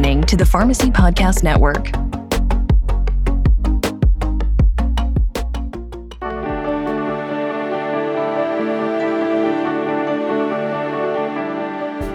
listening 0.00 0.22
to 0.22 0.34
the 0.34 0.46
Pharmacy 0.46 0.90
Podcast 0.90 1.42
Network. 1.42 1.88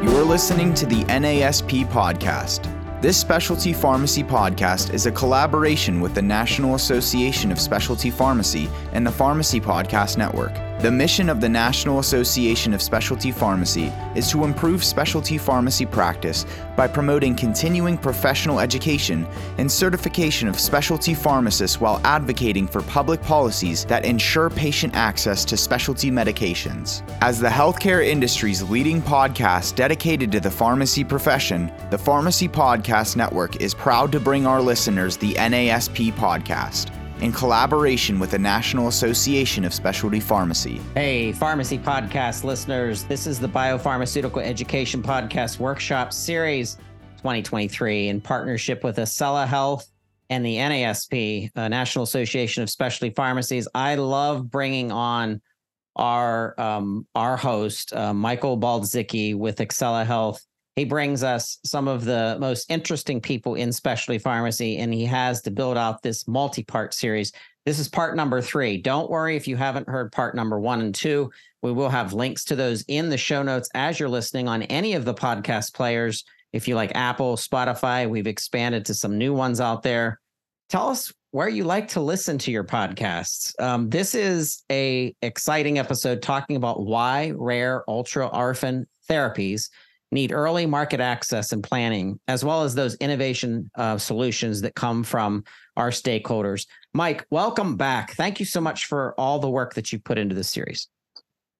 You're 0.03 0.23
listening 0.23 0.73
to 0.73 0.87
the 0.87 1.03
NASP 1.03 1.85
Podcast. 1.91 2.71
This 3.03 3.17
specialty 3.17 3.71
pharmacy 3.71 4.23
podcast 4.23 4.91
is 4.91 5.05
a 5.05 5.11
collaboration 5.11 6.01
with 6.01 6.15
the 6.15 6.23
National 6.23 6.73
Association 6.73 7.51
of 7.51 7.59
Specialty 7.59 8.09
Pharmacy 8.09 8.67
and 8.93 9.05
the 9.05 9.11
Pharmacy 9.11 9.61
Podcast 9.61 10.17
Network. 10.17 10.53
The 10.85 10.91
mission 10.91 11.29
of 11.29 11.41
the 11.41 11.49
National 11.49 11.97
Association 11.97 12.71
of 12.71 12.79
Specialty 12.79 13.31
Pharmacy 13.31 13.91
is 14.13 14.29
to 14.29 14.43
improve 14.43 14.83
specialty 14.83 15.35
pharmacy 15.39 15.83
practice 15.83 16.45
by 16.77 16.87
promoting 16.87 17.35
continuing 17.35 17.97
professional 17.97 18.59
education 18.59 19.25
and 19.57 19.71
certification 19.71 20.47
of 20.47 20.59
specialty 20.59 21.15
pharmacists 21.15 21.81
while 21.81 21.99
advocating 22.03 22.67
for 22.67 22.83
public 22.83 23.19
policies 23.23 23.83
that 23.85 24.05
ensure 24.05 24.51
patient 24.51 24.95
access 24.95 25.43
to 25.45 25.57
specialty 25.57 26.11
medications. 26.11 27.01
As 27.19 27.39
the 27.39 27.47
healthcare 27.47 28.05
industry's 28.05 28.61
leading 28.61 29.01
podcast 29.01 29.73
dedicated 29.73 30.31
to 30.33 30.39
the 30.39 30.51
pharmacy 30.51 31.03
profession, 31.03 31.71
the 31.89 31.97
Pharmacy 31.97 32.47
Podcast 32.47 33.15
Network 33.15 33.59
is 33.59 33.73
proud 33.73 34.11
to 34.11 34.19
bring 34.19 34.45
our 34.45 34.61
listeners 34.61 35.17
the 35.17 35.33
NASP 35.33 36.13
podcast 36.13 36.91
in 37.21 37.31
collaboration 37.31 38.19
with 38.19 38.31
the 38.31 38.39
National 38.39 38.87
Association 38.87 39.63
of 39.63 39.73
Specialty 39.73 40.19
Pharmacy. 40.19 40.81
Hey, 40.93 41.31
Pharmacy 41.31 41.77
Podcast 41.77 42.43
listeners, 42.43 43.03
this 43.05 43.25
is 43.25 43.39
the 43.39 43.47
Biopharmaceutical 43.47 44.43
Education 44.43 45.01
Podcast 45.01 45.59
Workshop 45.59 46.11
Series 46.11 46.75
2023 47.17 48.09
in 48.09 48.21
partnership 48.21 48.83
with 48.83 48.97
Ascella 48.97 49.47
Health 49.47 49.89
and 50.29 50.45
the 50.45 50.57
NASP, 50.57 51.51
uh, 51.55 51.67
National 51.67 52.03
Association 52.03 52.63
of 52.63 52.69
Specialty 52.69 53.13
Pharmacies. 53.13 53.67
I 53.73 53.95
love 53.95 54.49
bringing 54.49 54.91
on 54.91 55.41
our 55.95 56.59
um, 56.59 57.07
our 57.15 57.37
host, 57.37 57.93
uh, 57.93 58.13
Michael 58.13 58.57
Baldzicki 58.57 59.35
with 59.35 59.57
Ascella 59.57 60.05
Health 60.05 60.45
he 60.75 60.83
brings 60.83 61.23
us 61.23 61.57
some 61.63 61.87
of 61.87 62.03
the 62.03 62.37
most 62.39 62.69
interesting 62.69 63.21
people 63.21 63.55
in 63.55 63.71
specialty 63.71 64.19
pharmacy, 64.19 64.77
and 64.77 64.93
he 64.93 65.05
has 65.05 65.41
to 65.43 65.51
build 65.51 65.77
out 65.77 66.01
this 66.01 66.27
multi 66.27 66.63
part 66.63 66.93
series. 66.93 67.31
This 67.65 67.79
is 67.79 67.87
part 67.87 68.15
number 68.15 68.41
three. 68.41 68.77
Don't 68.77 69.09
worry 69.09 69.35
if 69.35 69.47
you 69.47 69.55
haven't 69.55 69.87
heard 69.87 70.11
part 70.11 70.35
number 70.35 70.59
one 70.59 70.81
and 70.81 70.93
two. 70.93 71.31
We 71.61 71.71
will 71.71 71.89
have 71.89 72.13
links 72.13 72.43
to 72.45 72.55
those 72.55 72.83
in 72.87 73.09
the 73.09 73.17
show 73.17 73.41
notes 73.41 73.69
as 73.73 73.99
you're 73.99 74.09
listening 74.09 74.47
on 74.47 74.63
any 74.63 74.93
of 74.93 75.05
the 75.05 75.13
podcast 75.13 75.73
players. 75.73 76.25
If 76.53 76.67
you 76.67 76.75
like 76.75 76.91
Apple, 76.93 77.37
Spotify, 77.37 78.07
we've 78.07 78.27
expanded 78.27 78.85
to 78.85 78.93
some 78.93 79.17
new 79.17 79.33
ones 79.33 79.59
out 79.59 79.81
there. 79.81 80.19
Tell 80.69 80.89
us 80.89 81.11
where 81.31 81.49
you 81.49 81.63
like 81.63 81.87
to 81.89 82.01
listen 82.01 82.37
to 82.39 82.51
your 82.51 82.63
podcasts. 82.63 83.59
Um, 83.61 83.89
this 83.89 84.13
is 84.13 84.63
a 84.71 85.15
exciting 85.21 85.79
episode 85.79 86.21
talking 86.21 86.55
about 86.55 86.85
why 86.85 87.31
rare 87.35 87.83
ultra 87.89 88.27
orphan 88.27 88.87
therapies 89.09 89.69
need 90.15 90.31
early 90.31 90.65
market 90.65 90.99
access 90.99 91.51
and 91.51 91.63
planning, 91.63 92.19
as 92.27 92.43
well 92.43 92.63
as 92.63 92.73
those 92.73 92.95
innovation 92.95 93.69
uh, 93.75 93.99
solutions 93.99 94.61
that 94.61 94.73
come 94.73 95.03
from 95.03 95.43
our 95.77 95.91
stakeholders. 95.91 96.65
Mike, 96.93 97.27
welcome 97.29 97.77
back. 97.77 98.13
Thank 98.13 98.39
you 98.39 98.45
so 98.47 98.59
much 98.59 98.85
for 98.85 99.13
all 99.19 99.37
the 99.37 99.49
work 99.49 99.75
that 99.75 99.91
you 99.91 99.99
put 99.99 100.17
into 100.17 100.33
this 100.33 100.49
series. 100.49 100.87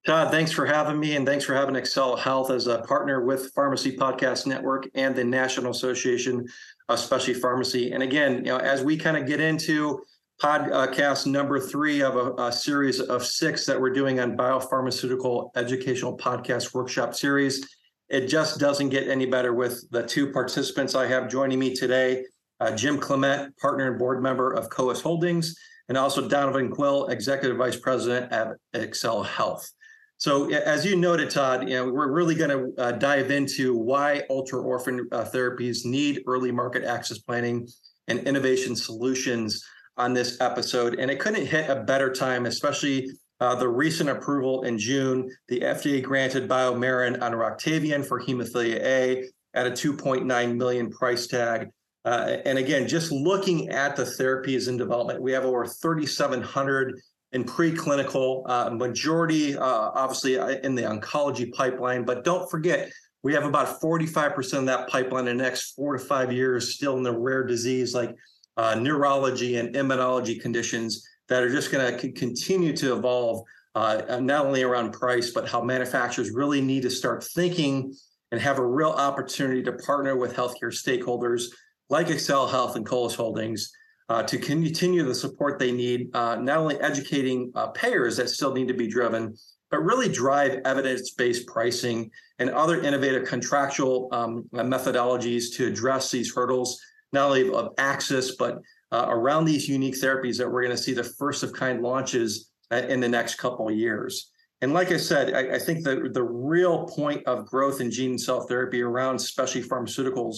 Todd, 0.08 0.32
thanks 0.32 0.52
for 0.52 0.66
having 0.66 1.00
me, 1.00 1.16
and 1.16 1.26
thanks 1.26 1.46
for 1.46 1.56
having 1.56 1.76
Ascella 1.76 2.18
Health 2.18 2.52
as 2.52 2.68
a 2.68 2.80
partner 2.80 3.26
with 3.26 3.52
Pharmacy 3.54 3.98
Podcast 3.98 4.46
Network 4.46 4.88
and 4.94 5.16
the 5.16 5.24
National 5.24 5.72
Association 5.72 6.48
of 6.90 7.00
Specialty 7.00 7.40
Pharmacy. 7.40 7.92
And 7.92 8.04
again, 8.04 8.38
you 8.38 8.52
know, 8.52 8.58
as 8.58 8.84
we 8.84 8.98
kind 8.98 9.18
of 9.18 9.26
get 9.26 9.42
into 9.42 10.04
podcast 10.42 11.26
number 11.26 11.60
three 11.60 12.02
of 12.02 12.16
a, 12.18 12.34
a, 12.34 12.52
series 12.52 13.00
of 13.00 13.26
six 13.26 13.66
that 13.66 13.80
we're 13.80 13.94
doing 13.94 14.20
on 14.20 14.36
biopharmaceutical 14.36 15.50
educational 15.56 16.16
podcast 16.18 16.74
workshop 16.74 17.16
series, 17.16 17.66
it 18.10 18.28
just 18.28 18.60
doesn't 18.60 18.90
get 18.90 19.08
any 19.08 19.26
better 19.26 19.54
with 19.54 19.90
the 19.92 20.04
two 20.04 20.32
participants 20.32 20.96
I 20.96 21.08
have 21.08 21.30
joining 21.30 21.60
me 21.60 21.74
today 21.74 22.24
uh, 22.60 22.76
Jim 22.76 22.98
Clement, 22.98 23.56
partner 23.58 23.90
and 23.90 24.00
board 24.00 24.22
member 24.22 24.52
of 24.52 24.70
Coeus 24.70 25.02
Holdings, 25.02 25.56
and 25.90 25.98
also 25.98 26.28
Donovan 26.28 26.72
Quill, 26.72 27.08
executive 27.08 27.58
vice 27.58 27.78
president 27.78 28.32
at 28.32 28.56
Ascella 28.74 29.26
Health. 29.26 29.70
So, 30.18 30.50
as 30.50 30.86
you 30.86 30.96
noted, 30.96 31.30
Todd, 31.30 31.68
you 31.68 31.76
know 31.76 31.92
we're 31.92 32.12
really 32.12 32.36
going 32.36 32.50
to 32.50 32.82
uh, 32.82 32.92
dive 32.94 33.32
into 33.32 33.78
why 33.78 34.24
ultra 34.30 34.62
orphan 34.62 35.08
uh, 35.12 35.26
therapies 35.26 35.86
need 35.86 36.24
early 36.26 36.52
market 36.52 36.86
access 36.86 37.18
planning 37.18 37.68
and 38.08 38.20
innovation 38.20 38.76
solutions 38.76 39.62
on 39.98 40.14
this 40.14 40.40
episode. 40.40 41.00
And 41.00 41.12
it 41.12 41.20
couldn't 41.20 41.46
hit 41.46 41.70
a 41.70 41.84
better 41.84 42.12
time, 42.14 42.46
especially 42.46 43.10
uh, 43.40 43.56
the 43.56 43.68
recent 43.68 44.10
approval 44.10 44.64
in 44.64 44.78
June, 44.78 45.30
the 45.48 45.60
FDA 45.60 46.02
granted 46.02 46.48
BioMarin 46.48 47.22
on 47.22 47.34
Roctavian 47.34 48.06
for 48.06 48.22
hemophilia 48.22 48.80
A 48.82 49.30
at 49.54 49.68
a 49.68 49.72
2.9 49.72 50.56
million 50.56 50.90
price 50.90 51.28
tag. 51.28 51.70
Uh, 52.06 52.38
and 52.46 52.58
again, 52.58 52.88
just 52.88 53.12
looking 53.12 53.70
at 53.70 53.96
the 53.96 54.04
therapies 54.04 54.68
in 54.68 54.78
development, 54.78 55.22
we 55.22 55.32
have 55.32 55.44
over 55.44 55.66
3,700 55.66 57.02
in 57.32 57.44
preclinical, 57.44 58.44
uh, 58.48 58.70
majority 58.70 59.58
uh, 59.58 59.66
obviously 59.66 60.38
uh, 60.38 60.50
in 60.64 60.76
the 60.76 60.84
oncology 60.84 61.52
pipeline. 61.52 62.06
But 62.06 62.24
don't 62.24 62.50
forget, 62.50 62.92
we 63.24 63.34
have 63.34 63.44
about 63.44 63.82
45% 63.82 64.60
of 64.60 64.66
that 64.68 64.88
pipeline 64.88 65.28
in 65.28 65.38
the 65.38 65.44
next 65.44 65.72
four 65.72 65.98
to 65.98 66.00
five 66.00 66.32
years 66.32 66.76
still 66.76 66.96
in 66.96 67.04
the 67.04 67.12
rare 67.12 67.44
disease 67.44 67.94
like 67.94 68.16
uh, 68.56 68.76
neurology 68.76 69.58
and 69.58 69.76
immunology 69.76 70.40
conditions 70.40 71.06
that 71.30 71.44
are 71.44 71.50
just 71.50 71.72
going 71.72 71.98
to 71.98 72.12
continue 72.12 72.76
to 72.78 72.96
evolve, 72.96 73.44
uh, 73.74 74.20
not 74.22 74.46
only 74.46 74.64
around 74.64 74.92
price, 74.92 75.32
but 75.32 75.48
how 75.48 75.62
manufacturers 75.62 76.32
really 76.32 76.62
need 76.62 76.84
to 76.84 76.90
start 76.90 77.24
thinking 77.24 77.94
and 78.32 78.42
have 78.42 78.60
a 78.60 78.66
real 78.66 78.92
opportunity 78.92 79.64
to 79.64 79.72
partner 79.74 80.16
with 80.16 80.36
healthcare 80.36 80.72
stakeholders 80.72 81.46
like 81.90 82.08
Ascella 82.08 82.50
Health 82.50 82.76
and 82.76 82.86
Coeus 82.86 83.16
Holdings 83.16 83.72
uh, 84.10 84.24
to 84.24 84.38
continue 84.38 85.04
the 85.04 85.16
support 85.16 85.60
they 85.60 85.72
need, 85.72 86.16
uh, 86.16 86.36
not 86.36 86.58
only 86.58 86.80
educating 86.80 87.52
uh, 87.56 87.68
payers 87.68 88.18
that 88.18 88.30
still 88.30 88.54
need 88.54 88.68
to 88.68 88.74
be 88.74 88.88
driven, 88.88 89.36
but 89.72 89.84
really 89.84 90.10
drive 90.10 90.62
evidence 90.66 91.12
based 91.12 91.48
pricing 91.48 92.10
and 92.40 92.50
other 92.52 92.82
innovative 92.82 93.28
contractual 93.28 94.10
um, 94.12 94.44
methodologies 94.54 95.46
to 95.56 95.66
address 95.66 96.12
these 96.12 96.34
hurdles, 96.34 96.80
not 97.14 97.28
only 97.28 97.52
of 97.52 97.74
access, 97.78 98.32
but 98.36 98.60
uh, 98.96 99.08
around 99.10 99.44
these 99.44 99.68
unique 99.68 99.96
therapies 99.96 100.38
that 100.38 100.50
we're 100.50 100.64
going 100.64 100.76
to 100.76 100.82
see 100.82 100.94
the 100.94 101.04
first 101.04 101.44
of 101.44 101.52
kind 101.52 101.82
launches 101.82 102.52
uh, 102.72 102.78
in 102.88 103.02
the 103.02 103.10
next 103.10 103.36
couple 103.36 103.70
years. 103.70 104.32
And 104.62 104.74
like 104.74 104.92
I 104.92 104.98
said, 104.98 105.34
I, 105.34 105.56
I, 105.56 105.60
think 105.60 105.84
the, 105.84 106.10
the 106.14 106.24
real 106.24 106.86
point 106.88 107.22
of 107.28 107.46
growth 107.46 107.82
in 107.82 107.92
gene 107.92 108.12
and 108.12 108.22
cell 108.22 108.48
therapy 108.48 108.82
around 108.82 109.20
specialty 109.20 109.68
pharmaceuticals 109.68 110.38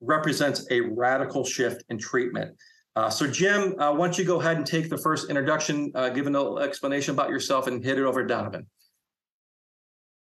represents 0.00 0.66
a 0.70 0.80
radical 0.80 1.44
shift 1.44 1.82
in 1.88 1.98
treatment. 1.98 2.56
Uh, 2.94 3.10
so, 3.10 3.26
Jim, 3.26 3.74
uh, 3.80 3.92
why 3.92 4.06
don't 4.06 4.16
you 4.16 4.24
go 4.24 4.40
ahead 4.40 4.56
and 4.56 4.64
take 4.64 4.88
the 4.88 4.96
first 4.96 5.28
introduction, 5.28 5.90
uh, 5.96 6.08
give 6.08 6.28
a 6.28 6.30
little 6.30 6.60
explanation 6.60 7.12
about 7.12 7.28
yourself, 7.28 7.66
and 7.66 7.84
hit 7.84 7.98
it 7.98 8.04
over 8.04 8.22
to 8.22 8.28
Donovan. 8.28 8.66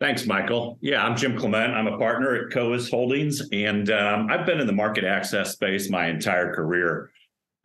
Thanks, 0.01 0.25
Michael. 0.25 0.77
Yeah, 0.81 1.05
I'm 1.05 1.15
Jim 1.15 1.37
Clement. 1.37 1.73
I'm 1.73 1.87
a 1.87 1.97
partner 1.97 2.35
at 2.35 2.51
Coeus 2.51 2.89
Holdings, 2.89 3.47
and 3.53 3.91
um, 3.91 4.27
I've 4.29 4.45
been 4.45 4.59
in 4.59 4.67
the 4.67 4.73
market 4.73 5.05
access 5.05 5.53
space 5.53 5.89
my 5.89 6.07
entire 6.07 6.53
career 6.53 7.11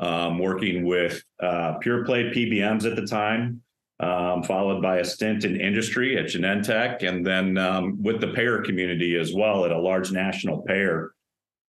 um, 0.00 0.38
working 0.38 0.84
with 0.84 1.22
uh, 1.40 1.74
pure 1.74 2.04
play 2.04 2.24
PBMs 2.30 2.90
at 2.90 2.96
the 2.96 3.06
time, 3.06 3.62
um, 4.00 4.42
followed 4.42 4.82
by 4.82 4.98
a 4.98 5.04
stint 5.04 5.44
in 5.44 5.60
industry 5.60 6.18
at 6.18 6.24
Genentech, 6.24 7.06
and 7.06 7.24
then 7.24 7.58
um, 7.58 8.02
with 8.02 8.20
the 8.20 8.28
payer 8.28 8.62
community 8.62 9.16
as 9.16 9.34
well 9.34 9.64
at 9.64 9.72
a 9.72 9.78
large 9.78 10.10
national 10.10 10.62
payer. 10.62 11.12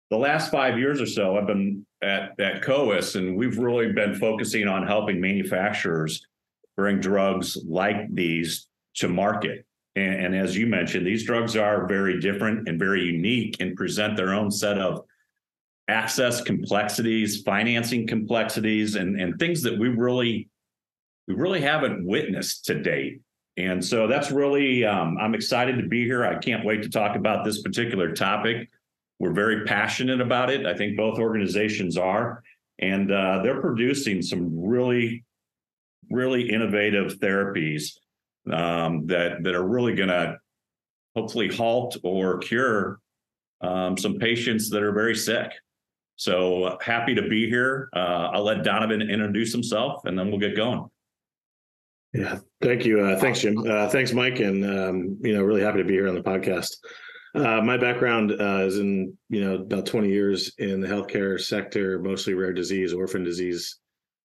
The 0.09 0.17
last 0.17 0.51
five 0.51 0.77
years 0.77 1.01
or 1.01 1.05
so, 1.05 1.37
I've 1.37 1.47
been 1.47 1.85
at, 2.01 2.39
at 2.39 2.61
Coeus, 2.61 3.15
and 3.15 3.35
we've 3.37 3.57
really 3.57 3.93
been 3.93 4.13
focusing 4.15 4.67
on 4.67 4.85
helping 4.85 5.19
manufacturers 5.19 6.25
bring 6.75 6.99
drugs 6.99 7.57
like 7.65 8.13
these 8.13 8.67
to 8.95 9.07
market. 9.07 9.65
And, 9.95 10.25
and 10.25 10.35
as 10.35 10.55
you 10.55 10.67
mentioned, 10.67 11.07
these 11.07 11.25
drugs 11.25 11.55
are 11.55 11.87
very 11.87 12.19
different 12.19 12.67
and 12.67 12.77
very 12.77 13.03
unique 13.03 13.57
and 13.61 13.75
present 13.75 14.15
their 14.17 14.33
own 14.33 14.51
set 14.51 14.77
of 14.77 15.05
access 15.87 16.41
complexities, 16.41 17.41
financing 17.43 18.07
complexities, 18.07 18.95
and, 18.95 19.19
and 19.19 19.39
things 19.39 19.61
that 19.63 19.77
we 19.77 19.89
really 19.89 20.49
we 21.27 21.35
really 21.35 21.61
haven't 21.61 22.05
witnessed 22.05 22.65
to 22.65 22.81
date. 22.81 23.21
And 23.57 23.83
so 23.83 24.07
that's 24.07 24.31
really 24.31 24.85
um, 24.85 25.17
I'm 25.19 25.35
excited 25.35 25.77
to 25.77 25.87
be 25.87 26.05
here. 26.05 26.23
I 26.23 26.35
can't 26.35 26.65
wait 26.65 26.83
to 26.83 26.89
talk 26.89 27.15
about 27.15 27.43
this 27.43 27.61
particular 27.61 28.13
topic. 28.13 28.69
We're 29.19 29.33
very 29.33 29.65
passionate 29.65 30.21
about 30.21 30.49
it. 30.49 30.65
I 30.65 30.75
think 30.75 30.95
both 30.95 31.17
organizations 31.17 31.97
are, 31.97 32.43
and 32.79 33.11
uh, 33.11 33.41
they're 33.41 33.61
producing 33.61 34.21
some 34.21 34.67
really, 34.67 35.25
really 36.11 36.49
innovative 36.49 37.19
therapies 37.19 37.93
um, 38.51 39.07
that 39.07 39.43
that 39.43 39.55
are 39.55 39.67
really 39.67 39.95
going 39.95 40.09
to 40.09 40.37
hopefully 41.15 41.47
halt 41.47 41.97
or 42.03 42.37
cure 42.37 42.99
um, 43.61 43.97
some 43.97 44.19
patients 44.19 44.69
that 44.69 44.83
are 44.83 44.93
very 44.93 45.15
sick. 45.15 45.51
So 46.17 46.63
uh, 46.63 46.77
happy 46.81 47.15
to 47.15 47.29
be 47.29 47.47
here. 47.47 47.89
Uh, 47.95 48.31
I'll 48.33 48.43
let 48.43 48.63
Donovan 48.63 49.01
introduce 49.01 49.51
himself 49.51 50.03
and 50.05 50.17
then 50.17 50.29
we'll 50.29 50.39
get 50.39 50.55
going. 50.55 50.89
Yeah, 52.13 52.39
thank 52.61 52.85
you. 52.85 53.01
Uh, 53.01 53.19
thanks, 53.19 53.41
Jim. 53.41 53.59
Uh, 53.59 53.87
thanks, 53.87 54.13
Mike. 54.13 54.39
And, 54.39 54.65
um, 54.65 55.17
you 55.21 55.33
know, 55.33 55.43
really 55.43 55.61
happy 55.61 55.77
to 55.77 55.83
be 55.83 55.93
here 55.93 56.07
on 56.07 56.15
the 56.15 56.21
podcast. 56.21 56.77
Uh, 57.35 57.61
my 57.61 57.77
background 57.77 58.31
uh, 58.31 58.65
is 58.65 58.79
in, 58.79 59.15
you 59.29 59.41
know, 59.41 59.55
about 59.55 59.85
20 59.85 60.09
years 60.09 60.53
in 60.57 60.81
the 60.81 60.87
healthcare 60.87 61.39
sector, 61.39 61.99
mostly 61.99 62.33
rare 62.33 62.53
disease, 62.53 62.93
orphan 62.93 63.23
disease 63.23 63.77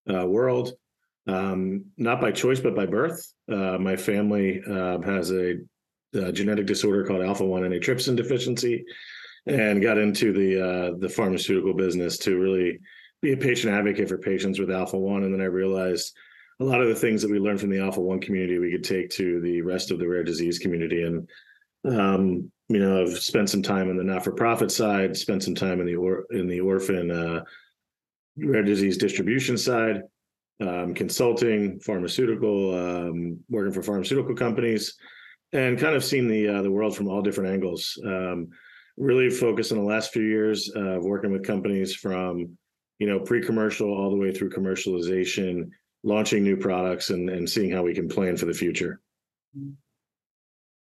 world. 0.06 0.72
Um, 1.26 1.84
not 1.98 2.20
by 2.20 2.32
choice, 2.32 2.58
but 2.58 2.74
by 2.74 2.86
birth. 2.86 3.32
My 3.48 3.96
family 3.96 4.62
has 4.66 5.30
a, 5.30 5.56
a, 6.14 6.32
genetic 6.32 6.66
disorder 6.66 7.04
called 7.04 7.22
alpha 7.22 7.44
1 7.44 7.62
antitrypsin 7.62 8.16
deficiency 8.16 8.84
and 9.46 9.82
got 9.82 9.98
into 9.98 10.32
the 10.32 10.96
the 10.98 11.08
pharmaceutical 11.08 11.74
business 11.74 12.18
to 12.18 12.38
really 12.38 12.78
be 13.22 13.32
a 13.32 13.36
patient 13.36 13.72
advocate 13.72 14.08
for 14.08 14.18
patients 14.18 14.58
with 14.58 14.70
alpha 14.70 14.98
1. 14.98 15.22
And 15.22 15.32
then 15.32 15.40
I 15.40 15.44
realized 15.44 16.12
a 16.60 16.64
lot 16.64 16.80
of 16.80 16.88
the 16.88 16.94
things 16.94 17.22
that 17.22 17.30
we 17.30 17.38
learned 17.38 17.60
from 17.60 17.70
the 17.70 17.80
alpha 17.80 18.00
1 18.00 18.20
community 18.20 18.58
we 18.58 18.72
could 18.72 18.84
take 18.84 19.10
to 19.10 19.40
the 19.40 19.62
rest 19.62 19.90
of 19.90 19.98
the 19.98 20.08
rare 20.08 20.24
disease 20.24 20.58
community. 20.58 21.04
And 21.04 21.28
um, 21.84 22.50
you 22.68 22.78
know, 22.78 23.02
I've 23.02 23.18
spent 23.18 23.50
some 23.50 23.62
time 23.62 23.90
in 23.90 23.96
the 23.96 24.04
not-for-profit 24.04 24.70
side, 24.70 25.16
spent 25.16 25.42
some 25.42 25.54
time 25.54 25.80
in 25.80 25.86
the 25.86 25.96
or 25.96 26.24
in 26.30 26.46
the 26.46 26.60
orphan 26.60 27.10
uh, 27.10 27.42
rare 28.36 28.62
disease 28.62 28.96
distribution 28.96 29.58
side, 29.58 30.02
um, 30.60 30.94
consulting, 30.94 31.80
pharmaceutical, 31.80 32.74
um, 32.74 33.38
working 33.50 33.72
for 33.72 33.82
pharmaceutical 33.82 34.34
companies, 34.34 34.94
and 35.52 35.78
kind 35.78 35.94
of 35.94 36.04
seen 36.04 36.28
the 36.28 36.48
uh, 36.48 36.62
the 36.62 36.70
world 36.70 36.96
from 36.96 37.08
all 37.08 37.20
different 37.20 37.52
angles. 37.52 38.00
Um, 38.06 38.48
really 38.96 39.30
focused 39.30 39.72
in 39.72 39.78
the 39.78 39.84
last 39.84 40.12
few 40.12 40.22
years 40.22 40.68
of 40.70 41.04
working 41.04 41.32
with 41.32 41.44
companies 41.44 41.94
from 41.94 42.56
you 42.98 43.06
know 43.06 43.18
pre-commercial 43.20 43.88
all 43.88 44.10
the 44.10 44.16
way 44.16 44.32
through 44.32 44.50
commercialization, 44.50 45.70
launching 46.02 46.42
new 46.42 46.56
products, 46.56 47.10
and 47.10 47.30
and 47.30 47.48
seeing 47.48 47.70
how 47.70 47.82
we 47.82 47.94
can 47.94 48.08
plan 48.08 48.36
for 48.36 48.46
the 48.46 48.54
future. 48.54 49.00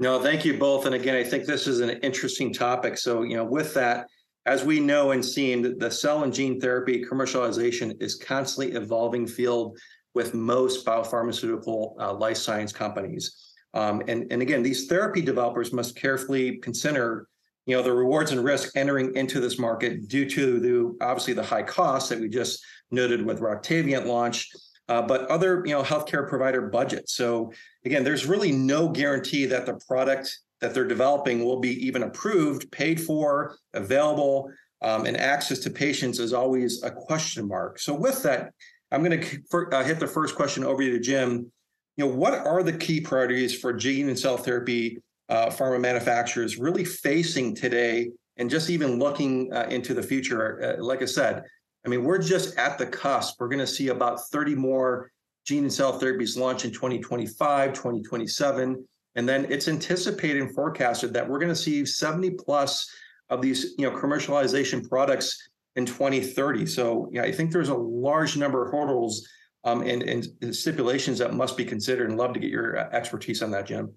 No, 0.01 0.21
thank 0.21 0.45
you 0.45 0.59
both. 0.59 0.87
And 0.87 0.95
again, 0.95 1.15
I 1.15 1.23
think 1.23 1.45
this 1.45 1.67
is 1.67 1.81
an 1.81 1.91
interesting 2.01 2.53
topic. 2.53 2.99
So, 2.99 3.23
you 3.23 3.37
know, 3.37 3.45
with 3.45 3.75
that, 3.75 4.09
as 4.47 4.65
we 4.65 4.81
know 4.81 5.13
and 5.13 5.25
seen, 5.25 5.79
the 5.79 5.91
cell 5.91 6.25
and 6.25 6.35
gene 6.35 6.61
therapy 6.61 7.05
commercialization 7.05 8.01
is 8.03 8.17
constantly 8.17 8.75
evolving 8.77 9.27
field 9.27 9.79
with 10.15 10.35
most 10.35 10.85
biopharmaceutical 10.85 11.95
uh, 12.01 12.13
life 12.13 12.37
science 12.37 12.73
companies. 12.73 13.53
Um, 13.73 14.03
and, 14.07 14.31
and 14.31 14.43
again, 14.43 14.63
these 14.63 14.87
therapy 14.87 15.21
developers 15.21 15.73
must 15.73 15.97
carefully 15.97 16.59
consider, 16.59 17.29
you 17.67 17.77
know, 17.77 17.83
the 17.83 17.93
rewards 17.93 18.31
and 18.31 18.45
risk 18.45 18.77
entering 18.77 19.15
into 19.17 19.41
this 19.41 19.59
market 19.59 20.09
due 20.09 20.29
to 20.29 20.61
the 20.61 21.05
obviously 21.05 21.33
the 21.33 21.43
high 21.43 21.63
costs 21.63 22.09
that 22.11 22.21
we 22.21 22.29
just 22.29 22.63
noted 22.91 23.25
with 23.25 23.41
Roctavian 23.41 24.07
launch, 24.07 24.51
uh, 24.89 25.03
but 25.03 25.23
other 25.29 25.63
you 25.65 25.73
know 25.73 25.83
healthcare 25.83 26.29
provider 26.29 26.63
budgets. 26.63 27.15
So 27.15 27.53
again, 27.85 28.05
there's 28.05 28.27
really 28.27 28.53
no 28.53 28.89
guarantee 28.89 29.47
that 29.47 29.67
the 29.67 29.81
product 29.87 30.39
that 30.61 30.75
they're 30.75 30.87
developing 30.87 31.45
will 31.45 31.61
be 31.61 31.87
even 31.87 32.05
approved, 32.05 32.71
paid 32.71 33.01
for, 33.01 33.57
available, 33.75 34.51
um, 34.83 35.07
and 35.07 35.17
access 35.17 35.59
to 35.61 35.71
patients 35.71 36.19
is 36.19 36.33
always 36.33 36.83
a 36.83 36.91
question 36.91 37.49
mark. 37.49 37.79
So 37.79 37.95
with 37.95 38.23
that, 38.23 38.53
I'm 38.91 39.03
going 39.03 39.21
to 39.21 39.67
uh, 39.73 39.83
hit 39.85 39.99
the 39.99 40.07
first 40.07 40.35
question 40.37 40.65
over 40.65 40.83
to 40.83 40.99
Jim. 41.01 41.51
You 41.97 42.07
know, 42.07 42.15
what 42.15 42.35
are 42.35 42.63
the 42.63 42.73
key 42.73 43.01
priorities 43.01 43.59
for 43.59 43.73
gene 43.73 44.09
and 44.09 44.19
cell 44.19 44.37
therapy 44.37 44.99
uh, 45.29 45.47
pharma 45.47 45.81
manufacturers 45.81 46.59
really 46.59 46.85
facing 46.85 47.55
today, 47.55 48.11
and 48.37 48.51
just 48.51 48.71
even 48.71 48.99
looking 48.99 49.53
uh, 49.53 49.67
into 49.71 49.95
the 49.95 50.03
future? 50.03 50.77
Uh, 50.79 50.83
like 50.83 51.03
I 51.03 51.07
said, 51.07 51.43
I 51.85 51.89
mean, 51.89 52.05
we're 52.05 52.19
just 52.19 52.57
at 52.57 52.79
the 52.79 52.87
cusp. 52.87 53.37
We're 53.39 53.49
going 53.49 53.59
to 53.59 53.67
see 53.67 53.89
about 53.89 54.21
30 54.31 54.55
more 54.55 55.11
gene 55.47 55.65
and 55.65 55.73
cell 55.73 56.01
therapies 56.01 56.39
launch 56.39 56.65
in 56.65 56.73
2025, 56.73 57.73
2027. 57.73 58.85
And 59.17 59.29
then 59.29 59.47
it's 59.51 59.69
anticipated 59.69 60.43
and 60.43 60.55
forecasted 60.55 61.13
that 61.13 61.29
we're 61.29 61.39
going 61.39 61.51
to 61.53 61.57
see 61.57 61.85
70 61.85 62.31
plus 62.31 62.91
of 63.29 63.43
these, 63.43 63.75
you 63.79 63.89
know, 63.89 63.97
commercialization 63.97 64.89
products 64.89 65.49
in 65.77 65.87
2030. 65.87 66.67
So 66.67 67.09
yeah, 67.13 67.23
I 67.23 67.33
think 67.33 67.53
there's 67.53 67.69
a 67.69 67.75
large 67.75 68.37
number 68.37 68.65
of 68.65 68.73
hurdles 68.73 69.29
um, 69.65 69.83
and, 69.83 70.03
and 70.03 70.55
stipulations 70.55 71.19
that 71.19 71.35
must 71.35 71.57
be 71.57 71.65
considered 71.65 72.11
and 72.11 72.19
love 72.19 72.33
to 72.35 72.41
get 72.41 72.51
your 72.51 72.79
uh, 72.79 72.89
expertise 72.93 73.43
on 73.43 73.51
that, 73.53 73.67
Jim. 73.67 73.93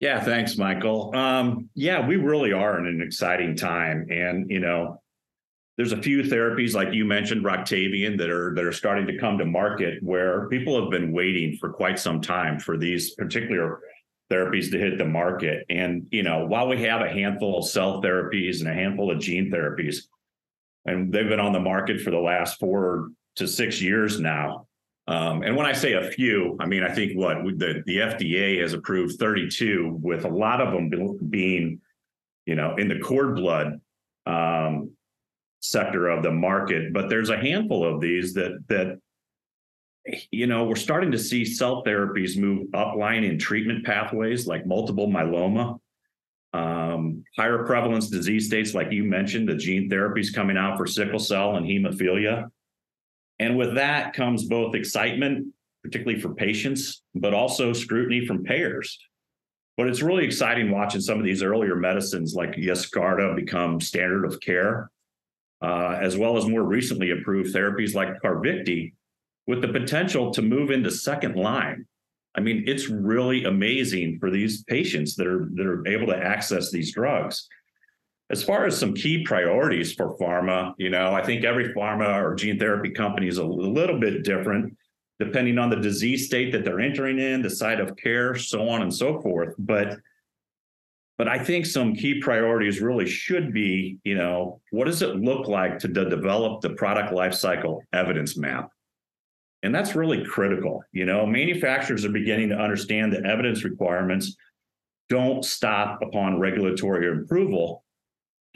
Yeah, 0.00 0.20
thanks, 0.20 0.58
Michael. 0.58 1.14
Um, 1.16 1.70
yeah, 1.74 2.06
we 2.06 2.16
really 2.16 2.52
are 2.52 2.78
in 2.78 2.86
an 2.86 3.00
exciting 3.00 3.56
time. 3.56 4.06
And, 4.10 4.50
you 4.50 4.60
know, 4.60 5.00
there's 5.76 5.92
a 5.92 6.02
few 6.02 6.22
therapies 6.22 6.74
like 6.74 6.92
you 6.92 7.04
mentioned 7.04 7.44
Roctavian 7.44 8.18
that 8.18 8.30
are 8.30 8.54
that 8.54 8.64
are 8.64 8.72
starting 8.72 9.06
to 9.06 9.18
come 9.18 9.38
to 9.38 9.44
market 9.44 10.02
where 10.02 10.48
people 10.48 10.80
have 10.80 10.90
been 10.90 11.12
waiting 11.12 11.56
for 11.56 11.70
quite 11.70 11.98
some 11.98 12.20
time 12.20 12.58
for 12.58 12.76
these 12.78 13.14
particular 13.14 13.80
therapies 14.30 14.70
to 14.70 14.78
hit 14.78 14.98
the 14.98 15.04
market 15.04 15.64
and 15.70 16.06
you 16.10 16.22
know 16.22 16.46
while 16.46 16.66
we 16.66 16.82
have 16.82 17.00
a 17.00 17.08
handful 17.08 17.58
of 17.58 17.68
cell 17.68 18.02
therapies 18.02 18.58
and 18.58 18.68
a 18.68 18.74
handful 18.74 19.08
of 19.10 19.20
gene 19.20 19.52
therapies 19.52 19.98
and 20.84 21.12
they've 21.12 21.28
been 21.28 21.38
on 21.38 21.52
the 21.52 21.60
market 21.60 22.00
for 22.00 22.10
the 22.10 22.18
last 22.18 22.58
4 22.58 23.08
to 23.36 23.46
6 23.46 23.80
years 23.80 24.18
now 24.18 24.66
um, 25.08 25.42
and 25.42 25.56
when 25.56 25.66
I 25.66 25.72
say 25.72 25.92
a 25.92 26.10
few, 26.10 26.56
I 26.58 26.66
mean 26.66 26.82
I 26.82 26.92
think 26.92 27.16
what 27.16 27.36
the 27.58 27.82
the 27.86 27.98
FDA 27.98 28.60
has 28.60 28.72
approved 28.72 29.18
32, 29.18 29.98
with 30.02 30.24
a 30.24 30.28
lot 30.28 30.60
of 30.60 30.72
them 30.72 30.90
being, 31.30 31.80
you 32.44 32.56
know, 32.56 32.74
in 32.76 32.88
the 32.88 32.98
cord 32.98 33.36
blood 33.36 33.80
um, 34.26 34.90
sector 35.60 36.08
of 36.08 36.24
the 36.24 36.32
market. 36.32 36.92
But 36.92 37.08
there's 37.08 37.30
a 37.30 37.38
handful 37.38 37.84
of 37.84 38.00
these 38.00 38.34
that 38.34 38.58
that 38.68 38.98
you 40.32 40.48
know 40.48 40.64
we're 40.64 40.74
starting 40.74 41.12
to 41.12 41.18
see 41.18 41.44
cell 41.44 41.84
therapies 41.84 42.36
move 42.36 42.66
upline 42.68 43.28
in 43.28 43.38
treatment 43.38 43.84
pathways 43.84 44.48
like 44.48 44.66
multiple 44.66 45.06
myeloma, 45.06 45.78
um, 46.52 47.24
higher 47.36 47.64
prevalence 47.64 48.08
disease 48.08 48.46
states 48.46 48.74
like 48.74 48.90
you 48.90 49.04
mentioned, 49.04 49.48
the 49.48 49.54
gene 49.54 49.88
therapies 49.88 50.34
coming 50.34 50.56
out 50.56 50.76
for 50.76 50.86
sickle 50.86 51.20
cell 51.20 51.56
and 51.56 51.64
hemophilia. 51.64 52.50
And 53.38 53.56
with 53.56 53.74
that 53.74 54.14
comes 54.14 54.44
both 54.44 54.74
excitement, 54.74 55.46
particularly 55.82 56.20
for 56.20 56.34
patients, 56.34 57.02
but 57.14 57.34
also 57.34 57.72
scrutiny 57.72 58.26
from 58.26 58.44
payers. 58.44 58.98
But 59.76 59.88
it's 59.88 60.02
really 60.02 60.24
exciting 60.24 60.70
watching 60.70 61.02
some 61.02 61.18
of 61.18 61.24
these 61.24 61.42
earlier 61.42 61.76
medicines 61.76 62.34
like 62.34 62.52
Yescarta 62.52 63.36
become 63.36 63.80
standard 63.80 64.24
of 64.24 64.40
care 64.40 64.90
uh, 65.62 65.98
as 66.00 66.16
well 66.16 66.36
as 66.36 66.46
more 66.46 66.62
recently 66.62 67.10
approved 67.10 67.54
therapies 67.54 67.94
like 67.94 68.20
Carvykti, 68.22 68.92
with 69.46 69.62
the 69.62 69.68
potential 69.68 70.30
to 70.32 70.42
move 70.42 70.70
into 70.70 70.90
second 70.90 71.36
line. 71.36 71.86
I 72.34 72.40
mean, 72.40 72.64
it's 72.66 72.88
really 72.88 73.44
amazing 73.44 74.18
for 74.18 74.30
these 74.30 74.64
patients 74.64 75.14
that 75.16 75.26
are 75.26 75.48
that 75.54 75.66
are 75.66 75.86
able 75.86 76.08
to 76.08 76.16
access 76.16 76.70
these 76.70 76.92
drugs. 76.92 77.48
As 78.28 78.42
far 78.42 78.66
as 78.66 78.76
some 78.76 78.94
key 78.94 79.22
priorities 79.24 79.92
for 79.92 80.16
pharma, 80.18 80.74
you 80.78 80.90
know, 80.90 81.14
I 81.14 81.22
think 81.22 81.44
every 81.44 81.72
pharma 81.74 82.22
or 82.22 82.34
gene 82.34 82.58
therapy 82.58 82.90
company 82.90 83.28
is 83.28 83.38
a 83.38 83.44
little 83.44 84.00
bit 84.00 84.24
different 84.24 84.76
depending 85.18 85.58
on 85.58 85.70
the 85.70 85.76
disease 85.76 86.26
state 86.26 86.52
that 86.52 86.64
they're 86.64 86.80
entering 86.80 87.18
in, 87.18 87.40
the 87.40 87.48
site 87.48 87.80
of 87.80 87.96
care, 87.96 88.34
so 88.34 88.68
on 88.68 88.82
and 88.82 88.94
so 88.94 89.20
forth. 89.20 89.54
But 89.58 89.98
but 91.18 91.28
I 91.28 91.38
think 91.38 91.64
some 91.64 91.94
key 91.94 92.20
priorities 92.20 92.82
really 92.82 93.06
should 93.06 93.52
be, 93.52 93.98
you 94.04 94.14
know, 94.14 94.60
what 94.70 94.84
does 94.84 95.00
it 95.00 95.16
look 95.16 95.48
like 95.48 95.78
to 95.78 95.88
de- 95.88 96.10
develop 96.10 96.60
the 96.60 96.74
product 96.74 97.10
lifecycle 97.10 97.80
evidence 97.94 98.36
map? 98.36 98.70
And 99.62 99.74
that's 99.74 99.96
really 99.96 100.22
critical. 100.26 100.84
You 100.92 101.06
know, 101.06 101.24
manufacturers 101.24 102.04
are 102.04 102.10
beginning 102.10 102.50
to 102.50 102.56
understand 102.56 103.14
that 103.14 103.24
evidence 103.24 103.64
requirements 103.64 104.36
don't 105.08 105.42
stop 105.42 106.02
upon 106.02 106.38
regulatory 106.38 107.22
approval 107.22 107.82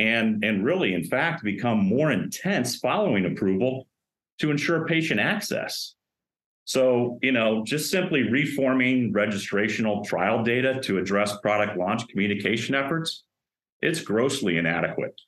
and, 0.01 0.43
and 0.43 0.65
really, 0.65 0.95
in 0.95 1.05
fact, 1.05 1.45
become 1.45 1.79
more 1.79 2.11
intense 2.11 2.77
following 2.77 3.27
approval 3.27 3.87
to 4.39 4.51
ensure 4.51 4.87
patient 4.87 5.21
access. 5.21 5.95
So, 6.65 7.19
you 7.21 7.33
know, 7.33 7.63
just 7.67 7.91
simply 7.91 8.23
reforming 8.23 9.13
registrational 9.13 10.03
trial 10.03 10.43
data 10.43 10.81
to 10.85 10.97
address 10.97 11.37
product 11.43 11.77
launch 11.77 12.09
communication 12.09 12.75
efforts, 12.75 13.25
it's 13.83 14.01
grossly 14.01 14.57
inadequate. 14.57 15.21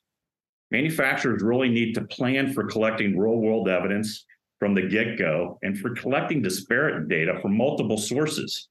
Manufacturers 0.71 1.43
really 1.43 1.69
need 1.69 1.93
to 1.93 2.05
plan 2.05 2.51
for 2.51 2.63
collecting 2.63 3.15
real 3.15 3.37
world 3.37 3.69
evidence 3.69 4.25
from 4.57 4.73
the 4.73 4.81
get 4.81 5.19
go 5.19 5.59
and 5.61 5.77
for 5.77 5.93
collecting 5.93 6.41
disparate 6.41 7.07
data 7.07 7.37
from 7.43 7.55
multiple 7.55 7.99
sources 7.99 8.69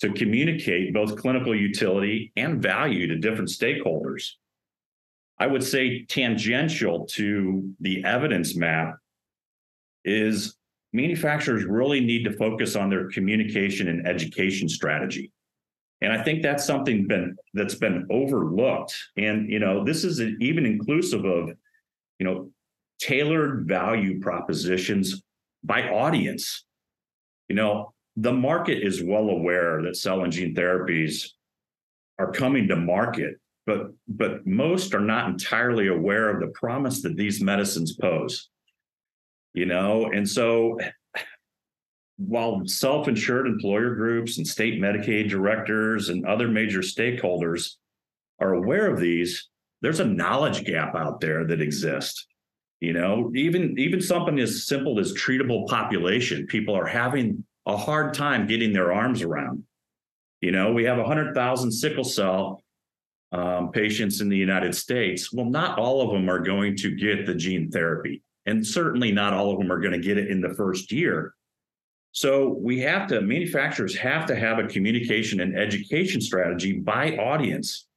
to 0.00 0.12
communicate 0.12 0.94
both 0.94 1.18
clinical 1.18 1.54
utility 1.54 2.32
and 2.36 2.62
value 2.62 3.06
to 3.06 3.16
different 3.16 3.50
stakeholders. 3.50 4.30
I 5.38 5.46
would 5.46 5.62
say 5.62 6.04
tangential 6.04 7.06
to 7.12 7.70
the 7.80 8.04
evidence 8.04 8.56
map 8.56 8.96
is 10.04 10.56
manufacturers 10.92 11.64
really 11.64 12.00
need 12.00 12.24
to 12.24 12.32
focus 12.32 12.74
on 12.76 12.88
their 12.88 13.10
communication 13.10 13.88
and 13.88 14.06
education 14.06 14.68
strategy. 14.68 15.30
And 16.00 16.12
I 16.12 16.22
think 16.22 16.42
that's 16.42 16.64
something 16.64 17.06
been 17.06 17.36
that's 17.54 17.74
been 17.74 18.06
overlooked. 18.10 18.96
And 19.16 19.50
you 19.50 19.58
know, 19.58 19.84
this 19.84 20.04
is 20.04 20.20
even 20.20 20.66
inclusive 20.66 21.24
of 21.24 21.50
you 22.18 22.26
know, 22.26 22.50
tailored 22.98 23.66
value 23.66 24.20
propositions 24.20 25.22
by 25.62 25.88
audience. 25.88 26.64
You 27.48 27.56
know, 27.56 27.92
the 28.16 28.32
market 28.32 28.82
is 28.82 29.02
well 29.02 29.28
aware 29.28 29.82
that 29.82 29.96
cell 29.96 30.22
and 30.22 30.32
gene 30.32 30.54
therapies 30.54 31.28
are 32.18 32.32
coming 32.32 32.68
to 32.68 32.76
market, 32.76 33.34
but 33.66 33.90
but 34.08 34.46
most 34.46 34.94
are 34.94 35.00
not 35.00 35.28
entirely 35.28 35.88
aware 35.88 36.30
of 36.30 36.40
the 36.40 36.52
promise 36.54 37.02
that 37.02 37.16
these 37.16 37.42
medicines 37.42 37.94
pose. 37.94 38.48
You 39.54 39.66
know, 39.66 40.10
and 40.12 40.28
so 40.28 40.78
while 42.18 42.62
self-insured 42.64 43.46
employer 43.46 43.94
groups 43.94 44.38
and 44.38 44.46
state 44.46 44.80
Medicaid 44.80 45.28
directors 45.28 46.08
and 46.08 46.24
other 46.24 46.48
major 46.48 46.80
stakeholders 46.80 47.72
are 48.40 48.54
aware 48.54 48.90
of 48.90 49.00
these, 49.00 49.48
there's 49.82 50.00
a 50.00 50.04
knowledge 50.04 50.64
gap 50.64 50.94
out 50.94 51.20
there 51.20 51.46
that 51.46 51.60
exists. 51.60 52.26
You 52.80 52.92
know, 52.92 53.32
even 53.34 53.78
even 53.78 54.00
something 54.00 54.38
as 54.38 54.66
simple 54.66 55.00
as 55.00 55.14
treatable 55.14 55.66
population, 55.66 56.46
people 56.46 56.74
are 56.74 56.86
having 56.86 57.44
a 57.66 57.76
hard 57.76 58.14
time 58.14 58.46
getting 58.46 58.72
their 58.72 58.92
arms 58.92 59.22
around. 59.22 59.64
You 60.42 60.52
know, 60.52 60.72
we 60.72 60.84
have 60.84 60.98
100,000 60.98 61.72
sickle 61.72 62.04
cell 62.04 62.62
um, 63.32 63.70
patients 63.72 64.20
in 64.20 64.28
the 64.28 64.36
United 64.36 64.74
States. 64.74 65.32
Well, 65.32 65.46
not 65.46 65.78
all 65.78 66.00
of 66.00 66.12
them 66.12 66.30
are 66.30 66.38
going 66.38 66.76
to 66.76 66.94
get 66.94 67.26
the 67.26 67.34
gene 67.34 67.70
therapy, 67.70 68.22
and 68.46 68.66
certainly 68.66 69.12
not 69.12 69.32
all 69.32 69.52
of 69.52 69.58
them 69.58 69.72
are 69.72 69.80
going 69.80 69.92
to 69.92 69.98
get 69.98 70.18
it 70.18 70.30
in 70.30 70.40
the 70.40 70.54
first 70.54 70.92
year. 70.92 71.34
So 72.12 72.48
we 72.48 72.80
have 72.80 73.08
to, 73.08 73.20
manufacturers 73.20 73.94
have 73.98 74.24
to 74.26 74.36
have 74.36 74.58
a 74.58 74.66
communication 74.66 75.40
and 75.40 75.58
education 75.58 76.22
strategy 76.22 76.78
by 76.78 77.16
audience 77.16 77.88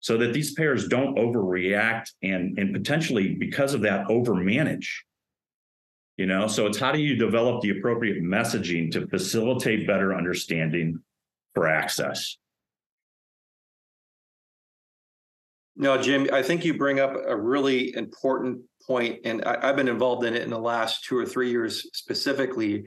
so 0.00 0.16
that 0.16 0.32
these 0.32 0.54
payers 0.54 0.88
don't 0.88 1.16
overreact 1.16 2.10
and, 2.22 2.58
and 2.58 2.74
potentially 2.74 3.34
because 3.34 3.74
of 3.74 3.82
that 3.82 4.08
overmanage. 4.08 4.88
You 6.16 6.26
know, 6.26 6.48
so 6.48 6.66
it's 6.66 6.78
how 6.78 6.90
do 6.90 7.00
you 7.00 7.14
develop 7.14 7.62
the 7.62 7.70
appropriate 7.70 8.22
messaging 8.22 8.90
to 8.90 9.06
facilitate 9.06 9.86
better 9.86 10.14
understanding 10.16 11.00
for 11.54 11.68
access? 11.68 12.38
No, 15.76 16.00
Jim, 16.00 16.28
I 16.32 16.42
think 16.42 16.64
you 16.64 16.76
bring 16.76 17.00
up 17.00 17.14
a 17.26 17.36
really 17.36 17.94
important 17.94 18.60
point, 18.86 19.20
and 19.24 19.42
I, 19.44 19.66
have 19.66 19.76
been 19.76 19.88
involved 19.88 20.24
in 20.24 20.34
it 20.34 20.42
in 20.42 20.50
the 20.50 20.58
last 20.58 21.04
two 21.04 21.16
or 21.16 21.24
three 21.24 21.50
years 21.50 21.88
specifically 21.92 22.84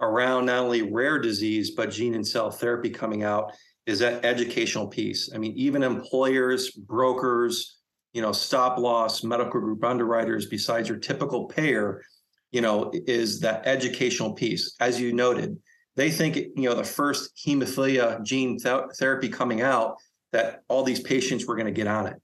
around 0.00 0.46
not 0.46 0.58
only 0.58 0.82
rare 0.82 1.18
disease 1.18 1.70
but 1.70 1.90
gene 1.90 2.14
and 2.14 2.26
cell 2.26 2.50
therapy 2.50 2.90
coming 2.90 3.22
out 3.22 3.52
is 3.86 4.00
that 4.00 4.24
educational 4.24 4.86
piece. 4.86 5.30
I 5.34 5.38
mean, 5.38 5.52
even 5.56 5.82
employers, 5.82 6.70
brokers, 6.72 7.78
you 8.12 8.20
know, 8.20 8.32
stop 8.32 8.78
loss, 8.78 9.22
medical 9.22 9.60
group 9.60 9.84
underwriters, 9.84 10.46
besides 10.46 10.88
your 10.88 10.98
typical 10.98 11.46
payer, 11.46 12.02
you 12.50 12.60
know, 12.60 12.90
is 13.06 13.40
that 13.40 13.66
educational 13.66 14.32
piece. 14.32 14.74
As 14.80 15.00
you 15.00 15.12
noted, 15.12 15.56
they 15.94 16.10
think, 16.10 16.36
you 16.36 16.52
know, 16.56 16.74
the 16.74 16.84
first 16.84 17.30
hemophilia 17.46 18.22
gene 18.24 18.58
th- 18.58 18.84
therapy 18.98 19.28
coming 19.28 19.62
out, 19.62 19.96
that 20.32 20.62
all 20.68 20.82
these 20.82 21.00
patients 21.00 21.46
were 21.46 21.54
going 21.54 21.66
to 21.66 21.72
get 21.72 21.86
on 21.86 22.06
it. 22.06 22.20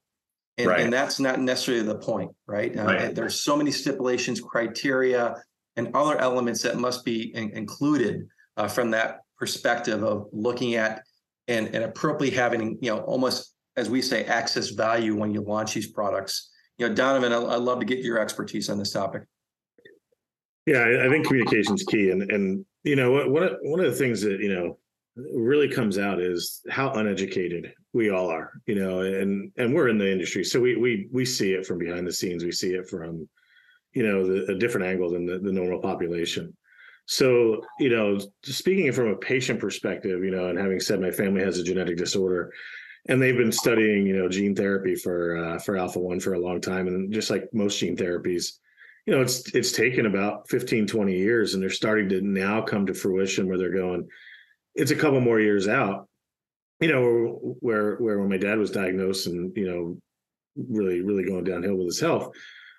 And, 0.59 0.67
right. 0.67 0.81
and, 0.81 0.93
that's 0.93 1.19
not 1.19 1.41
necessarily 1.41 1.83
the 1.83 1.95
point, 1.95 2.31
right? 2.47 2.77
Uh, 2.77 2.85
right. 2.85 3.15
there's 3.15 3.41
so 3.41 3.57
many 3.57 3.71
stipulations, 3.71 4.39
criteria, 4.41 5.37
and 5.77 5.91
other 5.95 6.19
elements 6.19 6.63
that 6.63 6.77
must 6.77 7.07
be 7.07 7.35
in- 7.35 7.57
included 7.57 8.27
uh, 8.59 8.69
from 8.69 8.91
that 8.91 9.21
perspective 9.39 10.03
of 10.03 10.27
looking 10.31 10.75
at 10.75 11.03
and, 11.49 11.69
and 11.69 11.85
appropriately 11.85 12.37
having, 12.37 12.79
you 12.83 12.95
know, 12.95 13.01
almost 13.01 13.53
as 13.77 13.89
we 13.89 14.03
say, 14.03 14.25
access 14.25 14.71
value 14.71 15.17
when 15.17 15.33
you 15.33 15.41
launch 15.41 15.75
these 15.75 15.91
products. 15.91 16.51
You 16.79 16.89
know, 16.89 16.95
Donovan, 16.95 17.33
I, 17.33 17.39
would 17.39 17.63
love 17.63 17.81
to 17.81 17.87
get 17.87 18.01
your 18.01 18.19
expertise 18.19 18.69
on 18.69 18.79
this 18.79 18.93
topic. 18.93 19.23
Yeah, 20.67 20.79
I, 20.79 21.07
I 21.07 21.09
think 21.09 21.27
communication 21.27 21.75
is 21.75 21.83
key, 21.83 22.11
and 22.11 22.31
and 22.31 22.65
you 22.85 22.97
know, 22.97 23.11
one 23.29 23.57
one 23.63 23.81
of 23.81 23.87
the 23.87 23.97
things 23.97 24.21
that 24.23 24.41
you 24.41 24.55
know 24.55 24.79
really 25.17 25.69
comes 25.69 25.99
out 25.99 26.21
is 26.21 26.61
how 26.71 26.93
uneducated 26.93 27.73
we 27.93 28.11
all 28.11 28.29
are. 28.31 28.53
You 28.67 28.77
know, 28.77 29.01
and 29.01 29.53
and 29.57 29.75
we're 29.75 29.89
in 29.89 29.99
the 29.99 30.11
industry, 30.11 30.45
so 30.45 30.61
we 30.61 30.77
we 30.77 31.09
we 31.13 31.25
see 31.25 31.53
it 31.53 31.67
from 31.67 31.79
behind 31.79 32.07
the 32.07 32.13
scenes. 32.13 32.45
We 32.45 32.53
see 32.53 32.75
it 32.75 32.89
from 32.89 33.29
you 33.93 34.03
know 34.03 34.27
the, 34.27 34.53
a 34.53 34.59
different 34.59 34.87
angle 34.87 35.11
than 35.11 35.27
the, 35.27 35.39
the 35.39 35.53
normal 35.53 35.81
population 35.81 36.55
so 37.07 37.61
you 37.79 37.91
know 37.91 38.19
speaking 38.43 38.91
from 38.93 39.09
a 39.09 39.17
patient 39.17 39.61
perspective 39.61 40.25
you 40.25 40.31
know 40.31 40.49
and 40.49 40.59
having 40.59 40.81
said 40.81 41.01
my 41.01 41.11
family 41.11 41.43
has 41.43 41.59
a 41.59 41.65
genetic 41.65 41.97
disorder 41.97 42.53
and 43.09 43.21
they've 43.21 43.37
been 43.37 43.53
studying 43.53 44.07
you 44.07 44.17
know 44.17 44.29
gene 44.29 44.55
therapy 44.55 44.95
for 44.95 45.37
uh, 45.37 45.59
for 45.59 45.77
alpha 45.77 45.99
1 45.99 46.21
for 46.21 46.35
a 46.35 46.41
long 46.41 46.61
time 46.61 46.87
and 46.87 47.13
just 47.13 47.31
like 47.31 47.49
most 47.53 47.79
gene 47.79 47.97
therapies 47.97 48.59
you 49.07 49.15
know 49.15 49.21
it's 49.21 49.53
it's 49.55 49.73
taken 49.73 50.07
about 50.07 50.49
15 50.49 50.87
20 50.87 51.17
years 51.17 51.55
and 51.55 51.63
they're 51.63 51.71
starting 51.71 52.09
to 52.09 52.21
now 52.21 52.63
come 52.63 52.87
to 52.87 52.95
fruition 52.95 53.49
where 53.49 53.59
they're 53.59 53.75
going 53.75 54.07
it's 54.75 54.93
a 54.93 54.97
couple 54.97 55.21
more 55.21 55.41
years 55.41 55.69
out 55.69 56.09
you 56.83 56.93
know 56.93 57.57
where 57.61 57.97
where 57.97 58.19
when 58.19 58.29
my 58.29 58.37
dad 58.37 58.59
was 58.59 58.71
diagnosed 58.71 59.27
and 59.29 59.57
you 59.57 59.67
know 59.67 59.99
really 60.69 61.01
really 61.01 61.25
going 61.25 61.45
downhill 61.45 61.77
with 61.77 61.87
his 61.87 62.01
health 62.01 62.31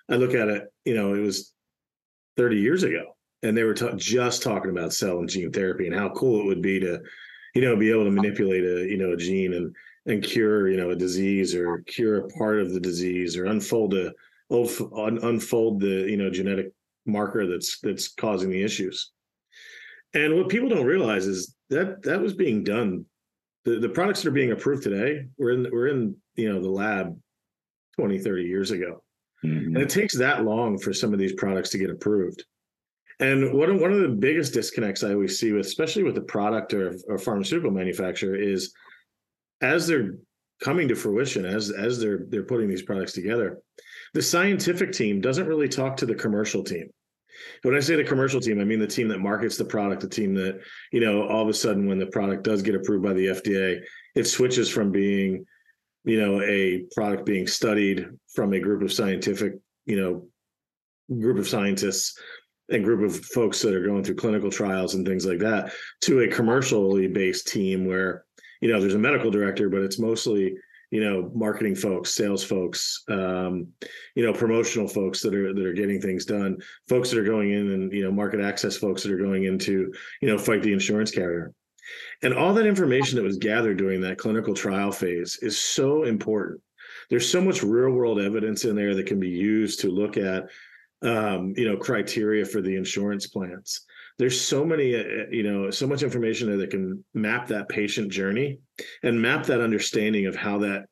I 0.08 0.16
look 0.16 0.34
at 0.34 0.48
it, 0.48 0.72
you 0.84 0.94
know, 0.94 1.14
it 1.14 1.20
was 1.20 1.52
30 2.36 2.58
years 2.58 2.82
ago, 2.82 3.16
and 3.42 3.56
they 3.56 3.62
were 3.62 3.74
just 3.74 4.42
talking 4.42 4.70
about 4.70 4.92
cell 4.92 5.18
and 5.18 5.28
gene 5.28 5.50
therapy 5.50 5.86
and 5.86 5.96
how 5.96 6.10
cool 6.10 6.40
it 6.40 6.46
would 6.46 6.62
be 6.62 6.80
to, 6.80 7.00
you 7.54 7.62
know, 7.62 7.76
be 7.76 7.90
able 7.90 8.04
to 8.04 8.10
manipulate 8.10 8.64
a, 8.64 8.86
you 8.88 8.98
know, 8.98 9.12
a 9.12 9.16
gene 9.16 9.54
and 9.54 9.74
and 10.06 10.22
cure, 10.22 10.68
you 10.68 10.76
know, 10.76 10.90
a 10.90 10.96
disease 10.96 11.54
or 11.54 11.78
cure 11.86 12.18
a 12.18 12.28
part 12.28 12.60
of 12.60 12.74
the 12.74 12.80
disease 12.80 13.36
or 13.36 13.46
unfold 13.46 13.94
a 13.94 14.12
unfold 14.50 15.80
the, 15.80 16.06
you 16.10 16.18
know, 16.18 16.30
genetic 16.30 16.72
marker 17.06 17.46
that's 17.46 17.78
that's 17.80 18.08
causing 18.08 18.50
the 18.50 18.62
issues. 18.62 19.12
And 20.12 20.36
what 20.36 20.48
people 20.48 20.68
don't 20.68 20.84
realize 20.84 21.26
is 21.26 21.56
that 21.70 22.02
that 22.02 22.20
was 22.20 22.34
being 22.34 22.62
done. 22.62 23.06
The, 23.64 23.78
the 23.80 23.88
products 23.88 24.22
that 24.22 24.28
are 24.28 24.32
being 24.32 24.52
approved 24.52 24.82
today 24.82 25.26
were 25.38 25.50
in 25.50 25.66
were 25.70 25.88
in 25.88 26.16
you 26.36 26.52
know 26.52 26.60
the 26.60 26.70
lab 26.70 27.18
20 27.96 28.18
30 28.18 28.42
years 28.44 28.70
ago 28.70 29.04
Mm-hmm. 29.44 29.74
And 29.74 29.78
it 29.78 29.88
takes 29.88 30.16
that 30.16 30.44
long 30.44 30.78
for 30.78 30.92
some 30.92 31.12
of 31.12 31.18
these 31.18 31.34
products 31.34 31.70
to 31.70 31.78
get 31.78 31.90
approved. 31.90 32.44
And 33.20 33.52
one 33.56 33.70
of, 33.70 33.80
one 33.80 33.92
of 33.92 34.00
the 34.00 34.08
biggest 34.08 34.54
disconnects 34.54 35.04
I 35.04 35.12
always 35.12 35.38
see 35.38 35.52
with, 35.52 35.66
especially 35.66 36.02
with 36.02 36.14
the 36.14 36.22
product 36.22 36.74
or, 36.74 36.96
or 37.08 37.18
pharmaceutical 37.18 37.70
manufacturer, 37.70 38.34
is 38.34 38.72
as 39.60 39.86
they're 39.86 40.16
coming 40.62 40.88
to 40.88 40.94
fruition, 40.94 41.44
as 41.44 41.70
as 41.70 42.00
they're 42.00 42.24
they're 42.28 42.44
putting 42.44 42.68
these 42.68 42.82
products 42.82 43.12
together, 43.12 43.58
the 44.14 44.22
scientific 44.22 44.92
team 44.92 45.20
doesn't 45.20 45.46
really 45.46 45.68
talk 45.68 45.96
to 45.98 46.06
the 46.06 46.14
commercial 46.14 46.64
team. 46.64 46.88
When 47.62 47.74
I 47.74 47.80
say 47.80 47.96
the 47.96 48.04
commercial 48.04 48.40
team, 48.40 48.60
I 48.60 48.64
mean 48.64 48.80
the 48.80 48.86
team 48.86 49.08
that 49.08 49.18
markets 49.18 49.56
the 49.56 49.64
product, 49.64 50.02
the 50.02 50.08
team 50.08 50.34
that, 50.34 50.60
you 50.92 51.00
know, 51.00 51.26
all 51.28 51.42
of 51.42 51.48
a 51.48 51.54
sudden 51.54 51.86
when 51.86 51.98
the 51.98 52.06
product 52.06 52.42
does 52.42 52.62
get 52.62 52.74
approved 52.74 53.04
by 53.04 53.12
the 53.12 53.26
FDA, 53.26 53.80
it 54.14 54.24
switches 54.24 54.68
from 54.68 54.90
being 54.92 55.44
you 56.04 56.20
know 56.20 56.40
a 56.42 56.84
product 56.94 57.24
being 57.24 57.46
studied 57.46 58.06
from 58.34 58.52
a 58.52 58.60
group 58.60 58.82
of 58.82 58.92
scientific 58.92 59.54
you 59.86 59.96
know 59.96 61.18
group 61.18 61.38
of 61.38 61.48
scientists 61.48 62.18
and 62.70 62.84
group 62.84 63.02
of 63.02 63.24
folks 63.26 63.60
that 63.60 63.74
are 63.74 63.86
going 63.86 64.02
through 64.02 64.14
clinical 64.14 64.50
trials 64.50 64.94
and 64.94 65.06
things 65.06 65.26
like 65.26 65.38
that 65.38 65.72
to 66.00 66.20
a 66.20 66.28
commercially 66.28 67.06
based 67.08 67.48
team 67.48 67.86
where 67.86 68.24
you 68.60 68.70
know 68.70 68.80
there's 68.80 68.94
a 68.94 68.98
medical 68.98 69.30
director 69.30 69.68
but 69.68 69.82
it's 69.82 69.98
mostly 69.98 70.54
you 70.94 71.02
know 71.04 71.30
marketing 71.34 71.74
folks 71.74 72.14
sales 72.14 72.44
folks 72.44 73.02
um, 73.08 73.66
you 74.14 74.24
know 74.24 74.32
promotional 74.32 74.86
folks 74.86 75.20
that 75.20 75.34
are 75.34 75.52
that 75.52 75.66
are 75.66 75.72
getting 75.72 76.00
things 76.00 76.24
done 76.24 76.56
folks 76.88 77.10
that 77.10 77.18
are 77.18 77.24
going 77.24 77.50
in 77.52 77.72
and 77.72 77.92
you 77.92 78.04
know 78.04 78.12
market 78.12 78.40
access 78.40 78.76
folks 78.76 79.02
that 79.02 79.10
are 79.10 79.18
going 79.18 79.44
into 79.44 79.92
you 80.22 80.28
know 80.28 80.38
fight 80.38 80.62
the 80.62 80.72
insurance 80.72 81.10
carrier 81.10 81.52
and 82.22 82.32
all 82.32 82.54
that 82.54 82.66
information 82.66 83.16
that 83.16 83.24
was 83.24 83.36
gathered 83.36 83.76
during 83.76 84.00
that 84.02 84.18
clinical 84.18 84.54
trial 84.54 84.92
phase 84.92 85.38
is 85.42 85.60
so 85.60 86.04
important. 86.04 86.60
There's 87.10 87.30
so 87.30 87.40
much 87.40 87.62
real 87.62 87.90
world 87.90 88.20
evidence 88.20 88.64
in 88.64 88.76
there 88.76 88.94
that 88.94 89.06
can 89.06 89.20
be 89.20 89.28
used 89.28 89.80
to 89.80 89.90
look 89.90 90.16
at, 90.16 90.44
um, 91.02 91.52
you 91.56 91.68
know, 91.68 91.76
criteria 91.76 92.44
for 92.44 92.62
the 92.62 92.76
insurance 92.76 93.26
plans. 93.26 93.84
There's 94.18 94.40
so 94.40 94.64
many, 94.64 94.94
uh, 94.94 95.26
you 95.30 95.42
know, 95.42 95.70
so 95.70 95.86
much 95.86 96.02
information 96.02 96.48
there 96.48 96.56
that 96.58 96.70
can 96.70 97.04
map 97.14 97.48
that 97.48 97.68
patient 97.68 98.12
journey 98.12 98.58
and 99.02 99.20
map 99.20 99.44
that 99.46 99.60
understanding 99.60 100.26
of 100.26 100.36
how 100.36 100.58
that 100.58 100.84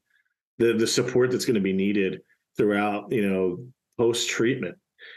the 0.58 0.72
the 0.74 0.86
support 0.86 1.30
that's 1.30 1.44
going 1.44 1.54
to 1.54 1.60
be 1.60 1.72
needed 1.72 2.20
throughout, 2.56 3.12
you 3.12 3.28
know, 3.28 3.64
post 3.98 4.28
treatment 4.28 4.76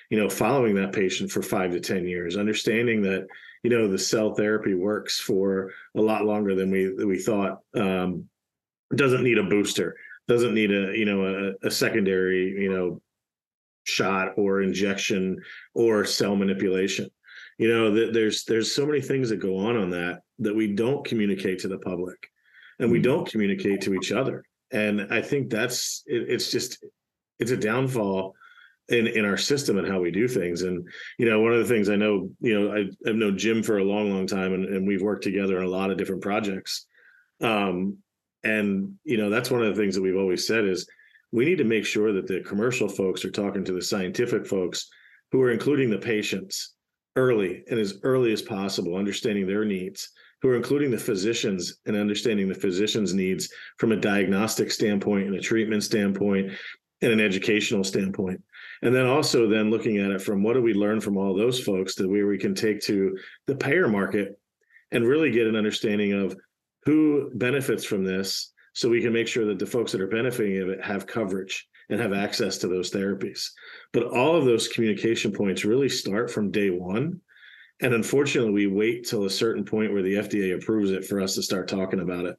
you 0.10 0.20
know 0.20 0.28
following 0.28 0.76
that 0.76 0.92
patient 0.92 1.30
for 1.30 1.44
five 1.44 1.72
to 1.72 1.80
ten 1.80 2.08
years 2.08 2.38
understanding 2.38 3.04
that 3.04 3.28
you 3.66 3.72
know 3.72 3.88
the 3.88 3.98
cell 3.98 4.36
therapy 4.36 4.76
works 4.76 5.20
for 5.20 5.72
a 5.98 6.02
lot 6.02 6.24
longer 6.24 6.54
than 6.54 6.70
we 6.70 6.94
we 7.04 7.18
thought. 7.18 7.58
Um, 7.74 8.26
doesn't 8.96 9.24
need 9.24 9.40
a 9.40 9.44
booster. 9.44 9.96
Doesn't 10.28 10.54
need 10.54 10.72
a 10.72 10.96
you 10.96 11.06
know 11.06 11.26
a, 11.64 11.68
a 11.68 11.72
secondary 11.72 12.62
you 12.62 12.72
know 12.72 13.02
shot 13.86 14.34
or 14.38 14.62
injection 14.62 15.38
or 15.74 16.06
cell 16.06 16.36
manipulation. 16.36 17.10
You 17.58 17.70
know 17.70 17.92
that 17.92 18.14
there's 18.14 18.44
there's 18.44 18.76
so 18.76 18.86
many 18.86 19.02
things 19.02 19.30
that 19.30 19.38
go 19.38 19.58
on 19.58 19.78
on 19.78 19.90
that 19.92 20.22
that 20.40 20.56
we 20.56 20.74
don't 20.74 21.06
communicate 21.06 21.60
to 21.60 21.68
the 21.68 21.78
public, 21.78 22.18
and 22.80 22.92
we 22.92 22.98
mm-hmm. 22.98 23.04
don't 23.04 23.30
communicate 23.30 23.82
to 23.82 23.94
each 23.94 24.12
other. 24.12 24.44
And 24.72 25.08
I 25.12 25.22
think 25.22 25.50
that's 25.50 26.04
it, 26.06 26.30
it's 26.30 26.52
just 26.52 26.84
it's 27.40 27.52
a 27.52 27.58
downfall 27.58 28.36
in 28.90 29.08
in 29.08 29.26
our 29.26 29.38
system 29.38 29.78
and 29.78 29.88
how 29.88 30.02
we 30.02 30.12
do 30.12 30.28
things. 30.28 30.64
And 30.64 30.88
you 31.18 31.30
know, 31.30 31.40
one 31.40 31.54
of 31.54 31.60
the 31.60 31.74
things 31.74 31.90
I 31.90 31.96
know, 31.96 32.30
you 32.42 32.60
know, 32.60 32.76
I, 32.76 33.10
I've 33.10 33.16
known 33.16 33.38
Jim 33.38 33.64
for 33.64 33.78
a 33.78 33.84
long, 33.84 34.12
long 34.12 34.28
time, 34.28 34.54
and, 34.54 34.66
and 34.66 34.88
we've 34.88 35.02
worked 35.02 35.24
together 35.24 35.58
in 35.58 35.64
a 35.64 35.70
lot 35.70 35.92
of 35.92 35.98
different 35.98 36.22
projects. 36.22 36.86
Um, 37.42 37.98
and 38.44 38.96
you 39.04 39.18
know, 39.18 39.30
that's 39.30 39.50
one 39.50 39.64
of 39.64 39.74
the 39.74 39.82
things 39.82 39.96
that 39.96 40.02
we've 40.02 40.18
always 40.18 40.46
said 40.46 40.66
is 40.66 40.88
we 41.32 41.46
need 41.46 41.58
to 41.58 41.64
make 41.64 41.86
sure 41.86 42.14
that 42.14 42.28
the 42.28 42.42
commercial 42.42 42.88
folks 42.88 43.26
are 43.26 43.32
talking 43.32 43.66
to 43.66 43.74
the 43.74 43.82
scientific 43.82 44.46
folks 44.46 44.90
who 45.32 45.42
are 45.42 45.52
including 45.52 45.90
the 45.90 45.98
patients 45.98 46.75
early 47.16 47.64
and 47.70 47.80
as 47.80 48.00
early 48.04 48.34
as 48.34 48.42
possible, 48.42 48.96
understanding 48.96 49.48
their 49.48 49.66
needs, 49.66 50.10
who 50.42 50.50
are 50.50 50.56
including 50.56 50.92
the 50.92 50.98
physicians 50.98 51.78
and 51.86 51.96
understanding 51.96 52.48
the 52.48 52.56
physicians' 52.56 53.14
needs 53.14 53.50
from 53.78 53.92
a 53.92 53.98
diagnostic 53.98 54.72
standpoint 54.72 55.28
and 55.28 55.36
a 55.36 55.42
treatment 55.42 55.84
standpoint 55.84 56.52
and 57.02 57.12
an 57.12 57.20
educational 57.20 57.84
standpoint. 57.84 58.42
And 58.82 58.94
then 58.94 59.06
also 59.06 59.48
then 59.48 59.70
looking 59.70 59.98
at 59.98 60.12
it 60.12 60.22
from 60.22 60.44
what 60.44 60.54
do 60.54 60.62
we 60.62 60.74
learn 60.74 61.02
from 61.02 61.18
all 61.18 61.34
those 61.34 61.60
folks 61.60 61.96
that 61.96 62.10
where 62.10 62.28
we 62.28 62.38
can 62.38 62.54
take 62.54 62.82
to 62.82 63.18
the 63.48 63.56
payer 63.56 63.88
market 63.88 64.40
and 64.92 65.08
really 65.08 65.32
get 65.32 65.48
an 65.48 65.56
understanding 65.56 66.14
of 66.14 66.36
who 66.84 67.32
benefits 67.36 67.84
from 67.84 68.04
this 68.04 68.54
so 68.74 68.90
we 68.90 69.02
can 69.02 69.14
make 69.14 69.28
sure 69.28 69.46
that 69.46 69.58
the 69.58 69.66
folks 69.66 69.92
that 69.92 70.02
are 70.02 70.08
benefiting 70.08 70.62
of 70.62 70.70
it 70.70 70.84
have 70.84 71.08
coverage 71.08 71.68
and 71.90 72.00
have 72.00 72.14
access 72.14 72.58
to 72.60 72.68
those 72.68 72.92
therapies. 72.92 73.50
But 73.94 74.06
all 74.06 74.36
of 74.36 74.46
those 74.46 74.68
communication 74.68 75.32
points 75.32 75.66
really 75.66 75.90
start 75.90 76.32
from 76.32 76.52
day 76.52 76.70
one. 76.70 77.22
And 77.82 77.94
unfortunately, 77.94 78.52
we 78.52 78.68
wait 78.68 79.08
till 79.08 79.26
a 79.26 79.30
certain 79.30 79.66
point 79.66 79.94
where 79.94 80.02
the 80.02 80.16
FDA 80.16 80.56
approves 80.56 80.92
it 80.92 81.06
for 81.06 81.22
us 81.22 81.36
to 81.36 81.44
start 81.44 81.68
talking 81.68 82.00
about 82.00 82.26
it. 82.26 82.38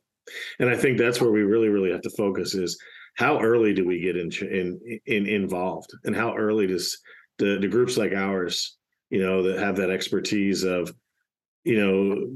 And 0.59 0.69
I 0.69 0.77
think 0.77 0.99
that's 0.99 1.21
where 1.21 1.31
we 1.31 1.43
really, 1.43 1.69
really 1.69 1.93
have 1.93 2.01
to 2.03 2.11
focus 2.11 2.55
is 2.55 2.79
how 3.15 3.41
early 3.41 3.73
do 3.73 3.87
we 3.87 4.01
get 4.01 4.17
in, 4.17 4.31
in, 4.33 5.01
in 5.07 5.27
involved 5.27 5.93
and 6.05 6.17
how 6.17 6.35
early 6.37 6.67
does 6.67 6.99
the, 7.39 7.59
the 7.61 7.69
groups 7.69 7.97
like 7.97 8.13
ours, 8.13 8.77
you 9.11 9.23
know, 9.23 9.43
that 9.43 9.59
have 9.59 9.77
that 9.77 9.91
expertise 9.91 10.65
of, 10.65 10.93
you 11.65 11.79
know, 11.79 12.27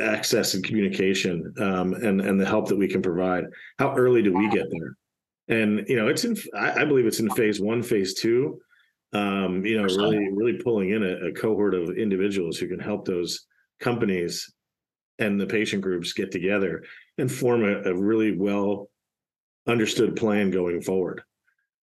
access 0.00 0.54
and 0.54 0.64
communication 0.64 1.52
um, 1.58 1.94
and 1.94 2.20
and 2.20 2.40
the 2.40 2.46
help 2.46 2.68
that 2.68 2.78
we 2.78 2.86
can 2.86 3.02
provide. 3.02 3.44
How 3.78 3.94
early 3.96 4.22
do 4.22 4.32
we 4.32 4.48
get 4.48 4.66
there? 4.70 4.96
And 5.50 5.84
you 5.88 5.96
know, 5.96 6.06
it's 6.06 6.24
in. 6.24 6.36
I, 6.54 6.82
I 6.82 6.84
believe 6.84 7.06
it's 7.06 7.20
in 7.20 7.28
phase 7.30 7.60
one, 7.60 7.82
phase 7.82 8.14
two. 8.14 8.60
Um, 9.12 9.66
you 9.66 9.76
know, 9.76 9.82
really, 9.82 10.28
really 10.32 10.62
pulling 10.62 10.90
in 10.90 11.02
a, 11.02 11.28
a 11.28 11.32
cohort 11.32 11.74
of 11.74 11.90
individuals 11.90 12.56
who 12.56 12.68
can 12.68 12.78
help 12.78 13.04
those 13.04 13.46
companies 13.80 14.52
and 15.18 15.40
the 15.40 15.46
patient 15.46 15.82
groups 15.82 16.12
get 16.12 16.30
together 16.30 16.84
and 17.18 17.30
form 17.30 17.64
a, 17.64 17.82
a 17.90 17.94
really 17.94 18.38
well 18.38 18.88
understood 19.66 20.14
plan 20.14 20.52
going 20.52 20.80
forward. 20.80 21.22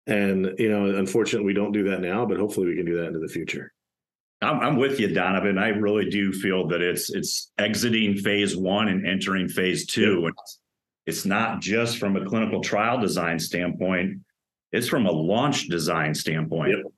And 0.07 0.55
you 0.57 0.69
know, 0.69 0.97
unfortunately, 0.97 1.45
we 1.45 1.53
don't 1.53 1.71
do 1.71 1.83
that 1.89 2.01
now, 2.01 2.25
but 2.25 2.39
hopefully, 2.39 2.65
we 2.65 2.75
can 2.75 2.85
do 2.85 2.97
that 2.97 3.07
into 3.07 3.19
the 3.19 3.27
future. 3.27 3.71
I'm, 4.41 4.59
I'm 4.59 4.75
with 4.77 4.99
you, 4.99 5.13
Donovan. 5.13 5.59
I 5.59 5.67
really 5.67 6.09
do 6.09 6.33
feel 6.33 6.67
that 6.69 6.81
it's 6.81 7.11
it's 7.11 7.51
exiting 7.59 8.15
phase 8.17 8.57
one 8.57 8.87
and 8.87 9.05
entering 9.05 9.47
phase 9.47 9.85
two. 9.85 10.21
Yep. 10.23 10.33
It's, 10.33 10.59
it's 11.11 11.25
not 11.25 11.59
just 11.59 11.97
from 11.97 12.15
a 12.15 12.25
clinical 12.25 12.61
trial 12.61 12.97
design 13.01 13.37
standpoint; 13.37 14.21
it's 14.71 14.87
from 14.87 15.05
a 15.05 15.11
launch 15.11 15.67
design 15.67 16.15
standpoint. 16.15 16.69
Yep. 16.69 16.93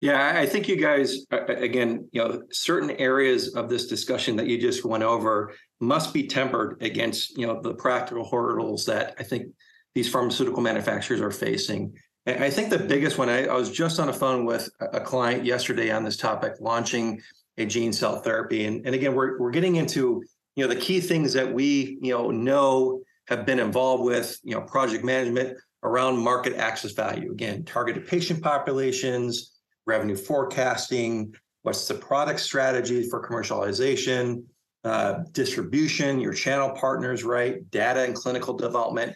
Yeah, 0.00 0.34
I 0.36 0.44
think 0.44 0.68
you 0.68 0.76
guys, 0.76 1.24
again, 1.30 2.08
you 2.12 2.22
know, 2.22 2.42
certain 2.50 2.90
areas 2.90 3.54
of 3.54 3.70
this 3.70 3.86
discussion 3.86 4.34
that 4.36 4.46
you 4.46 4.60
just 4.60 4.84
went 4.84 5.04
over 5.04 5.54
must 5.80 6.12
be 6.12 6.26
tempered 6.26 6.82
against, 6.82 7.38
you 7.38 7.46
know, 7.46 7.62
the 7.62 7.74
practical 7.74 8.28
hurdles 8.28 8.84
that 8.86 9.14
I 9.18 9.22
think 9.22 9.46
these 9.94 10.10
pharmaceutical 10.10 10.60
manufacturers 10.60 11.20
are 11.20 11.30
facing. 11.30 11.94
I 12.26 12.50
think 12.50 12.70
the 12.70 12.78
biggest 12.78 13.16
one, 13.18 13.30
I, 13.30 13.46
I, 13.46 13.54
was 13.54 13.70
just 13.70 13.98
on 13.98 14.08
a 14.08 14.12
phone 14.12 14.44
with 14.44 14.68
a 14.80 15.00
client 15.00 15.44
yesterday 15.46 15.90
on 15.90 16.04
this 16.04 16.16
topic, 16.16 16.54
launching 16.60 17.22
a 17.56 17.64
gene 17.64 17.92
cell 17.92 18.20
therapy. 18.20 18.66
And, 18.66 18.84
and 18.84 18.94
again, 18.94 19.14
we're, 19.14 19.38
we're 19.38 19.52
getting 19.52 19.76
into, 19.76 20.22
you 20.56 20.66
know, 20.66 20.72
the 20.72 20.80
key 20.80 21.00
things 21.00 21.32
that 21.34 21.52
we, 21.52 21.98
you 22.00 22.12
know, 22.12 22.30
know 22.30 23.02
have 23.28 23.44
been 23.44 23.60
involved 23.60 24.04
with, 24.04 24.38
you 24.42 24.54
know, 24.54 24.62
project 24.62 25.04
management 25.04 25.58
around 25.82 26.18
market 26.18 26.54
access 26.56 26.92
value. 26.92 27.30
Again, 27.30 27.64
targeted 27.64 28.06
patient 28.06 28.42
populations, 28.42 29.52
revenue 29.86 30.16
forecasting, 30.16 31.34
what's 31.62 31.86
the 31.86 31.94
product 31.94 32.40
strategy 32.40 33.08
for 33.08 33.26
commercialization, 33.26 34.44
uh, 34.84 35.20
distribution, 35.32 36.20
your 36.20 36.32
channel 36.32 36.70
partners, 36.70 37.22
right? 37.22 37.68
Data 37.70 38.04
and 38.04 38.14
clinical 38.14 38.54
development. 38.54 39.14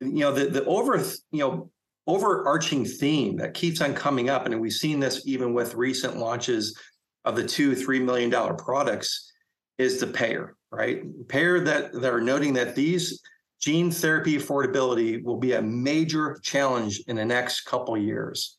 You 0.00 0.20
know, 0.20 0.32
the, 0.32 0.46
the 0.46 0.64
over, 0.66 0.98
you 1.30 1.38
know, 1.38 1.70
overarching 2.06 2.84
theme 2.84 3.36
that 3.36 3.54
keeps 3.54 3.80
on 3.80 3.94
coming 3.94 4.28
up, 4.28 4.46
and 4.46 4.60
we've 4.60 4.72
seen 4.72 5.00
this 5.00 5.22
even 5.26 5.54
with 5.54 5.74
recent 5.74 6.16
launches 6.16 6.78
of 7.24 7.36
the 7.36 7.46
two, 7.46 7.74
three 7.74 8.00
million 8.00 8.28
dollar 8.28 8.54
products, 8.54 9.32
is 9.78 10.00
the 10.00 10.06
payer, 10.06 10.56
right? 10.70 11.02
Payer 11.28 11.60
that, 11.60 11.94
are 12.04 12.20
noting 12.20 12.52
that 12.54 12.74
these 12.74 13.20
gene 13.60 13.90
therapy 13.90 14.36
affordability 14.36 15.22
will 15.22 15.38
be 15.38 15.52
a 15.52 15.62
major 15.62 16.38
challenge 16.42 17.02
in 17.08 17.16
the 17.16 17.24
next 17.24 17.62
couple 17.62 17.96
years. 17.96 18.58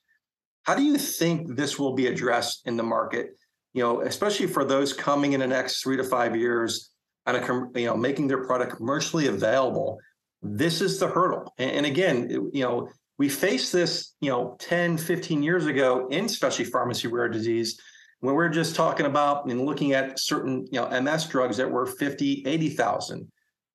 How 0.64 0.76
do 0.76 0.84
you 0.84 0.98
think 0.98 1.56
this 1.56 1.80
will 1.80 1.94
be 1.94 2.08
addressed 2.08 2.68
in 2.68 2.78
the 2.78 2.84
market? 2.84 3.30
You 3.74 3.84
know, 3.84 4.02
especially 4.02 4.48
for 4.48 4.66
those 4.66 4.94
coming 4.94 5.34
in 5.34 5.40
the 5.40 5.48
next 5.48 5.82
three 5.82 5.98
to 5.98 6.04
five 6.04 6.36
years 6.36 6.92
on 7.26 7.36
a 7.36 7.80
you 7.80 7.86
know 7.86 7.96
making 7.96 8.28
their 8.28 8.44
product 8.44 8.76
commercially 8.76 9.28
available. 9.28 10.00
This 10.42 10.82
is 10.82 11.00
the 11.00 11.08
hurdle. 11.08 11.54
And, 11.58 11.72
and 11.72 11.86
again, 11.86 12.30
you 12.30 12.64
know, 12.64 12.90
we 13.18 13.30
faced 13.30 13.74
this, 13.74 14.16
you 14.22 14.30
know, 14.32 14.56
10, 14.60 14.98
15 14.98 15.44
years 15.44 15.66
ago 15.66 16.08
in 16.10 16.30
specialty 16.30 16.70
pharmacy 16.70 17.08
rare 17.08 17.30
disease 17.30 17.80
when 18.22 18.36
we 18.36 18.44
are 18.44 18.50
just 18.50 18.76
talking 18.76 19.06
about 19.06 19.46
and 19.46 19.66
looking 19.66 19.94
at 19.94 20.20
certain, 20.20 20.68
you 20.72 20.80
know, 20.80 21.02
MS 21.02 21.28
drugs 21.28 21.58
that 21.58 21.70
were 21.70 21.86
50, 21.86 22.44
80,000. 22.46 23.32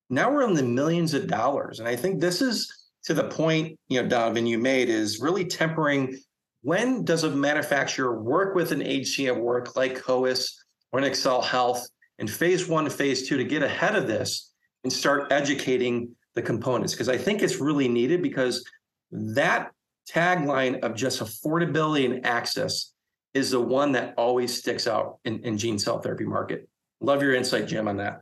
Now 0.09 0.31
we're 0.31 0.47
in 0.47 0.53
the 0.53 0.63
millions 0.63 1.13
of 1.13 1.27
dollars. 1.27 1.79
And 1.79 1.87
I 1.87 1.95
think 1.95 2.21
this 2.21 2.41
is 2.41 2.71
to 3.05 3.13
the 3.13 3.23
point, 3.23 3.79
you 3.87 4.01
know, 4.01 4.07
Donovan, 4.07 4.45
you 4.45 4.59
made 4.59 4.89
is 4.89 5.19
really 5.19 5.45
tempering 5.45 6.17
when 6.61 7.05
does 7.05 7.23
a 7.23 7.29
manufacturer 7.29 8.19
work 8.19 8.55
with 8.55 8.71
an 8.71 8.81
of 8.81 9.37
work 9.37 9.75
like 9.75 10.01
Coeus 10.01 10.51
or 10.91 10.99
an 10.99 11.05
Ascella 11.05 11.43
Health 11.43 11.87
in 12.17 12.27
phase 12.27 12.67
one, 12.67 12.89
phase 12.89 13.27
two 13.27 13.37
to 13.37 13.43
get 13.43 13.61
ahead 13.61 13.95
of 13.95 14.07
this 14.07 14.51
and 14.83 14.91
start 14.91 15.31
educating 15.31 16.15
the 16.33 16.41
components? 16.41 16.93
Because 16.93 17.09
I 17.09 17.17
think 17.17 17.43
it's 17.43 17.57
really 17.57 17.87
needed 17.87 18.23
because 18.23 18.65
that 19.11 19.71
tagline 20.09 20.79
of 20.81 20.95
just 20.95 21.21
affordability 21.21 22.05
and 22.05 22.25
access 22.25 22.94
is 23.35 23.51
the 23.51 23.59
one 23.59 23.91
that 23.91 24.15
always 24.17 24.57
sticks 24.57 24.87
out 24.87 25.19
in, 25.25 25.43
in 25.43 25.57
gene 25.57 25.77
cell 25.77 25.99
therapy 25.99 26.23
market. 26.23 26.67
Love 27.01 27.21
your 27.21 27.35
insight, 27.35 27.67
Jim, 27.67 27.87
on 27.87 27.97
that. 27.97 28.21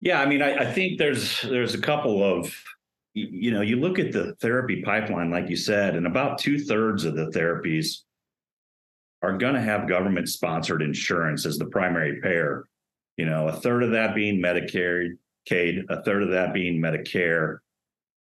Yeah, 0.00 0.22
I 0.22 0.26
mean, 0.26 0.40
I, 0.40 0.54
I 0.54 0.72
think 0.72 0.98
there's 0.98 1.42
there's 1.42 1.74
a 1.74 1.80
couple 1.80 2.22
of 2.22 2.54
you 3.16 3.50
know, 3.50 3.62
you 3.62 3.76
look 3.76 3.98
at 3.98 4.12
the 4.12 4.34
therapy 4.42 4.82
pipeline, 4.82 5.30
like 5.30 5.48
you 5.48 5.56
said, 5.56 5.96
and 5.96 6.06
about 6.06 6.38
two 6.38 6.58
thirds 6.58 7.06
of 7.06 7.16
the 7.16 7.26
therapies 7.28 8.02
are 9.22 9.38
going 9.38 9.54
to 9.54 9.60
have 9.60 9.88
government 9.88 10.28
sponsored 10.28 10.82
insurance 10.82 11.46
as 11.46 11.56
the 11.56 11.64
primary 11.64 12.20
payer. 12.20 12.68
You 13.16 13.24
know, 13.24 13.48
a 13.48 13.52
third 13.54 13.82
of 13.82 13.92
that 13.92 14.14
being 14.14 14.38
Medicare, 14.38 15.16
a 15.50 16.02
third 16.02 16.22
of 16.24 16.30
that 16.30 16.52
being 16.52 16.78
Medicare, 16.78 17.58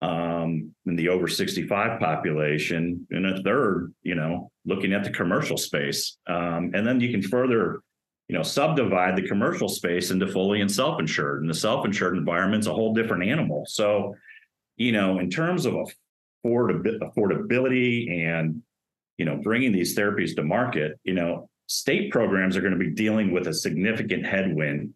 um, 0.00 0.72
in 0.86 0.96
the 0.96 1.08
over 1.08 1.26
65 1.26 1.98
population, 1.98 3.06
and 3.10 3.26
a 3.26 3.42
third, 3.42 3.92
you 4.02 4.14
know, 4.14 4.50
looking 4.64 4.92
at 4.92 5.04
the 5.04 5.10
commercial 5.10 5.56
space. 5.56 6.16
Um, 6.26 6.70
and 6.74 6.86
then 6.86 7.00
you 7.00 7.10
can 7.10 7.22
further, 7.22 7.80
you 8.28 8.36
know, 8.36 8.42
subdivide 8.42 9.16
the 9.16 9.26
commercial 9.26 9.68
space 9.68 10.10
into 10.10 10.26
fully 10.26 10.60
and 10.60 10.70
self-insured. 10.70 11.40
And 11.40 11.50
the 11.50 11.54
self-insured 11.54 12.16
environment's 12.16 12.66
a 12.66 12.72
whole 12.72 12.94
different 12.94 13.24
animal. 13.24 13.64
So, 13.66 14.14
you 14.76 14.92
know, 14.92 15.18
in 15.18 15.30
terms 15.30 15.66
of 15.66 15.74
a 15.74 15.84
affordability 16.46 18.10
and, 18.10 18.62
you 19.16 19.24
know, 19.24 19.36
bringing 19.42 19.72
these 19.72 19.96
therapies 19.98 20.36
to 20.36 20.42
market, 20.42 20.98
you 21.02 21.14
know, 21.14 21.48
state 21.66 22.12
programs 22.12 22.56
are 22.56 22.60
going 22.60 22.72
to 22.72 22.78
be 22.78 22.90
dealing 22.90 23.32
with 23.32 23.48
a 23.48 23.54
significant 23.54 24.24
headwind 24.24 24.94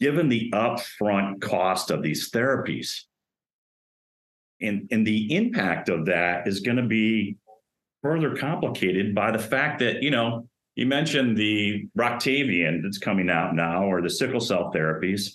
given 0.00 0.28
the 0.28 0.50
upfront 0.52 1.40
cost 1.40 1.90
of 1.90 2.02
these 2.02 2.30
therapies 2.30 3.04
and 4.64 4.88
and 4.90 5.06
the 5.06 5.34
impact 5.34 5.88
of 5.88 6.06
that 6.06 6.46
is 6.48 6.60
going 6.60 6.76
to 6.76 6.86
be 6.86 7.36
further 8.02 8.36
complicated 8.36 9.14
by 9.14 9.30
the 9.30 9.38
fact 9.38 9.78
that 9.80 10.02
you 10.02 10.10
know 10.10 10.48
you 10.76 10.86
mentioned 10.86 11.36
the 11.36 11.88
Roctavian 11.96 12.82
that's 12.82 12.98
coming 12.98 13.30
out 13.30 13.54
now 13.54 13.84
or 13.84 14.02
the 14.02 14.10
sickle 14.10 14.40
cell 14.40 14.72
therapies. 14.74 15.34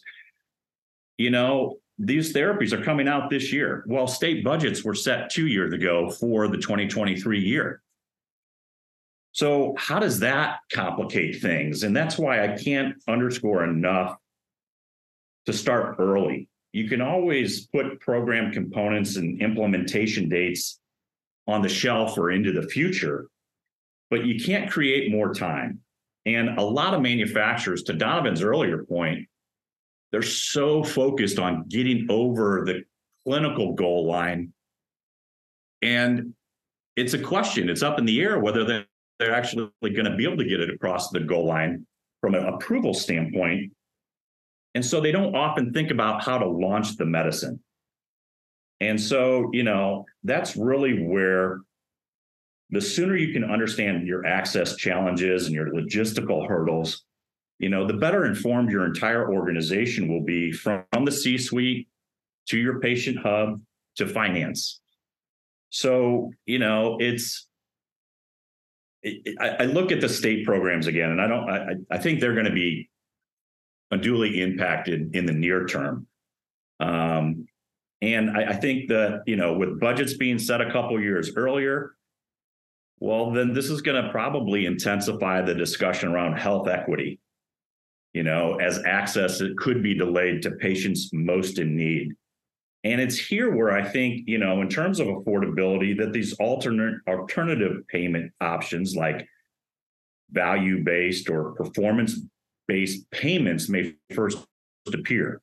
You 1.17 1.31
know 1.31 1.77
these 1.97 2.33
therapies 2.33 2.71
are 2.71 2.83
coming 2.83 3.07
out 3.07 3.29
this 3.29 3.51
year. 3.51 3.83
Well 3.87 4.07
state 4.07 4.43
budgets 4.43 4.83
were 4.83 4.95
set 4.95 5.29
2 5.29 5.47
years 5.47 5.73
ago 5.73 6.09
for 6.09 6.47
the 6.47 6.57
2023 6.57 7.39
year. 7.39 7.81
So 9.31 9.75
how 9.77 9.99
does 9.99 10.19
that 10.19 10.59
complicate 10.73 11.41
things? 11.41 11.83
And 11.83 11.95
that's 11.95 12.17
why 12.17 12.43
I 12.43 12.57
can't 12.57 12.95
underscore 13.07 13.63
enough 13.63 14.17
to 15.45 15.53
start 15.53 15.95
early 15.99 16.49
you 16.71 16.87
can 16.87 17.01
always 17.01 17.67
put 17.67 17.99
program 17.99 18.51
components 18.51 19.15
and 19.15 19.41
implementation 19.41 20.29
dates 20.29 20.79
on 21.47 21.61
the 21.61 21.69
shelf 21.69 22.17
or 22.17 22.31
into 22.31 22.51
the 22.51 22.67
future, 22.67 23.27
but 24.09 24.25
you 24.25 24.43
can't 24.43 24.69
create 24.69 25.11
more 25.11 25.33
time. 25.33 25.79
And 26.25 26.59
a 26.59 26.63
lot 26.63 26.93
of 26.93 27.01
manufacturers, 27.01 27.83
to 27.83 27.93
Donovan's 27.93 28.43
earlier 28.43 28.83
point, 28.83 29.27
they're 30.11 30.21
so 30.21 30.83
focused 30.83 31.39
on 31.39 31.65
getting 31.67 32.07
over 32.09 32.63
the 32.65 32.83
clinical 33.23 33.73
goal 33.73 34.07
line. 34.07 34.53
And 35.81 36.33
it's 36.95 37.13
a 37.13 37.19
question, 37.19 37.69
it's 37.69 37.83
up 37.83 37.97
in 37.97 38.05
the 38.05 38.21
air 38.21 38.39
whether 38.39 38.63
they're, 38.63 38.85
actually 39.21 39.69
going 39.81 40.05
to 40.05 40.15
be 40.15 40.23
able 40.23 40.37
to 40.37 40.45
get 40.45 40.61
it 40.61 40.69
across 40.69 41.09
the 41.09 41.19
goal 41.19 41.45
line 41.45 41.85
from 42.21 42.35
an 42.35 42.45
approval 42.45 42.93
standpoint. 42.93 43.69
And 44.75 44.85
so 44.85 45.01
they 45.01 45.11
don't 45.11 45.35
often 45.35 45.73
think 45.73 45.91
about 45.91 46.23
how 46.23 46.37
to 46.37 46.47
launch 46.47 46.95
the 46.97 47.05
medicine. 47.05 47.59
And 48.81 48.99
so, 48.99 49.49
you 49.51 49.63
know, 49.63 50.05
that's 50.23 50.55
really 50.55 51.03
where 51.03 51.59
the 52.69 52.79
sooner 52.79 53.15
you 53.15 53.33
can 53.33 53.43
understand 53.43 54.07
your 54.07 54.25
access 54.25 54.75
challenges 54.75 55.47
and 55.47 55.55
your 55.55 55.71
logistical 55.71 56.47
hurdles, 56.47 57.03
you 57.57 57.67
know, 57.67 57.85
the 57.85 57.95
better 57.95 58.25
informed 58.25 58.71
your 58.71 58.85
entire 58.85 59.33
organization 59.33 60.07
will 60.07 60.23
be 60.23 60.51
from 60.51 60.85
the 61.03 61.11
C 61.11 61.37
suite 61.37 61.87
to 62.47 62.57
your 62.57 62.79
patient 62.79 63.17
hub 63.19 63.59
to 63.97 64.07
finance. 64.07 64.79
So, 65.71 66.31
you 66.45 66.59
know, 66.59 66.97
it's, 66.99 67.47
I, 69.05 69.49
I 69.59 69.63
look 69.65 69.91
at 69.91 69.99
the 69.99 70.09
state 70.09 70.45
programs 70.45 70.87
again, 70.87 71.09
and 71.11 71.21
I 71.21 71.27
don't, 71.27 71.49
I, 71.49 71.75
I 71.91 71.97
think 71.97 72.19
they're 72.19 72.33
going 72.33 72.45
to 72.45 72.51
be 72.51 72.89
unduly 73.91 74.41
impacted 74.41 75.15
in 75.15 75.25
the 75.25 75.33
near 75.33 75.65
term. 75.65 76.07
Um, 76.79 77.47
and 78.01 78.37
I, 78.37 78.51
I, 78.51 78.53
think 78.53 78.87
that, 78.89 79.23
you 79.25 79.35
know, 79.35 79.53
with 79.53 79.79
budgets 79.79 80.13
being 80.13 80.39
set 80.39 80.61
a 80.61 80.71
couple 80.71 80.99
years 81.01 81.35
earlier, 81.35 81.95
well, 82.99 83.31
then 83.31 83.53
this 83.53 83.69
is 83.69 83.81
going 83.81 84.01
to 84.01 84.11
probably 84.11 84.65
intensify 84.65 85.41
the 85.41 85.55
discussion 85.55 86.09
around 86.09 86.37
health 86.37 86.67
equity, 86.67 87.19
you 88.13 88.23
know, 88.23 88.55
as 88.55 88.83
access 88.85 89.41
it 89.41 89.57
could 89.57 89.83
be 89.83 89.93
delayed 89.93 90.41
to 90.43 90.51
patients 90.51 91.09
most 91.11 91.59
in 91.59 91.75
need. 91.75 92.13
And 92.85 93.01
it's 93.01 93.17
here 93.17 93.53
where 93.53 93.71
I 93.71 93.83
think, 93.83 94.27
you 94.27 94.37
know, 94.37 94.61
in 94.61 94.69
terms 94.69 95.01
of 95.01 95.07
affordability, 95.07 95.97
that 95.97 96.13
these 96.13 96.33
alternate 96.33 96.95
alternative 97.07 97.85
payment 97.89 98.31
options 98.39 98.95
like 98.95 99.27
value 100.31 100.83
based 100.83 101.29
or 101.29 101.51
performance 101.55 102.21
based 102.69 103.09
payments 103.11 103.67
may 103.67 103.93
first 104.15 104.37
appear 104.93 105.41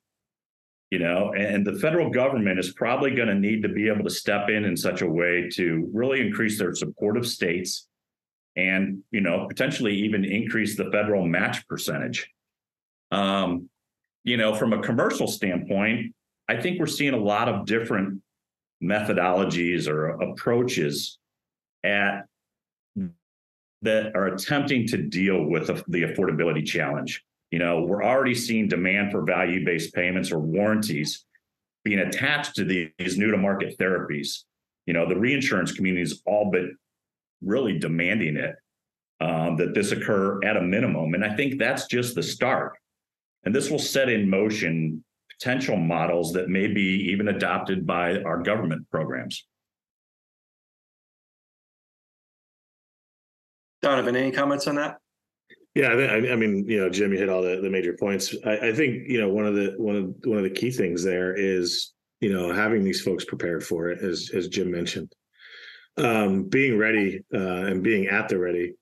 you 0.92 1.00
know? 1.00 1.32
And 1.36 1.66
the 1.66 1.80
federal 1.80 2.10
government 2.10 2.60
is 2.60 2.72
probably 2.72 3.10
going 3.10 3.26
to 3.26 3.34
need 3.34 3.60
to 3.62 3.68
be 3.68 3.88
able 3.88 4.04
to 4.04 4.10
step 4.10 4.48
in 4.48 4.64
in 4.64 4.76
such 4.76 5.02
a 5.02 5.10
way 5.20 5.50
to 5.54 5.90
really 5.92 6.20
increase 6.20 6.60
their 6.60 6.76
support 6.76 7.16
of 7.16 7.26
states 7.26 7.88
and 8.54 9.00
you 9.10 9.20
know 9.20 9.46
potentially 9.48 9.96
even 9.96 10.24
increase 10.24 10.76
the 10.76 10.88
federal 10.92 11.26
match 11.26 11.66
percentage. 11.66 12.30
Um, 13.10 13.68
you 14.26 14.36
know 14.36 14.54
from 14.54 14.74
a 14.74 14.82
commercial 14.82 15.26
standpoint 15.26 16.14
i 16.48 16.60
think 16.60 16.78
we're 16.78 16.86
seeing 16.86 17.14
a 17.14 17.16
lot 17.34 17.48
of 17.48 17.64
different 17.64 18.20
methodologies 18.82 19.88
or 19.88 20.08
approaches 20.20 21.18
at 21.82 22.26
that 23.86 24.14
are 24.14 24.26
attempting 24.28 24.86
to 24.88 24.98
deal 24.98 25.44
with 25.44 25.66
the 25.88 26.02
affordability 26.02 26.64
challenge 26.64 27.24
you 27.50 27.58
know, 27.58 27.82
we're 27.82 28.04
already 28.04 28.34
seeing 28.34 28.68
demand 28.68 29.12
for 29.12 29.22
value 29.22 29.64
based 29.64 29.94
payments 29.94 30.32
or 30.32 30.38
warranties 30.38 31.24
being 31.84 32.00
attached 32.00 32.56
to 32.56 32.64
these 32.64 33.16
new 33.16 33.30
to 33.30 33.36
market 33.36 33.78
therapies. 33.78 34.44
You 34.86 34.94
know, 34.94 35.08
the 35.08 35.16
reinsurance 35.16 35.72
community 35.72 36.02
is 36.02 36.22
all 36.26 36.50
but 36.50 36.64
really 37.42 37.78
demanding 37.78 38.36
it 38.36 38.56
um, 39.20 39.56
that 39.56 39.74
this 39.74 39.92
occur 39.92 40.42
at 40.44 40.56
a 40.56 40.62
minimum. 40.62 41.14
And 41.14 41.24
I 41.24 41.34
think 41.36 41.58
that's 41.58 41.86
just 41.86 42.14
the 42.14 42.22
start. 42.22 42.72
And 43.44 43.54
this 43.54 43.70
will 43.70 43.78
set 43.78 44.08
in 44.08 44.28
motion 44.28 45.04
potential 45.38 45.76
models 45.76 46.32
that 46.32 46.48
may 46.48 46.66
be 46.66 47.10
even 47.10 47.28
adopted 47.28 47.86
by 47.86 48.22
our 48.22 48.42
government 48.42 48.90
programs. 48.90 49.46
Donovan, 53.82 54.16
any 54.16 54.32
comments 54.32 54.66
on 54.66 54.76
that? 54.76 54.98
Yeah, 55.74 55.88
I, 55.88 56.36
mean, 56.36 56.64
you 56.66 56.80
know, 56.80 56.88
Jim, 56.88 57.12
you 57.12 57.18
hit 57.18 57.28
all 57.28 57.42
the, 57.42 57.60
the 57.60 57.68
major 57.68 57.92
points. 57.92 58.34
I, 58.46 58.68
I, 58.68 58.72
think 58.72 59.10
you 59.10 59.20
know 59.20 59.28
one 59.28 59.44
of 59.44 59.54
the 59.54 59.74
one 59.76 59.94
of 59.94 60.14
one 60.24 60.38
of 60.38 60.44
the 60.44 60.50
key 60.50 60.70
things 60.70 61.04
there 61.04 61.34
is 61.34 61.92
you 62.20 62.32
know 62.32 62.50
having 62.50 62.82
these 62.82 63.02
folks 63.02 63.26
prepared 63.26 63.62
for 63.62 63.90
it, 63.90 64.02
as 64.02 64.30
as 64.34 64.48
Jim 64.48 64.70
mentioned, 64.70 65.12
um, 65.98 66.44
being 66.44 66.78
ready 66.78 67.22
uh, 67.34 67.66
and 67.66 67.82
being 67.82 68.06
at 68.06 68.26
the 68.30 68.38
ready, 68.38 68.72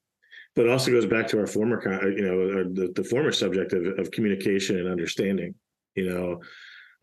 but 0.54 0.68
also 0.68 0.92
goes 0.92 1.06
back 1.06 1.26
to 1.28 1.38
our 1.40 1.48
former, 1.48 1.82
you 2.16 2.22
know, 2.22 2.64
the, 2.72 2.92
the 2.94 3.02
former 3.02 3.32
subject 3.32 3.72
of, 3.72 3.98
of 3.98 4.12
communication 4.12 4.78
and 4.78 4.88
understanding. 4.88 5.52
You 5.96 6.10
know, 6.10 6.40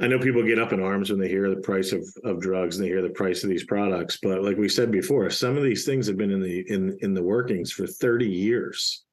I 0.02 0.08
know 0.08 0.18
people 0.18 0.44
get 0.44 0.60
up 0.60 0.74
in 0.74 0.82
arms 0.82 1.12
when 1.12 1.20
they 1.20 1.30
hear 1.30 1.50
the 1.50 1.62
price 1.62 1.92
of, 1.92 2.04
of 2.24 2.42
drugs 2.42 2.78
and 2.78 2.86
they 2.86 2.90
hear 2.90 3.04
the 3.04 3.10
price 3.10 3.44
of 3.44 3.50
these 3.50 3.64
products, 3.64 4.18
but 4.22 4.44
like 4.44 4.58
we 4.58 4.68
said 4.68 4.92
before, 4.92 5.30
some 5.30 5.56
of 5.56 5.64
these 5.64 5.86
things 5.86 6.08
have 6.08 6.18
been 6.18 6.32
in 6.32 6.42
the 6.42 6.66
in 6.70 6.98
in 7.02 7.14
the 7.14 7.24
workings 7.24 7.72
for 7.72 7.86
30 7.86 8.28
years. 8.28 9.04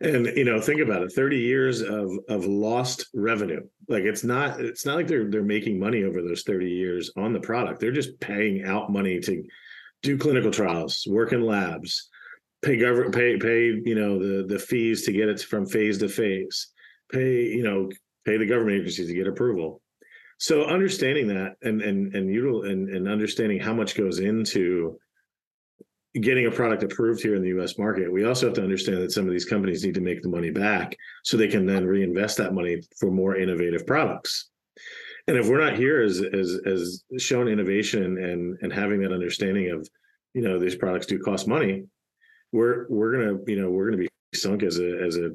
And 0.00 0.26
you 0.26 0.44
know 0.44 0.60
think 0.60 0.80
about 0.80 1.02
it 1.02 1.12
30 1.12 1.38
years 1.38 1.80
of 1.80 2.10
of 2.28 2.44
lost 2.44 3.06
revenue. 3.14 3.62
Like 3.88 4.02
it's 4.02 4.24
not 4.24 4.60
it's 4.60 4.84
not 4.84 4.96
like 4.96 5.06
they're 5.06 5.30
they're 5.30 5.42
making 5.42 5.78
money 5.78 6.02
over 6.02 6.20
those 6.20 6.42
30 6.42 6.68
years 6.68 7.10
on 7.16 7.32
the 7.32 7.40
product. 7.40 7.80
They're 7.80 7.92
just 7.92 8.18
paying 8.20 8.64
out 8.64 8.92
money 8.92 9.20
to 9.20 9.42
do 10.02 10.18
clinical 10.18 10.50
trials 10.50 11.06
work 11.08 11.32
in 11.32 11.42
labs 11.42 12.10
pay 12.62 12.76
government 12.76 13.14
pay 13.14 13.36
pay 13.36 13.80
you 13.84 13.94
know 13.94 14.18
the 14.18 14.46
the 14.46 14.58
fees 14.58 15.04
to 15.04 15.12
get 15.12 15.28
it 15.28 15.40
from 15.40 15.66
phase 15.66 15.98
to 15.98 16.08
phase 16.08 16.68
pay 17.12 17.44
you 17.44 17.62
know 17.62 17.88
pay 18.26 18.36
the 18.36 18.46
government 18.46 18.78
agencies 18.78 19.06
to 19.08 19.14
get 19.14 19.26
approval 19.26 19.80
so 20.38 20.64
understanding 20.64 21.28
that 21.28 21.56
and 21.62 21.80
and 21.80 22.14
and 22.14 22.30
you 22.30 22.64
and, 22.64 22.90
and 22.90 23.08
understanding 23.08 23.58
how 23.58 23.72
much 23.72 23.96
goes 23.96 24.18
into 24.18 24.98
getting 26.20 26.46
a 26.46 26.50
product 26.50 26.82
approved 26.82 27.22
here 27.22 27.34
in 27.34 27.42
the 27.42 27.60
US 27.60 27.78
market, 27.78 28.12
we 28.12 28.24
also 28.24 28.46
have 28.46 28.54
to 28.54 28.62
understand 28.62 28.98
that 28.98 29.12
some 29.12 29.26
of 29.26 29.32
these 29.32 29.44
companies 29.44 29.84
need 29.84 29.94
to 29.94 30.00
make 30.00 30.22
the 30.22 30.28
money 30.28 30.50
back 30.50 30.96
so 31.24 31.36
they 31.36 31.48
can 31.48 31.66
then 31.66 31.84
reinvest 31.84 32.38
that 32.38 32.54
money 32.54 32.80
for 32.98 33.10
more 33.10 33.36
innovative 33.36 33.86
products. 33.86 34.50
And 35.28 35.36
if 35.36 35.48
we're 35.48 35.60
not 35.60 35.76
here 35.76 36.02
as 36.02 36.22
as 36.22 36.60
as 36.66 37.04
showing 37.18 37.48
innovation 37.48 38.18
and 38.18 38.58
and 38.60 38.72
having 38.72 39.00
that 39.00 39.12
understanding 39.12 39.70
of, 39.70 39.88
you 40.34 40.42
know, 40.42 40.58
these 40.58 40.76
products 40.76 41.06
do 41.06 41.18
cost 41.18 41.48
money, 41.48 41.84
we're 42.52 42.86
we're 42.88 43.12
gonna, 43.12 43.38
you 43.46 43.60
know, 43.60 43.70
we're 43.70 43.86
gonna 43.90 44.02
be 44.02 44.08
sunk 44.34 44.62
as 44.62 44.78
a 44.78 45.02
as 45.02 45.16
a 45.16 45.30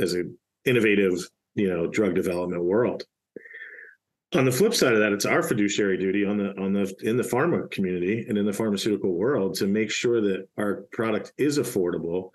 as 0.00 0.14
a 0.14 0.22
innovative, 0.64 1.18
you 1.54 1.68
know, 1.68 1.86
drug 1.86 2.14
development 2.14 2.62
world. 2.62 3.04
On 4.34 4.44
the 4.44 4.52
flip 4.52 4.74
side 4.74 4.94
of 4.94 4.98
that 4.98 5.12
it's 5.12 5.26
our 5.26 5.42
fiduciary 5.42 5.96
duty 5.96 6.24
on 6.24 6.36
the 6.38 6.60
on 6.60 6.72
the 6.72 6.92
in 7.02 7.16
the 7.16 7.22
pharma 7.22 7.70
community 7.70 8.24
and 8.28 8.36
in 8.36 8.44
the 8.44 8.52
pharmaceutical 8.52 9.12
world 9.12 9.54
to 9.54 9.68
make 9.68 9.92
sure 9.92 10.20
that 10.20 10.48
our 10.58 10.86
product 10.90 11.32
is 11.38 11.58
affordable 11.58 12.30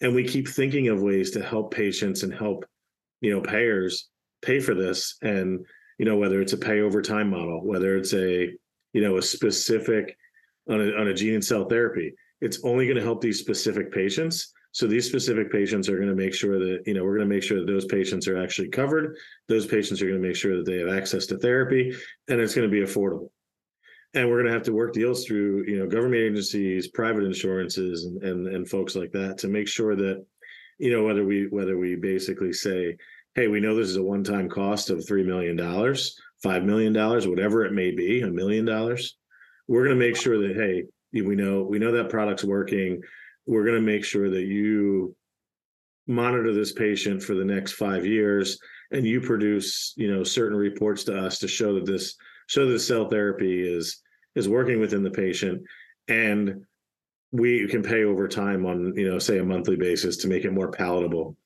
and 0.00 0.14
we 0.14 0.24
keep 0.24 0.48
thinking 0.48 0.88
of 0.88 1.02
ways 1.02 1.30
to 1.32 1.42
help 1.42 1.74
patients 1.74 2.22
and 2.22 2.32
help 2.32 2.64
you 3.20 3.30
know 3.30 3.42
payers 3.42 4.08
pay 4.40 4.60
for 4.60 4.74
this. 4.74 5.16
And 5.20 5.66
you 5.98 6.06
know 6.06 6.16
whether 6.16 6.40
it's 6.40 6.52
a 6.52 6.58
pay 6.58 6.80
over 6.80 7.00
time 7.00 7.30
model 7.30 7.64
whether 7.64 7.96
it's 7.96 8.12
a 8.12 8.50
you 8.92 9.00
know 9.00 9.18
a 9.18 9.22
specific 9.22 10.16
on 10.68 10.80
a, 10.80 10.92
on 10.98 11.06
a 11.06 11.14
gene 11.14 11.34
and 11.34 11.44
cell 11.44 11.68
therapy 11.68 12.12
it's 12.40 12.64
only 12.64 12.86
going 12.86 12.96
to 12.96 13.04
help 13.04 13.20
these 13.20 13.38
specific 13.38 13.92
patients 13.92 14.52
so 14.72 14.86
these 14.86 15.06
specific 15.06 15.52
patients 15.52 15.88
are 15.90 15.96
going 15.96 16.08
to 16.08 16.14
make 16.14 16.34
sure 16.34 16.58
that, 16.58 16.82
you 16.86 16.94
know, 16.94 17.04
we're 17.04 17.16
going 17.18 17.28
to 17.28 17.34
make 17.34 17.42
sure 17.42 17.60
that 17.60 17.66
those 17.66 17.84
patients 17.84 18.26
are 18.26 18.42
actually 18.42 18.68
covered. 18.68 19.16
Those 19.46 19.66
patients 19.66 20.00
are 20.00 20.08
going 20.08 20.20
to 20.20 20.26
make 20.26 20.36
sure 20.36 20.56
that 20.56 20.64
they 20.64 20.78
have 20.78 20.88
access 20.88 21.26
to 21.26 21.38
therapy 21.38 21.94
and 22.28 22.40
it's 22.40 22.54
going 22.54 22.68
to 22.68 22.72
be 22.72 22.84
affordable. 22.84 23.28
And 24.14 24.28
we're 24.28 24.38
going 24.38 24.46
to 24.46 24.52
have 24.52 24.64
to 24.64 24.72
work 24.72 24.94
deals 24.94 25.26
through, 25.26 25.64
you 25.66 25.78
know, 25.78 25.86
government 25.86 26.22
agencies, 26.22 26.88
private 26.88 27.24
insurances 27.24 28.04
and, 28.04 28.22
and, 28.22 28.48
and 28.48 28.68
folks 28.68 28.96
like 28.96 29.12
that 29.12 29.38
to 29.38 29.48
make 29.48 29.68
sure 29.68 29.94
that, 29.94 30.24
you 30.78 30.90
know, 30.90 31.04
whether 31.04 31.24
we, 31.24 31.48
whether 31.48 31.76
we 31.76 31.94
basically 31.94 32.52
say, 32.52 32.96
Hey, 33.34 33.48
we 33.48 33.60
know 33.60 33.74
this 33.74 33.88
is 33.88 33.96
a 33.96 34.02
one-time 34.02 34.48
cost 34.48 34.90
of 34.90 34.98
$3 34.98 35.24
million, 35.24 35.56
$5 35.56 36.64
million, 36.64 36.94
whatever 37.30 37.64
it 37.64 37.72
may 37.72 37.90
be, 37.90 38.20
a 38.22 38.30
million 38.30 38.64
dollars. 38.64 39.16
We're 39.68 39.84
going 39.84 39.98
to 39.98 40.06
make 40.06 40.16
sure 40.16 40.38
that, 40.38 40.56
Hey, 40.56 40.84
we 41.12 41.34
know, 41.34 41.62
we 41.62 41.78
know 41.78 41.92
that 41.92 42.08
product's 42.08 42.44
working 42.44 43.02
we're 43.46 43.64
going 43.64 43.76
to 43.76 43.80
make 43.80 44.04
sure 44.04 44.30
that 44.30 44.44
you 44.44 45.14
monitor 46.06 46.52
this 46.52 46.72
patient 46.72 47.22
for 47.22 47.34
the 47.34 47.44
next 47.44 47.72
five 47.72 48.04
years 48.04 48.58
and 48.90 49.06
you 49.06 49.20
produce 49.20 49.94
you 49.96 50.12
know 50.12 50.24
certain 50.24 50.58
reports 50.58 51.04
to 51.04 51.16
us 51.16 51.38
to 51.38 51.46
show 51.46 51.74
that 51.74 51.86
this 51.86 52.16
show 52.48 52.66
that 52.66 52.80
cell 52.80 53.08
therapy 53.08 53.62
is 53.62 54.02
is 54.34 54.48
working 54.48 54.80
within 54.80 55.02
the 55.02 55.10
patient 55.10 55.62
and 56.08 56.64
we 57.30 57.66
can 57.68 57.82
pay 57.82 58.04
over 58.04 58.26
time 58.26 58.66
on 58.66 58.92
you 58.96 59.08
know 59.08 59.18
say 59.18 59.38
a 59.38 59.44
monthly 59.44 59.76
basis 59.76 60.16
to 60.16 60.28
make 60.28 60.44
it 60.44 60.52
more 60.52 60.72
palatable 60.72 61.36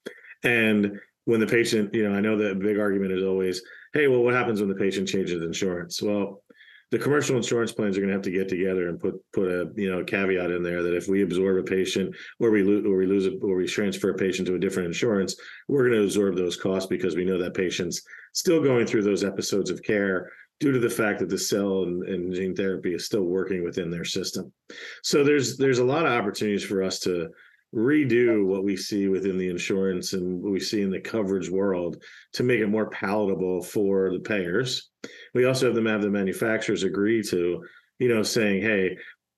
and 0.43 0.99
when 1.27 1.41
the 1.41 1.47
patient, 1.47 1.93
you 1.93 2.09
know, 2.09 2.17
I 2.17 2.21
know 2.21 2.37
the 2.37 2.55
big 2.55 2.79
argument 2.79 3.13
is 3.13 3.25
always, 3.25 3.61
hey, 3.93 4.07
well, 4.07 4.23
what 4.23 4.35
happens 4.35 4.61
when 4.61 4.69
the 4.69 4.77
patient 4.77 5.09
changes 5.09 5.43
insurance? 5.43 6.01
Well, 6.01 6.43
the 6.91 6.99
commercial 6.99 7.37
insurance 7.37 7.73
plans 7.73 7.97
are 7.97 8.01
going 8.01 8.09
to 8.09 8.15
have 8.15 8.23
to 8.23 8.31
get 8.31 8.49
together 8.49 8.89
and 8.89 9.01
put 9.01 9.15
put 9.33 9.49
a 9.49 9.71
you 9.75 9.91
know 9.91 10.05
caveat 10.05 10.51
in 10.51 10.63
there 10.63 10.83
that 10.83 10.97
if 10.97 11.09
we 11.09 11.23
absorb 11.23 11.59
a 11.59 11.63
patient 11.63 12.15
or 12.39 12.51
we 12.51 12.63
lose 12.63 12.85
or 12.87 12.97
we 12.97 13.07
lose 13.07 13.27
a, 13.27 13.37
or 13.39 13.57
we 13.57 13.67
transfer 13.67 14.11
a 14.11 14.15
patient 14.15 14.47
to 14.47 14.55
a 14.55 14.59
different 14.59 14.87
insurance, 14.87 15.37
we're 15.69 15.89
going 15.89 15.99
to 15.99 16.05
absorb 16.05 16.37
those 16.37 16.57
costs 16.57 16.89
because 16.89 17.17
we 17.17 17.25
know 17.25 17.39
that 17.39 17.55
patient's 17.55 18.03
still 18.35 18.63
going 18.63 18.87
through 18.87 19.03
those 19.03 19.25
episodes 19.25 19.71
of 19.71 19.83
care 19.83 20.31
due 20.61 20.73
to 20.73 20.79
the 20.79 20.89
fact 20.89 21.19
that 21.19 21.29
the 21.29 21.39
cell 21.39 21.83
and, 21.83 22.03
and 22.05 22.33
gene 22.33 22.55
therapy 22.55 22.95
is 22.95 23.05
still 23.05 23.25
working 23.25 23.63
within 23.63 23.91
their 23.91 24.05
system. 24.05 24.53
So 25.03 25.25
there's 25.25 25.57
there's 25.57 25.81
a 25.81 25.85
lot 25.85 26.07
of 26.07 26.13
opportunities 26.13 26.65
for 26.65 26.83
us 26.83 27.01
to 27.01 27.29
redo 27.75 28.47
what 28.47 28.65
we 28.65 28.77
see 28.77 29.09
within 29.09 29.37
the 29.37 29.51
insurance 29.51 30.13
and 30.13 30.43
what 30.43 30.53
we 30.53 30.61
see 30.61 30.83
in 30.83 30.91
the 30.91 31.01
coverage 31.01 31.51
world 31.51 32.03
to 32.33 32.43
make 32.43 32.61
it 32.61 32.69
more 32.69 32.89
palatable 32.91 33.63
for 33.63 34.11
the 34.11 34.21
payers. 34.21 34.91
We 35.37 35.45
also 35.45 35.67
have 35.67 35.75
them 35.75 35.87
have 35.87 36.03
the 36.03 36.11
manufacturers 36.11 36.83
agree 36.83 37.23
to, 37.25 37.63
you 37.99 38.09
know, 38.09 38.23
saying, 38.23 38.63
hey, 38.63 38.97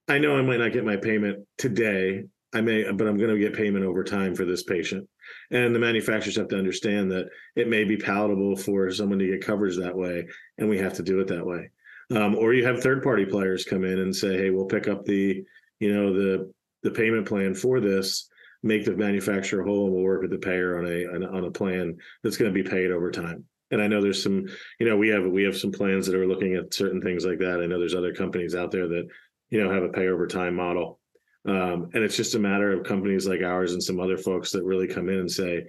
I 0.09 0.19
know 0.19 0.39
I 0.39 0.43
might 0.43 0.61
not 0.61 0.73
get 0.73 0.85
my 0.85 0.97
payment 0.97 1.47
today. 1.59 2.25
I 2.55 2.63
may, 2.63 2.91
but 2.91 3.07
I'm 3.07 3.19
going 3.19 3.29
to 3.29 3.39
get 3.39 3.53
payment 3.53 3.85
over 3.85 4.03
time 4.03 4.35
for 4.35 4.47
this 4.47 4.63
patient. 4.63 5.07
And 5.51 5.75
the 5.75 5.79
manufacturers 5.79 6.37
have 6.37 6.49
to 6.49 6.59
understand 6.59 7.11
that 7.11 7.29
it 7.57 7.69
may 7.69 7.85
be 7.85 7.99
palatable 7.99 8.57
for 8.57 8.91
someone 8.91 9.19
to 9.19 9.27
get 9.27 9.45
coverage 9.45 9.77
that 9.77 9.95
way, 9.95 10.27
and 10.57 10.69
we 10.69 10.79
have 10.79 10.95
to 10.95 11.03
do 11.03 11.21
it 11.21 11.27
that 11.29 11.45
way. 11.45 11.71
Um, 12.11 12.37
or 12.37 12.55
you 12.55 12.65
have 12.65 12.81
third 12.81 13.03
party 13.03 13.27
players 13.27 13.67
come 13.67 13.85
in 13.85 13.99
and 13.99 14.17
say, 14.17 14.39
hey, 14.39 14.49
we'll 14.49 14.65
pick 14.65 14.89
up 14.89 15.05
the, 15.05 15.45
you 15.79 15.93
know, 15.93 16.15
the 16.15 16.51
the 16.83 16.91
payment 16.91 17.27
plan 17.27 17.55
for 17.55 17.81
this, 17.81 18.31
make 18.63 18.85
the 18.85 18.97
manufacturer 18.97 19.63
whole, 19.63 19.87
and 19.87 19.95
we'll 19.95 20.05
work 20.05 20.23
with 20.23 20.31
the 20.31 20.39
payer 20.39 20.79
on 20.79 20.87
a 20.87 21.05
on 21.37 21.45
a 21.45 21.51
plan 21.51 21.97
that's 22.23 22.39
going 22.39 22.51
to 22.53 22.63
be 22.63 22.69
paid 22.69 22.91
over 22.91 23.11
time. 23.11 23.45
And 23.71 23.83
I 23.83 23.87
know 23.87 24.01
there's 24.01 24.23
some, 24.23 24.47
you 24.79 24.89
know, 24.89 24.97
we 24.97 25.09
have 25.09 25.25
we 25.25 25.45
have 25.45 25.57
some 25.57 25.73
plans 25.73 26.07
that 26.07 26.15
are 26.15 26.27
looking 26.27 26.55
at 26.55 26.73
certain 26.73 27.01
things 27.01 27.25
like 27.25 27.39
that. 27.39 27.61
I 27.61 27.67
know 27.67 27.79
there's 27.79 27.95
other 27.95 28.15
companies 28.15 28.55
out 28.55 28.71
there 28.71 28.89
that, 28.89 29.09
you 29.51 29.63
know, 29.63 29.73
have 29.73 29.83
a 29.83 29.89
pay 29.89 30.09
over 30.09 30.27
time 30.27 30.55
model. 30.55 31.01
Um, 31.47 31.91
and 31.95 32.03
it's 32.03 32.17
just 32.17 32.35
a 32.35 32.39
matter 32.39 32.73
of 32.73 32.85
companies 32.85 33.27
like 33.27 33.43
ours 33.43 33.73
and 33.73 33.83
some 33.83 34.01
other 34.01 34.19
folks 34.19 34.51
that 34.53 34.65
really 34.65 34.87
come 34.87 35.09
in 35.09 35.19
and 35.19 35.31
say, 35.31 35.65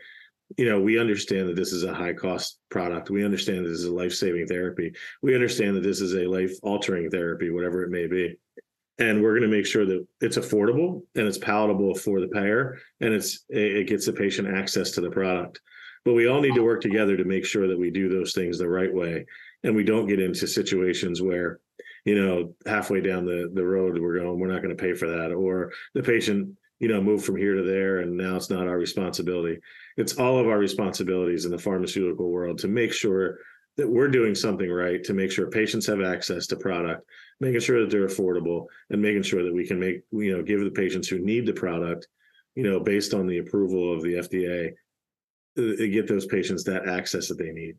you 0.57 0.65
know, 0.65 0.79
we 0.79 0.99
understand 0.99 1.47
that 1.47 1.55
this 1.55 1.71
is 1.71 1.83
a 1.83 1.93
high 1.93 2.13
cost 2.13 2.59
product. 2.69 3.09
We 3.09 3.23
understand 3.23 3.65
this 3.65 3.79
is 3.79 3.85
a 3.85 3.93
life 3.93 4.13
saving 4.13 4.47
therapy. 4.47 4.91
We 5.21 5.35
understand 5.35 5.75
that 5.75 5.83
this 5.83 6.01
is 6.01 6.15
a 6.15 6.27
life 6.27 6.53
altering 6.63 7.09
therapy, 7.09 7.49
whatever 7.49 7.83
it 7.83 7.91
may 7.91 8.07
be 8.07 8.35
and 8.99 9.23
we're 9.23 9.31
going 9.31 9.49
to 9.49 9.55
make 9.55 9.65
sure 9.65 9.85
that 9.85 10.05
it's 10.21 10.37
affordable 10.37 11.01
and 11.15 11.25
it's 11.25 11.37
palatable 11.37 11.95
for 11.95 12.19
the 12.19 12.27
payer 12.27 12.77
and 12.99 13.13
it's 13.13 13.45
it 13.49 13.87
gets 13.87 14.05
the 14.05 14.13
patient 14.13 14.47
access 14.55 14.91
to 14.91 15.01
the 15.01 15.09
product 15.09 15.61
but 16.05 16.13
we 16.13 16.27
all 16.27 16.41
need 16.41 16.55
to 16.55 16.63
work 16.63 16.81
together 16.81 17.17
to 17.17 17.23
make 17.23 17.45
sure 17.45 17.67
that 17.67 17.79
we 17.79 17.91
do 17.91 18.09
those 18.09 18.33
things 18.33 18.57
the 18.57 18.67
right 18.67 18.93
way. 18.93 19.25
And 19.63 19.75
we 19.75 19.83
don't 19.83 20.07
get 20.07 20.19
into 20.19 20.47
situations 20.47 21.21
where 21.21 21.59
you 22.05 22.15
know 22.15 22.53
halfway 22.65 23.01
down 23.01 23.25
the 23.25 23.51
the 23.53 23.65
road 23.65 23.99
we're 23.99 24.19
going 24.19 24.39
we're 24.39 24.47
not 24.47 24.61
going 24.61 24.75
to 24.75 24.81
pay 24.81 24.93
for 24.93 25.07
that 25.09 25.33
or 25.33 25.71
the 25.93 26.01
patient 26.01 26.55
you 26.79 26.87
know 26.87 27.01
moved 27.01 27.25
from 27.25 27.35
here 27.35 27.55
to 27.55 27.63
there 27.63 27.99
and 27.99 28.15
now 28.15 28.35
it's 28.35 28.49
not 28.49 28.67
our 28.67 28.77
responsibility. 28.77 29.59
It's 29.97 30.17
all 30.17 30.39
of 30.39 30.47
our 30.47 30.57
responsibilities 30.57 31.45
in 31.45 31.51
the 31.51 31.57
pharmaceutical 31.57 32.29
world 32.31 32.57
to 32.59 32.67
make 32.67 32.93
sure 32.93 33.39
that 33.75 33.89
we're 33.89 34.09
doing 34.09 34.35
something 34.35 34.69
right 34.69 35.03
to 35.05 35.13
make 35.13 35.31
sure 35.31 35.49
patients 35.49 35.87
have 35.87 36.01
access 36.01 36.47
to 36.47 36.55
product 36.55 37.05
making 37.39 37.61
sure 37.61 37.79
that 37.79 37.89
they're 37.89 38.07
affordable 38.07 38.65
and 38.89 39.01
making 39.01 39.23
sure 39.23 39.43
that 39.43 39.53
we 39.53 39.65
can 39.65 39.79
make 39.79 40.01
you 40.11 40.35
know 40.35 40.43
give 40.43 40.59
the 40.61 40.71
patients 40.71 41.07
who 41.07 41.19
need 41.19 41.45
the 41.45 41.53
product 41.53 42.07
you 42.55 42.63
know 42.63 42.79
based 42.79 43.13
on 43.13 43.27
the 43.27 43.37
approval 43.37 43.93
of 43.93 44.01
the 44.01 44.15
fda 44.15 44.71
uh, 45.57 45.61
get 45.77 46.07
those 46.07 46.25
patients 46.25 46.63
that 46.65 46.87
access 46.87 47.27
that 47.27 47.37
they 47.37 47.51
need. 47.51 47.75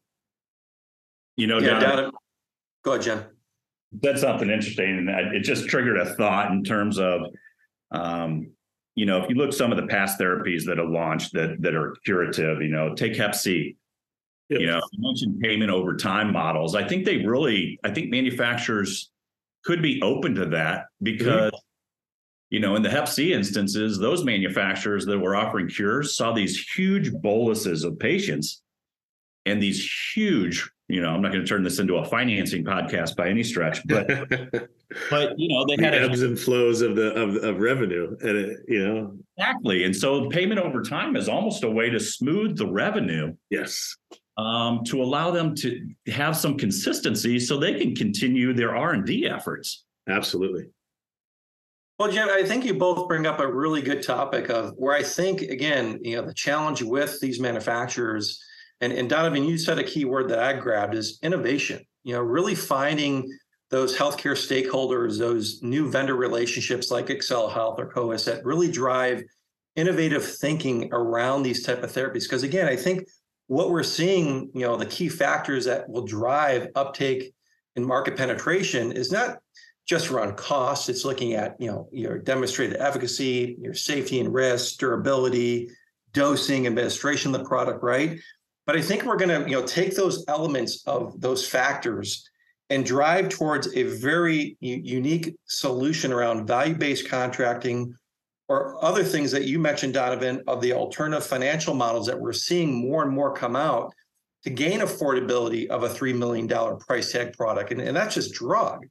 You 1.37 1.46
know 1.46 1.59
Yeah, 1.59 1.70
Don, 1.70 1.80
down 1.80 1.98
at- 2.06 2.14
go 2.85 2.92
ahead, 2.92 3.02
Jen. 3.02 3.24
That's 4.02 4.20
something 4.20 4.50
interesting 4.50 4.98
and 4.98 5.11
I- 5.11 5.35
it 5.35 5.40
just 5.40 5.68
triggered 5.68 5.98
a 5.98 6.14
thought 6.14 6.50
in 6.52 6.62
terms 6.64 6.98
of 6.98 7.22
um 7.92 8.50
you 8.94 9.04
know 9.06 9.22
if 9.22 9.28
you 9.28 9.35
look 9.37 9.52
some 9.52 9.72
of 9.72 9.78
the 9.78 9.87
past 9.87 10.18
therapies 10.20 10.64
that 10.66 10.78
have 10.78 10.88
launched 10.88 11.33
that 11.33 11.61
that 11.62 11.74
are 11.74 11.96
curative 12.04 12.62
you 12.62 12.68
know 12.68 12.94
take 12.94 13.16
hep 13.16 13.35
c. 13.35 13.76
Yep. 14.48 14.61
you 14.61 14.66
know 14.66 14.80
you 14.92 15.02
mentioned 15.02 15.40
payment 15.40 15.70
over 15.70 15.96
time 15.96 16.33
models. 16.33 16.74
I 16.74 16.87
think 16.87 17.04
they 17.04 17.18
really 17.18 17.78
i 17.85 17.90
think 17.90 18.11
manufacturers 18.11 19.11
could 19.64 19.83
be 19.83 20.00
open 20.02 20.35
to 20.37 20.46
that 20.46 20.87
because 21.02 21.52
you 22.50 22.60
know 22.60 22.76
in 22.76 22.82
the 22.82 22.90
hep 22.90 23.08
c 23.08 23.32
instances 23.32 23.98
those 23.98 24.24
manufacturers 24.24 25.06
that 25.06 25.18
were 25.18 25.34
offering 25.34 25.68
cures 25.68 26.16
saw 26.16 26.32
these 26.32 26.58
huge 26.76 27.12
boluses 27.20 27.84
of 27.84 27.98
patients 27.98 28.62
and 29.46 29.62
these 29.62 29.88
huge 30.14 30.70
you 30.88 31.00
know 31.00 31.10
i'm 31.10 31.22
not 31.22 31.32
going 31.32 31.42
to 31.42 31.48
turn 31.48 31.62
this 31.62 31.78
into 31.78 31.96
a 31.96 32.04
financing 32.04 32.64
podcast 32.64 33.16
by 33.16 33.28
any 33.28 33.42
stretch 33.42 33.86
but 33.86 34.06
but 35.10 35.38
you 35.38 35.48
know 35.48 35.64
they 35.66 35.76
the 35.76 35.84
had 35.84 35.94
a 35.94 36.00
ebbs 36.00 36.22
and 36.22 36.38
flows 36.38 36.82
of 36.82 36.96
the 36.96 37.14
of, 37.14 37.36
of 37.36 37.60
revenue 37.60 38.16
and 38.20 38.36
it, 38.36 38.58
you 38.68 38.86
know 38.86 39.16
Exactly. 39.40 39.84
And 39.84 39.96
so 39.96 40.28
payment 40.28 40.60
over 40.60 40.82
time 40.82 41.16
is 41.16 41.26
almost 41.26 41.64
a 41.64 41.70
way 41.70 41.88
to 41.88 41.98
smooth 41.98 42.58
the 42.58 42.66
revenue 42.66 43.34
yes 43.48 43.96
um, 44.36 44.84
to 44.84 45.02
allow 45.02 45.30
them 45.30 45.54
to 45.56 45.88
have 46.08 46.36
some 46.36 46.58
consistency 46.58 47.38
so 47.38 47.58
they 47.58 47.78
can 47.78 47.94
continue 47.94 48.52
their 48.52 48.76
R&D 48.76 49.26
efforts. 49.26 49.84
absolutely 50.08 50.66
Well, 52.00 52.10
Jen, 52.10 52.30
I 52.30 52.44
think 52.44 52.64
you 52.64 52.72
both 52.72 53.06
bring 53.08 53.26
up 53.26 53.40
a 53.40 53.46
really 53.46 53.82
good 53.82 54.02
topic 54.02 54.48
of 54.48 54.72
where 54.78 54.96
I 54.96 55.02
think, 55.02 55.42
again, 55.42 55.98
you 56.00 56.16
know, 56.16 56.22
the 56.22 56.32
challenge 56.32 56.82
with 56.82 57.20
these 57.20 57.38
manufacturers, 57.38 58.42
and, 58.80 58.90
and 58.90 59.06
Donovan, 59.06 59.44
you 59.44 59.58
said 59.58 59.78
a 59.78 59.84
key 59.84 60.06
word 60.06 60.30
that 60.30 60.38
I 60.38 60.54
grabbed 60.54 60.94
is 60.94 61.18
innovation. 61.22 61.84
You 62.04 62.14
know, 62.14 62.22
really 62.22 62.54
finding 62.54 63.30
those 63.68 63.94
healthcare 63.94 64.32
stakeholders, 64.32 65.18
those 65.18 65.62
new 65.62 65.90
vendor 65.90 66.16
relationships 66.16 66.90
like 66.90 67.08
Ascella 67.08 67.52
Health 67.52 67.78
or 67.78 67.92
Coeus 67.92 68.24
that 68.24 68.46
really 68.46 68.72
drive 68.72 69.22
innovative 69.76 70.24
thinking 70.24 70.88
around 70.94 71.42
these 71.42 71.62
type 71.62 71.82
of 71.82 71.92
therapies. 71.92 72.22
Because 72.22 72.44
again, 72.44 72.66
I 72.66 72.76
think 72.76 73.06
what 73.48 73.68
we're 73.68 73.82
seeing, 73.82 74.50
you 74.54 74.62
know, 74.62 74.78
the 74.78 74.86
key 74.86 75.10
factors 75.10 75.66
that 75.66 75.86
will 75.86 76.06
drive 76.06 76.68
uptake 76.76 77.34
and 77.76 77.84
market 77.84 78.16
penetration 78.16 78.90
is 78.90 79.12
not 79.12 79.36
just 79.90 80.09
around 80.09 80.37
cost. 80.37 80.88
It's 80.88 81.05
looking 81.05 81.35
at 81.35 81.57
you 81.59 81.66
know 81.66 81.88
your 81.90 82.16
demonstrated 82.16 82.76
efficacy, 82.76 83.57
your 83.61 83.74
safety 83.74 84.20
and 84.20 84.33
risk, 84.33 84.79
durability, 84.79 85.68
dosing, 86.12 86.68
administration 86.68 87.35
of 87.35 87.40
the 87.40 87.48
product, 87.48 87.83
right? 87.83 88.20
But 88.66 88.76
I 88.76 88.83
think 88.83 89.05
we're 89.05 89.16
going 89.16 89.42
to 89.42 89.50
you 89.50 89.57
know 89.57 89.66
take 89.66 89.96
those 89.96 90.24
elements 90.29 90.85
of 90.87 91.20
those 91.20 91.46
factors 91.46 92.24
and 92.70 92.87
drive 92.87 93.31
towards 93.31 93.74
a 93.74 93.83
very 93.83 94.57
u- 94.61 94.81
unique 94.81 95.35
solution 95.46 96.12
around 96.12 96.46
value-based 96.46 97.09
contracting 97.09 97.92
or 98.48 98.85
other 98.85 99.03
things 99.03 99.33
that 99.33 99.46
you 99.46 99.59
mentioned, 99.59 99.94
Donovan, 99.94 100.40
of 100.46 100.61
the 100.61 100.72
alternative 100.72 101.26
financial 101.26 101.74
models 101.74 102.07
that 102.07 102.20
we're 102.20 102.33
seeing 102.33 102.72
more 102.88 103.03
and 103.03 103.12
more 103.12 103.35
come 103.35 103.57
out 103.57 103.92
to 104.44 104.50
gain 104.50 104.81
affordability 104.81 105.66
of 105.66 105.83
a 105.83 105.88
$3 105.88 106.16
million 106.16 106.48
price 106.79 107.11
tag 107.11 107.37
product. 107.37 107.72
And, 107.72 107.81
and 107.81 107.96
that's 107.96 108.14
just 108.14 108.33
drug 108.33 108.87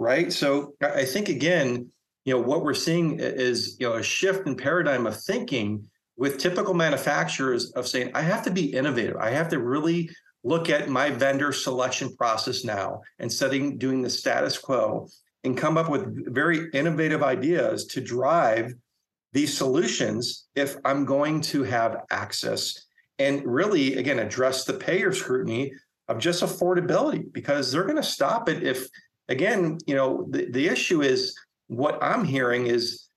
right? 0.00 0.32
So 0.32 0.74
I 0.82 1.04
think 1.04 1.28
again, 1.28 1.90
you 2.24 2.34
know, 2.34 2.40
what 2.40 2.64
we're 2.64 2.74
seeing 2.74 3.20
is 3.20 3.76
you 3.78 3.88
know 3.88 3.96
a 3.96 4.02
shift 4.02 4.46
in 4.46 4.56
paradigm 4.56 5.06
of 5.06 5.22
thinking 5.22 5.88
with 6.16 6.38
typical 6.38 6.74
manufacturers 6.74 7.70
of 7.72 7.86
saying, 7.86 8.10
I 8.14 8.22
have 8.22 8.42
to 8.44 8.50
be 8.50 8.74
innovative. 8.74 9.16
I 9.16 9.30
have 9.30 9.48
to 9.50 9.58
really 9.58 10.10
look 10.42 10.70
at 10.70 10.88
my 10.88 11.10
vendor 11.10 11.52
selection 11.52 12.16
process 12.16 12.64
now 12.64 13.02
instead 13.18 13.54
of 13.54 13.78
doing 13.78 14.02
the 14.02 14.10
status 14.10 14.58
quo 14.58 15.06
and 15.44 15.56
come 15.56 15.76
up 15.76 15.90
with 15.90 16.32
very 16.34 16.68
innovative 16.72 17.22
ideas 17.22 17.86
to 17.86 18.00
drive 18.00 18.72
these 19.32 19.56
solutions 19.56 20.46
if 20.54 20.76
I'm 20.84 21.04
going 21.04 21.42
to 21.42 21.62
have 21.62 21.98
access 22.10 22.86
and 23.18 23.44
really 23.44 23.96
again 23.96 24.18
address 24.18 24.64
the 24.64 24.74
payer 24.74 25.12
scrutiny 25.12 25.72
of 26.08 26.18
just 26.18 26.42
affordability 26.42 27.30
because 27.32 27.70
they're 27.70 27.84
going 27.84 27.96
to 27.96 28.02
stop 28.02 28.48
it 28.48 28.62
if 28.62 28.88
again, 29.30 29.78
you 29.86 29.94
know, 29.94 30.26
the, 30.30 30.50
the 30.50 30.66
issue 30.68 31.02
is 31.02 31.34
what 31.68 31.98
I'm 32.02 32.24
hearing 32.24 32.66
is 32.66 33.08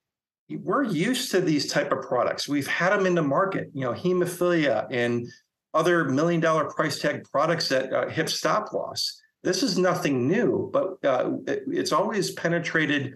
we're 0.49 0.84
used 0.84 1.32
to 1.32 1.41
these 1.41 1.71
type 1.71 1.91
of 1.91 2.02
products. 2.02 2.47
We've 2.47 2.67
had 2.67 2.91
them 2.91 3.06
in 3.06 3.15
the 3.15 3.23
market, 3.23 3.69
you 3.73 3.82
know, 3.82 3.93
hemophilia 3.93 4.88
and 4.91 5.28
other 5.73 6.06
million 6.06 6.39
dollar 6.39 6.65
price 6.69 6.99
tag 6.99 7.23
products 7.32 7.67
that 7.69 7.91
uh, 7.91 8.08
hip 8.08 8.30
stop 8.30 8.71
loss. 8.73 9.19
This 9.41 9.63
is 9.63 9.78
nothing 9.78 10.28
new, 10.28 10.69
but 10.71 11.04
uh, 11.04 11.32
it- 11.47 11.63
it's 11.67 11.91
always 11.91 12.32
penetrated 12.32 13.15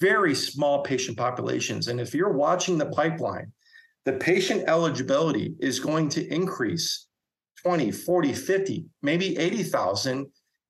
very 0.00 0.34
small 0.34 0.82
patient 0.82 1.16
populations. 1.16 1.86
And 1.88 2.00
if 2.00 2.14
you're 2.14 2.32
watching 2.32 2.76
the 2.78 2.86
pipeline, 2.86 3.52
the 4.04 4.14
patient 4.14 4.64
eligibility 4.66 5.54
is 5.60 5.78
going 5.78 6.08
to 6.10 6.26
increase 6.34 7.06
20, 7.62 7.92
40, 7.92 8.32
50, 8.34 8.84
maybe 9.02 9.38
80,000 9.38 10.26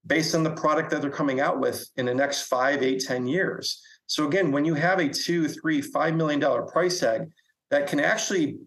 based 0.07 0.35
on 0.35 0.43
the 0.43 0.51
product 0.51 0.91
that 0.91 1.01
they're 1.01 1.11
coming 1.11 1.41
out 1.41 1.61
with 1.61 1.87
in 1.97 2.07
the 2.07 2.15
next 2.15 2.43
five, 2.43 2.83
eight, 2.83 3.01
10 3.01 3.27
years. 3.27 3.83
So 4.07 4.27
again, 4.27 4.53
when 4.53 4.65
you 4.65 4.75
have 4.75 4.99
a 4.99 5.09
two, 5.09 5.49
three, 5.49 5.81
five 5.81 6.15
million 6.15 6.41
dollar 6.41 6.63
price 6.63 7.01
tag 7.01 7.31
that 7.71 7.87
can 7.87 8.01
actually 8.01 8.59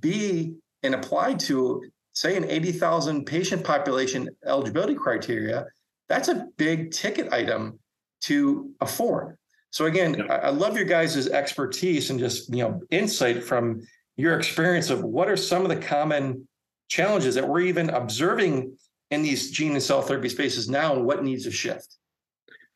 be 0.00 0.54
and 0.82 0.94
applied 0.94 1.40
to 1.40 1.82
say 2.12 2.36
an 2.36 2.44
80,000 2.44 3.24
patient 3.24 3.64
population 3.64 4.28
eligibility 4.46 4.94
criteria, 4.94 5.66
that's 6.08 6.28
a 6.28 6.46
big 6.56 6.92
ticket 6.92 7.32
item 7.32 7.78
to 8.22 8.70
afford. 8.80 9.36
So 9.70 9.86
again, 9.86 10.30
I, 10.30 10.36
I 10.36 10.48
love 10.50 10.76
your 10.76 10.86
guys' 10.86 11.28
expertise 11.28 12.10
and 12.10 12.18
just 12.18 12.48
you 12.54 12.62
know 12.62 12.80
insight 12.90 13.42
from 13.42 13.82
your 14.16 14.38
experience 14.38 14.90
of 14.90 15.02
what 15.02 15.28
are 15.28 15.36
some 15.36 15.62
of 15.62 15.68
the 15.68 15.76
common 15.76 16.46
challenges 16.88 17.34
that 17.34 17.48
we're 17.48 17.62
even 17.62 17.90
observing 17.90 18.76
in 19.10 19.22
these 19.22 19.50
gene 19.50 19.72
and 19.72 19.82
cell 19.82 20.02
therapy 20.02 20.28
spaces 20.28 20.68
now 20.68 20.94
and 20.94 21.04
what 21.04 21.24
needs 21.24 21.46
a 21.46 21.50
shift. 21.50 21.96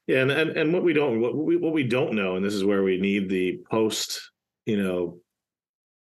Yeah, 0.06 0.22
and, 0.22 0.30
and 0.30 0.50
and 0.56 0.72
what 0.72 0.82
we 0.82 0.94
don't 0.94 1.20
what 1.20 1.36
we 1.36 1.56
what 1.56 1.74
we 1.74 1.84
don't 1.84 2.14
know, 2.14 2.36
and 2.36 2.44
this 2.44 2.54
is 2.54 2.64
where 2.64 2.82
we 2.82 2.98
need 2.98 3.28
the 3.28 3.60
post, 3.70 4.30
you 4.64 4.82
know, 4.82 5.18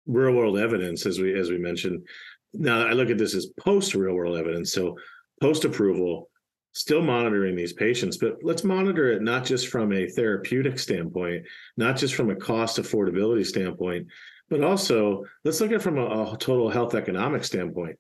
real 0.05 0.33
world 0.33 0.59
evidence, 0.59 1.05
as 1.05 1.19
we 1.19 1.37
as 1.39 1.49
we 1.49 1.57
mentioned. 1.57 2.05
Now 2.53 2.85
I 2.85 2.91
look 2.91 3.09
at 3.09 3.17
this 3.17 3.33
as 3.33 3.47
post 3.59 3.95
real 3.95 4.13
world 4.13 4.37
evidence. 4.37 4.73
So 4.73 4.97
post 5.41 5.63
approval, 5.63 6.29
still 6.73 7.01
monitoring 7.01 7.55
these 7.55 7.73
patients, 7.73 8.17
but 8.17 8.37
let's 8.43 8.65
monitor 8.65 9.11
it 9.11 9.21
not 9.21 9.45
just 9.45 9.69
from 9.69 9.93
a 9.93 10.09
therapeutic 10.09 10.79
standpoint, 10.79 11.45
not 11.77 11.95
just 11.95 12.15
from 12.15 12.29
a 12.29 12.35
cost 12.35 12.79
affordability 12.79 13.45
standpoint, 13.45 14.07
but 14.49 14.63
also 14.63 15.23
let's 15.45 15.61
look 15.61 15.71
at 15.71 15.77
it 15.77 15.81
from 15.81 15.97
a, 15.97 16.33
a 16.33 16.37
total 16.37 16.69
health 16.69 16.93
economic 16.93 17.43
standpoint. 17.43 17.97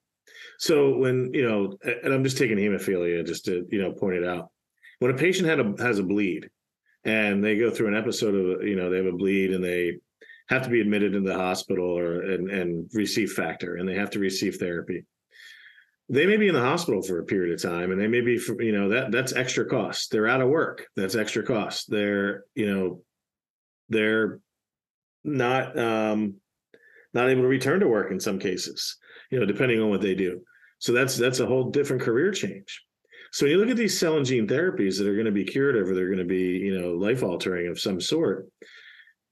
So 0.63 0.95
when 0.95 1.33
you 1.33 1.45
know, 1.45 1.77
and 2.03 2.13
I'm 2.13 2.23
just 2.23 2.37
taking 2.37 2.55
hemophilia 2.55 3.25
just 3.25 3.43
to 3.45 3.67
you 3.69 3.81
know 3.81 3.91
point 3.91 4.15
it 4.15 4.25
out. 4.25 4.49
When 4.99 5.11
a 5.11 5.17
patient 5.17 5.49
had 5.49 5.59
a, 5.59 5.75
has 5.83 5.99
a 5.99 6.03
bleed 6.03 6.49
and 7.03 7.43
they 7.43 7.57
go 7.57 7.69
through 7.69 7.89
an 7.89 7.97
episode 7.97 8.33
of 8.33 8.65
you 8.65 8.77
know 8.77 8.89
they 8.89 8.95
have 8.95 9.05
a 9.05 9.11
bleed 9.11 9.51
and 9.51 9.61
they 9.61 9.97
have 10.47 10.63
to 10.63 10.69
be 10.69 10.79
admitted 10.79 11.15
into 11.15 11.29
the 11.29 11.37
hospital 11.37 11.99
or 11.99 12.21
and, 12.21 12.49
and 12.49 12.89
receive 12.93 13.33
factor 13.33 13.75
and 13.75 13.89
they 13.89 13.95
have 13.95 14.11
to 14.11 14.19
receive 14.19 14.55
therapy 14.55 15.03
they 16.07 16.25
may 16.25 16.37
be 16.37 16.47
in 16.47 16.53
the 16.53 16.61
hospital 16.61 17.01
for 17.01 17.19
a 17.19 17.25
period 17.25 17.53
of 17.53 17.61
time 17.61 17.91
and 17.91 17.99
they 17.99 18.07
may 18.07 18.21
be 18.21 18.39
you 18.59 18.71
know 18.71 18.87
that 18.87 19.11
that's 19.11 19.33
extra 19.33 19.65
cost. 19.65 20.11
They're 20.11 20.29
out 20.29 20.41
of 20.41 20.47
work. 20.47 20.87
That's 20.95 21.15
extra 21.15 21.43
cost. 21.43 21.91
They're 21.91 22.45
you 22.55 22.73
know 22.73 23.01
they're 23.89 24.39
not 25.25 25.77
um 25.77 26.35
not 27.13 27.29
able 27.29 27.41
to 27.41 27.49
return 27.49 27.81
to 27.81 27.87
work 27.89 28.11
in 28.11 28.19
some 28.21 28.39
cases 28.39 28.97
you 29.29 29.39
know 29.39 29.45
depending 29.45 29.81
on 29.81 29.89
what 29.89 30.01
they 30.01 30.15
do 30.15 30.41
so 30.83 30.91
that's 30.91 31.15
that's 31.15 31.39
a 31.39 31.45
whole 31.45 31.69
different 31.71 32.01
career 32.01 32.31
change 32.31 32.83
so 33.33 33.45
when 33.45 33.51
you 33.51 33.57
look 33.57 33.71
at 33.71 33.77
these 33.77 33.99
cell 33.99 34.17
and 34.17 34.25
gene 34.27 34.47
therapies 34.47 34.99
that 34.99 35.07
are 35.07 35.15
going 35.15 35.25
to 35.25 35.31
be 35.31 35.43
curative 35.43 35.89
or 35.89 35.95
they're 35.95 36.05
going 36.05 36.19
to 36.19 36.23
be, 36.23 36.59
you 36.59 36.79
know, 36.79 36.91
life 36.91 37.23
altering 37.23 37.67
of 37.67 37.79
some 37.79 37.99
sort. 37.99 38.47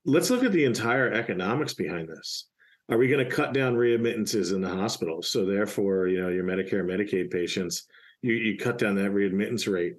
Let's 0.06 0.32
look 0.32 0.44
at 0.44 0.52
the 0.52 0.66
entire 0.66 1.14
economics 1.14 1.76
behind 1.76 2.10
this. 2.10 2.48
Are 2.90 2.98
we 2.98 3.08
going 3.08 3.24
to 3.24 3.32
cut 3.32 3.54
down 3.54 3.76
readmittances 3.76 4.56
in 4.56 4.62
the 4.62 4.70
hospital? 4.70 5.22
So 5.22 5.46
therefore, 5.46 6.08
you 6.08 6.20
know, 6.20 6.30
your 6.30 6.44
Medicare, 6.44 6.84
Medicaid 6.84 7.30
patients, 7.30 7.86
you, 8.24 8.34
you 8.34 8.58
cut 8.58 8.80
down 8.80 8.96
that 8.96 9.12
readmittance 9.12 9.72
rate. 9.72 9.98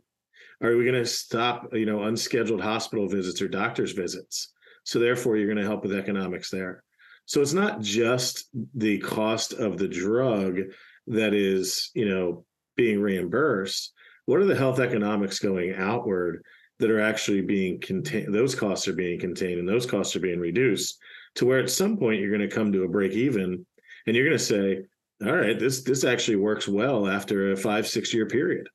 Are 0.60 0.76
we 0.76 0.84
going 0.84 0.96
to 1.00 1.06
stop, 1.06 1.68
you 1.72 1.86
know, 1.86 2.02
unscheduled 2.02 2.60
hospital 2.60 3.08
visits 3.08 3.40
or 3.40 3.46
doctor's 3.46 3.92
visits? 3.92 4.52
So 4.82 4.98
therefore, 4.98 5.36
you're 5.36 5.46
going 5.46 5.62
to 5.62 5.70
help 5.70 5.84
with 5.84 5.94
economics 5.94 6.50
there. 6.50 6.82
So 7.26 7.40
it's 7.40 7.52
not 7.52 7.80
just 7.80 8.48
the 8.74 8.98
cost 8.98 9.52
of 9.52 9.78
the 9.78 9.86
drug 9.86 10.58
that 11.06 11.34
is, 11.34 11.90
you 11.94 12.08
know, 12.08 12.44
being 12.76 13.00
reimbursed 13.00 13.92
what 14.26 14.40
are 14.40 14.46
the 14.46 14.56
health 14.56 14.78
economics 14.78 15.38
going 15.38 15.74
outward 15.74 16.44
that 16.78 16.90
are 16.90 17.00
actually 17.00 17.42
being 17.42 17.80
contained 17.80 18.34
those 18.34 18.54
costs 18.54 18.88
are 18.88 18.92
being 18.92 19.18
contained 19.18 19.58
and 19.58 19.68
those 19.68 19.86
costs 19.86 20.16
are 20.16 20.20
being 20.20 20.40
reduced 20.40 20.98
to 21.34 21.46
where 21.46 21.60
at 21.60 21.70
some 21.70 21.96
point 21.96 22.20
you're 22.20 22.36
going 22.36 22.48
to 22.48 22.54
come 22.54 22.72
to 22.72 22.84
a 22.84 22.88
break 22.88 23.12
even 23.12 23.64
and 24.06 24.16
you're 24.16 24.26
going 24.26 24.38
to 24.38 24.44
say 24.44 24.82
all 25.24 25.36
right 25.36 25.58
this 25.58 25.82
this 25.82 26.04
actually 26.04 26.36
works 26.36 26.66
well 26.66 27.08
after 27.08 27.52
a 27.52 27.56
five 27.56 27.86
six 27.86 28.12
year 28.12 28.26
period. 28.26 28.68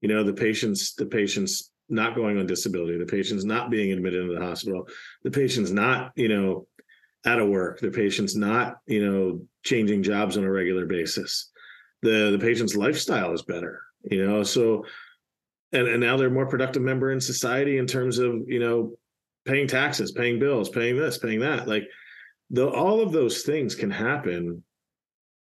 You 0.00 0.08
know 0.08 0.24
the 0.24 0.32
patients 0.32 0.94
the 0.94 1.06
patients 1.06 1.70
not 1.90 2.14
going 2.14 2.38
on 2.38 2.46
disability 2.46 2.96
the 2.98 3.04
patient's 3.04 3.44
not 3.44 3.70
being 3.70 3.92
admitted 3.92 4.22
into 4.22 4.34
the 4.34 4.44
hospital 4.44 4.88
the 5.24 5.30
patient's 5.30 5.70
not 5.70 6.12
you 6.14 6.28
know 6.28 6.66
out 7.26 7.40
of 7.40 7.48
work 7.48 7.80
the 7.80 7.90
patient's 7.90 8.34
not 8.34 8.78
you 8.86 9.04
know 9.04 9.42
changing 9.62 10.02
jobs 10.02 10.38
on 10.38 10.44
a 10.44 10.50
regular 10.50 10.86
basis 10.86 11.50
the 12.02 12.30
the 12.30 12.38
patient's 12.38 12.76
lifestyle 12.76 13.32
is 13.32 13.42
better 13.42 13.82
you 14.04 14.26
know? 14.26 14.42
So 14.42 14.86
and 15.72 15.86
and 15.86 16.00
now 16.00 16.16
they're 16.16 16.28
a 16.28 16.32
more 16.32 16.46
productive 16.46 16.82
member 16.82 17.12
in 17.12 17.20
society 17.20 17.78
in 17.78 17.86
terms 17.86 18.18
of 18.18 18.48
you 18.48 18.60
know 18.60 18.96
paying 19.44 19.66
taxes 19.66 20.12
paying 20.12 20.38
bills 20.38 20.68
paying 20.68 20.96
this 20.96 21.18
paying 21.18 21.40
that 21.40 21.66
like 21.66 21.84
the 22.50 22.68
all 22.68 23.00
of 23.00 23.12
those 23.12 23.42
things 23.42 23.74
can 23.74 23.90
happen 23.90 24.62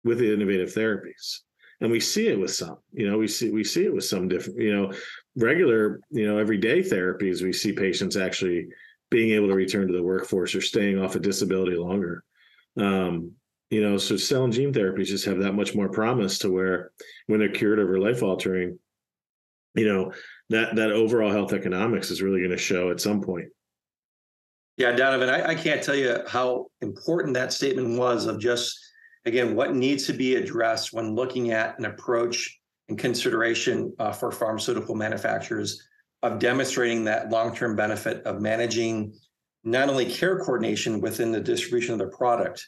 with 0.05 0.19
the 0.19 0.33
innovative 0.33 0.73
therapies. 0.73 1.41
And 1.81 1.91
we 1.91 2.01
see 2.01 2.29
it 2.29 2.39
with 2.39 2.53
some 2.53 2.79
you 2.93 3.09
know 3.09 3.19
we 3.19 3.29
see 3.29 3.51
we 3.51 3.65
see 3.65 3.85
it 3.85 3.95
with 3.95 4.05
some 4.05 4.29
different 4.29 4.61
you 4.61 4.75
know 4.75 4.93
regular 5.37 6.01
you 6.11 6.27
know 6.27 6.39
everyday 6.39 6.81
therapies 6.81 7.43
we 7.43 7.53
see 7.53 7.73
patients 7.73 8.17
actually 8.17 8.67
being 9.11 9.31
able 9.31 9.49
to 9.49 9.55
return 9.55 9.87
to 9.87 9.95
the 9.95 10.03
workforce 10.03 10.55
or 10.55 10.61
staying 10.61 10.99
off 10.99 11.15
a 11.15 11.21
disability 11.21 11.77
longer. 11.77 12.23
Um, 12.77 13.33
you 13.71 13.83
know 13.83 13.97
so 13.97 14.17
cell 14.17 14.45
and 14.45 14.53
gene 14.53 14.73
therapies 14.73 15.07
just 15.07 15.25
have 15.25 15.39
that 15.39 15.53
much 15.53 15.75
more 15.75 15.89
promise 15.89 16.39
to 16.39 16.51
where 16.51 16.91
when 17.27 17.41
they're 17.41 17.49
curative 17.51 17.89
or 17.89 17.99
life 17.99 18.23
altering 18.23 18.79
you 19.75 19.87
know 19.87 20.13
that 20.51 20.75
that 20.77 20.91
overall 20.91 21.31
health 21.31 21.53
economics 21.53 22.11
is 22.11 22.23
really 22.23 22.41
going 22.41 22.51
to 22.51 22.57
show 22.57 22.91
at 22.91 23.01
some 23.01 23.21
point. 23.21 23.49
Yeah 24.77 24.93
donovan 24.93 25.29
I, 25.29 25.49
I 25.49 25.55
can't 25.55 25.83
tell 25.83 25.95
you 25.95 26.19
how 26.27 26.67
important 26.81 27.35
that 27.35 27.53
statement 27.53 27.99
was 27.99 28.27
of 28.27 28.41
just 28.41 28.79
again 29.25 29.55
what 29.55 29.75
needs 29.75 30.07
to 30.07 30.13
be 30.13 30.37
addressed 30.37 30.93
when 30.93 31.15
looking 31.15 31.53
at 31.53 31.79
an 31.79 31.85
approach 31.85 32.59
and 32.89 32.99
consideration 32.99 33.93
uh, 33.99 34.13
for 34.13 34.33
pharmaceutical 34.33 34.95
manufacturers 34.95 35.87
of 36.23 36.39
demonstrating 36.39 37.05
that 37.05 37.29
long-term 37.29 37.77
benefit 37.77 38.25
of 38.25 38.41
managing 38.41 39.13
not 39.63 39.89
only 39.89 40.07
care 40.07 40.39
coordination 40.39 41.01
within 41.01 41.31
the 41.31 41.41
distribution 41.41 41.93
of 41.93 41.99
the 41.99 42.17
product 42.17 42.67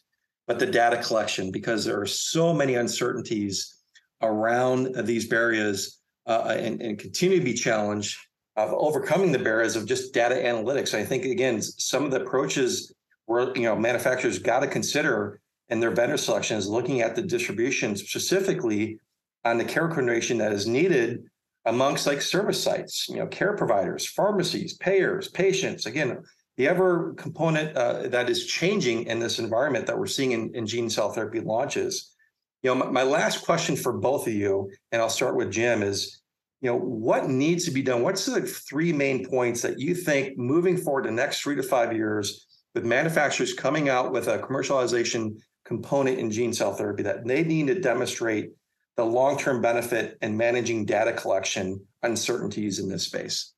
but 0.50 0.58
the 0.58 0.66
data 0.66 0.96
collection, 1.00 1.52
because 1.52 1.84
there 1.84 2.00
are 2.00 2.06
so 2.06 2.52
many 2.52 2.74
uncertainties 2.74 3.76
around 4.20 4.92
these 5.06 5.28
barriers 5.28 6.00
uh, 6.26 6.56
and, 6.58 6.82
and, 6.82 6.98
continue 6.98 7.38
to 7.38 7.44
be 7.44 7.54
challenged 7.54 8.18
of 8.56 8.72
overcoming 8.72 9.30
the 9.30 9.38
barriers 9.38 9.76
of 9.76 9.86
just 9.86 10.12
data 10.12 10.34
analytics. 10.34 10.92
I 10.92 11.04
think 11.04 11.24
again, 11.24 11.62
some 11.62 12.04
of 12.04 12.10
the 12.10 12.22
approaches 12.22 12.92
where 13.26 13.56
you 13.56 13.62
know 13.62 13.76
manufacturers 13.76 14.40
got 14.40 14.58
to 14.58 14.66
consider 14.66 15.40
in 15.68 15.78
their 15.78 15.92
vendor 15.92 16.16
selection 16.16 16.56
is 16.56 16.66
looking 16.66 17.00
at 17.00 17.14
the 17.14 17.22
distribution 17.22 17.94
specifically 17.94 18.98
on 19.44 19.56
the 19.56 19.64
care 19.64 19.86
coordination 19.86 20.38
that 20.38 20.50
is 20.50 20.66
needed 20.66 21.22
amongst 21.64 22.08
like 22.08 22.20
service 22.20 22.60
sites, 22.60 23.08
you 23.08 23.18
know, 23.20 23.28
care 23.28 23.56
providers, 23.56 24.04
pharmacies, 24.04 24.76
payers, 24.78 25.28
patients. 25.28 25.86
Again, 25.86 26.24
the 26.60 26.68
other 26.68 27.14
component 27.16 27.74
uh, 27.74 28.06
that 28.08 28.28
is 28.28 28.44
changing 28.44 29.04
in 29.04 29.18
this 29.18 29.38
environment 29.38 29.86
that 29.86 29.98
we're 29.98 30.06
seeing 30.06 30.32
in, 30.32 30.54
in 30.54 30.66
gene 30.66 30.90
cell 30.90 31.10
therapy 31.10 31.40
launches, 31.40 32.14
you 32.62 32.68
know, 32.68 32.74
my, 32.74 32.90
my, 32.90 33.02
last 33.02 33.46
question 33.46 33.74
for 33.74 33.94
both 33.94 34.26
of 34.26 34.34
you, 34.34 34.70
and 34.92 35.00
I'll 35.00 35.08
start 35.08 35.36
with 35.36 35.50
Jim, 35.50 35.82
is, 35.82 36.20
you 36.60 36.68
know, 36.68 36.76
what 36.76 37.30
needs 37.30 37.64
to 37.64 37.70
be 37.70 37.80
done? 37.80 38.02
What's 38.02 38.26
the 38.26 38.42
three 38.42 38.92
main 38.92 39.26
points 39.26 39.62
that 39.62 39.78
you 39.78 39.94
think 39.94 40.36
moving 40.36 40.76
forward 40.76 41.06
the 41.06 41.10
next 41.10 41.40
three 41.40 41.56
to 41.56 41.62
five 41.62 41.94
years 41.94 42.46
with 42.74 42.84
manufacturers 42.84 43.54
coming 43.54 43.88
out 43.88 44.12
with 44.12 44.28
a 44.28 44.40
commercialization 44.40 45.40
component 45.64 46.18
in 46.18 46.30
gene 46.30 46.52
cell 46.52 46.74
therapy 46.74 47.02
that 47.04 47.26
they 47.26 47.42
need 47.42 47.68
to 47.68 47.80
demonstrate 47.80 48.50
the 48.98 49.04
long-term 49.06 49.62
benefit 49.62 50.18
in 50.20 50.36
managing 50.36 50.84
data 50.84 51.14
collection 51.14 51.80
uncertainties 52.02 52.80
in 52.80 52.90
this 52.90 53.06
space? 53.06 53.54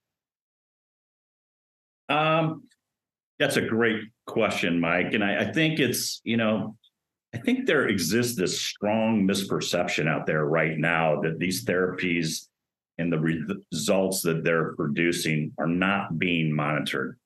Um, 2.08 2.62
that's 3.42 3.56
a 3.56 3.60
great 3.60 4.04
question, 4.26 4.78
Mike. 4.78 5.14
And 5.14 5.24
I, 5.24 5.40
I 5.40 5.52
think 5.52 5.80
it's, 5.80 6.20
you 6.22 6.36
know, 6.36 6.76
I 7.34 7.38
think 7.38 7.66
there 7.66 7.88
exists 7.88 8.36
this 8.36 8.60
strong 8.60 9.26
misperception 9.26 10.06
out 10.06 10.26
there 10.26 10.44
right 10.44 10.78
now 10.78 11.20
that 11.22 11.40
these 11.40 11.64
therapies 11.64 12.46
and 12.98 13.12
the 13.12 13.18
re- 13.18 13.44
results 13.72 14.22
that 14.22 14.44
they're 14.44 14.74
producing 14.76 15.52
are 15.58 15.66
not 15.66 16.20
being 16.20 16.54
monitored. 16.54 17.18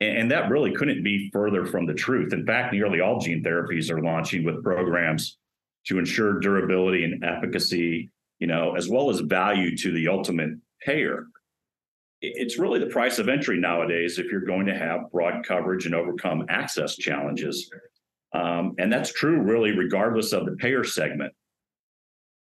And, 0.00 0.16
and 0.16 0.30
that 0.30 0.48
really 0.48 0.72
couldn't 0.72 1.02
be 1.02 1.28
further 1.34 1.66
from 1.66 1.84
the 1.84 1.92
truth. 1.92 2.32
In 2.32 2.46
fact, 2.46 2.72
nearly 2.72 3.00
all 3.00 3.20
gene 3.20 3.44
therapies 3.44 3.90
are 3.90 4.02
launching 4.02 4.44
with 4.44 4.64
programs 4.64 5.36
to 5.88 5.98
ensure 5.98 6.40
durability 6.40 7.04
and 7.04 7.22
efficacy, 7.22 8.08
you 8.38 8.46
know, 8.46 8.74
as 8.74 8.88
well 8.88 9.10
as 9.10 9.20
value 9.20 9.76
to 9.76 9.92
the 9.92 10.08
ultimate 10.08 10.52
payer 10.80 11.26
it's 12.22 12.58
really 12.58 12.78
the 12.78 12.86
price 12.86 13.18
of 13.18 13.28
entry 13.28 13.58
nowadays 13.58 14.18
if 14.18 14.30
you're 14.30 14.40
going 14.40 14.66
to 14.66 14.78
have 14.78 15.10
broad 15.10 15.44
coverage 15.44 15.86
and 15.86 15.94
overcome 15.94 16.46
access 16.48 16.96
challenges. 16.96 17.68
Um, 18.32 18.74
and 18.78 18.90
that's 18.90 19.12
true 19.12 19.40
really 19.40 19.72
regardless 19.72 20.32
of 20.32 20.46
the 20.46 20.52
payer 20.52 20.84
segment. 20.84 21.32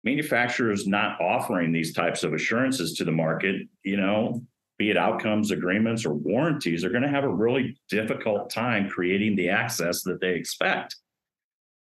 Manufacturers 0.03 0.88
not 0.88 1.21
offering 1.21 1.71
these 1.71 1.93
types 1.93 2.23
of 2.23 2.34
assurances 2.34 2.93
to 2.93 3.05
the 3.05 3.11
market, 3.11 3.67
you 3.84 3.97
know, 3.97 4.41
be 4.78 4.89
it 4.89 4.97
outcomes, 4.97 5.51
agreements, 5.51 6.05
or 6.05 6.13
warranties, 6.13 6.84
are 6.84 6.89
going 6.89 7.03
to 7.03 7.09
have 7.09 7.23
a 7.23 7.34
really 7.34 7.78
difficult 7.89 8.49
time 8.49 8.89
creating 8.89 9.36
the 9.36 9.49
access 9.49 10.03
that 10.03 10.21
they 10.21 10.34
expect. 10.36 10.95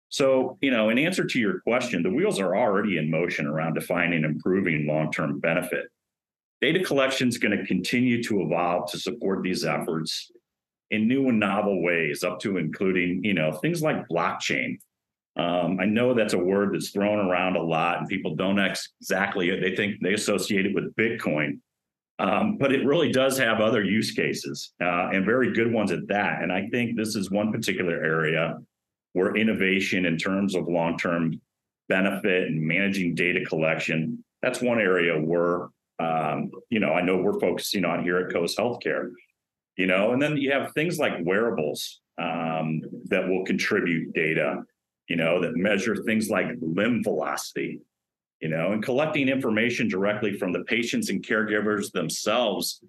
So, 0.08 0.58
you 0.60 0.70
know, 0.70 0.90
in 0.90 0.98
answer 0.98 1.24
to 1.24 1.40
your 1.40 1.60
question, 1.60 2.02
the 2.02 2.10
wheels 2.10 2.38
are 2.38 2.54
already 2.54 2.98
in 2.98 3.10
motion 3.10 3.46
around 3.46 3.74
defining 3.74 4.24
and 4.24 4.34
improving 4.36 4.86
long-term 4.86 5.40
benefit. 5.40 5.86
Data 6.62 6.82
collection 6.84 7.28
is 7.28 7.38
going 7.38 7.58
to 7.58 7.66
continue 7.66 8.22
to 8.22 8.40
evolve 8.40 8.88
to 8.92 8.98
support 8.98 9.42
these 9.42 9.64
efforts 9.64 10.30
in 10.92 11.08
new 11.08 11.28
and 11.28 11.40
novel 11.40 11.82
ways, 11.82 12.22
up 12.22 12.38
to 12.38 12.56
including, 12.56 13.24
you 13.24 13.34
know, 13.34 13.50
things 13.50 13.82
like 13.82 14.08
blockchain. 14.08 14.78
Um, 15.36 15.80
I 15.80 15.86
know 15.86 16.14
that's 16.14 16.34
a 16.34 16.38
word 16.38 16.72
that's 16.72 16.90
thrown 16.90 17.18
around 17.18 17.56
a 17.56 17.62
lot, 17.62 17.98
and 17.98 18.08
people 18.08 18.36
don't 18.36 18.60
ex- 18.60 18.90
exactly 19.00 19.50
they 19.58 19.74
think 19.74 20.00
they 20.02 20.12
associate 20.12 20.66
it 20.66 20.74
with 20.74 20.94
Bitcoin, 20.94 21.58
um, 22.20 22.58
but 22.58 22.72
it 22.72 22.86
really 22.86 23.10
does 23.10 23.36
have 23.38 23.60
other 23.60 23.82
use 23.82 24.12
cases 24.12 24.72
uh, 24.80 25.08
and 25.12 25.24
very 25.24 25.52
good 25.52 25.72
ones 25.72 25.90
at 25.90 26.06
that. 26.08 26.42
And 26.42 26.52
I 26.52 26.68
think 26.68 26.96
this 26.96 27.16
is 27.16 27.30
one 27.30 27.50
particular 27.50 28.04
area 28.04 28.58
where 29.14 29.34
innovation 29.34 30.06
in 30.06 30.16
terms 30.16 30.54
of 30.54 30.68
long-term 30.68 31.40
benefit 31.88 32.48
and 32.48 32.60
managing 32.60 33.14
data 33.14 33.44
collection, 33.44 34.22
that's 34.42 34.60
one 34.60 34.78
area 34.78 35.18
where 35.18 35.68
um, 36.02 36.50
you 36.70 36.80
know, 36.80 36.92
I 36.92 37.02
know 37.02 37.18
we're 37.18 37.40
focusing 37.40 37.84
on 37.84 38.02
here 38.02 38.18
at 38.18 38.32
Coeus 38.32 38.56
Healthcare, 38.56 39.10
you 39.76 39.86
know, 39.86 40.12
and 40.12 40.20
then 40.20 40.36
you 40.36 40.52
have 40.52 40.72
things 40.72 40.98
like 40.98 41.14
wearables 41.22 42.00
um, 42.18 42.82
that 43.06 43.28
will 43.28 43.44
contribute 43.44 44.12
data, 44.14 44.62
you 45.08 45.16
know, 45.16 45.40
that 45.40 45.56
measure 45.56 45.96
things 45.96 46.28
like 46.28 46.46
limb 46.60 47.02
velocity, 47.02 47.80
you 48.40 48.48
know, 48.48 48.72
and 48.72 48.82
collecting 48.82 49.28
information 49.28 49.88
directly 49.88 50.36
from 50.36 50.52
the 50.52 50.64
patients 50.64 51.10
and 51.10 51.24
caregivers 51.24 51.92
themselves 51.92 52.82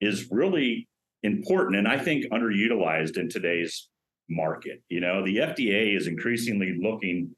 is 0.00 0.28
really 0.30 0.88
important 1.22 1.76
and 1.76 1.86
I 1.86 1.98
think 1.98 2.26
underutilized 2.32 3.16
in 3.16 3.28
today's 3.28 3.88
market. 4.28 4.82
You 4.88 5.00
know, 5.00 5.24
the 5.24 5.36
FDA 5.36 5.96
is 5.96 6.06
increasingly 6.06 6.78
looking 6.80 7.34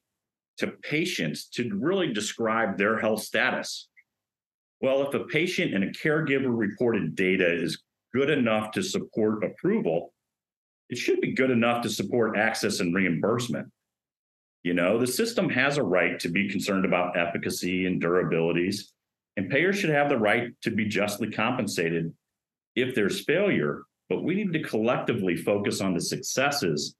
to 0.58 0.68
patients 0.68 1.46
to 1.48 1.70
really 1.74 2.12
describe 2.12 2.78
their 2.78 2.98
health 2.98 3.22
status. 3.22 3.88
Well, 4.84 5.00
if 5.08 5.14
a 5.14 5.24
patient 5.24 5.72
and 5.72 5.82
a 5.82 5.90
caregiver 5.92 6.54
reported 6.54 7.16
data 7.16 7.50
is 7.50 7.82
good 8.12 8.28
enough 8.28 8.70
to 8.72 8.82
support 8.82 9.42
approval, 9.42 10.12
it 10.90 10.98
should 10.98 11.22
be 11.22 11.32
good 11.32 11.50
enough 11.50 11.82
to 11.84 11.88
support 11.88 12.36
access 12.36 12.80
and 12.80 12.94
reimbursement. 12.94 13.66
You 14.62 14.74
know, 14.74 14.98
the 14.98 15.06
system 15.06 15.48
has 15.48 15.78
a 15.78 15.82
right 15.82 16.20
to 16.20 16.28
be 16.28 16.50
concerned 16.50 16.84
about 16.84 17.16
efficacy 17.16 17.86
and 17.86 17.98
durabilities, 17.98 18.92
and 19.38 19.48
payers 19.48 19.78
should 19.78 19.88
have 19.88 20.10
the 20.10 20.18
right 20.18 20.50
to 20.60 20.70
be 20.70 20.84
justly 20.84 21.30
compensated 21.30 22.12
if 22.76 22.94
there's 22.94 23.24
failure 23.24 23.84
but 24.10 24.22
we 24.22 24.34
need 24.34 24.52
to 24.52 24.62
collectively 24.62 25.34
focus 25.34 25.80
on 25.80 25.94
the 25.94 26.00
successes 26.00 26.94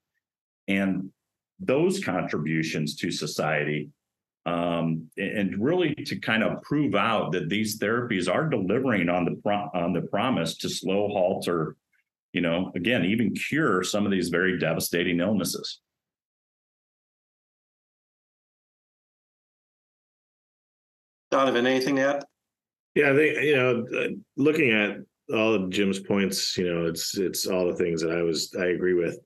and 0.68 1.10
those 1.60 2.02
contributions 2.02 2.96
to 2.96 3.10
society 3.10 3.90
um, 4.46 5.08
and 5.16 5.62
really 5.62 5.94
to 5.94 6.18
kind 6.20 6.42
of 6.42 6.60
prove 6.62 6.94
out 6.94 7.32
that 7.32 7.48
these 7.48 7.78
therapies 7.78 8.32
are 8.32 8.48
delivering 8.48 9.08
on 9.08 9.24
the 9.24 9.40
pro- 9.42 9.70
on 9.74 9.92
the 9.92 10.02
promise 10.02 10.56
to 10.58 10.68
slow 10.68 11.08
halt 11.08 11.48
or 11.48 11.76
you 12.32 12.40
know 12.40 12.70
again 12.74 13.04
even 13.04 13.34
cure 13.34 13.82
some 13.82 14.04
of 14.04 14.12
these 14.12 14.28
very 14.28 14.58
devastating 14.58 15.20
illnesses 15.20 15.80
Donovan, 21.34 21.66
anything 21.66 21.96
to 21.96 22.02
add? 22.02 22.24
Yeah, 22.94 23.10
I 23.10 23.16
think 23.16 23.42
you 23.42 23.56
know, 23.56 23.84
uh, 23.98 24.08
looking 24.36 24.70
at 24.70 24.98
all 25.34 25.52
of 25.52 25.68
Jim's 25.68 25.98
points, 25.98 26.56
you 26.56 26.72
know, 26.72 26.86
it's 26.86 27.18
it's 27.18 27.48
all 27.48 27.66
the 27.66 27.74
things 27.74 28.00
that 28.02 28.12
I 28.12 28.22
was 28.22 28.54
I 28.56 28.66
agree 28.66 28.94
with. 28.94 29.18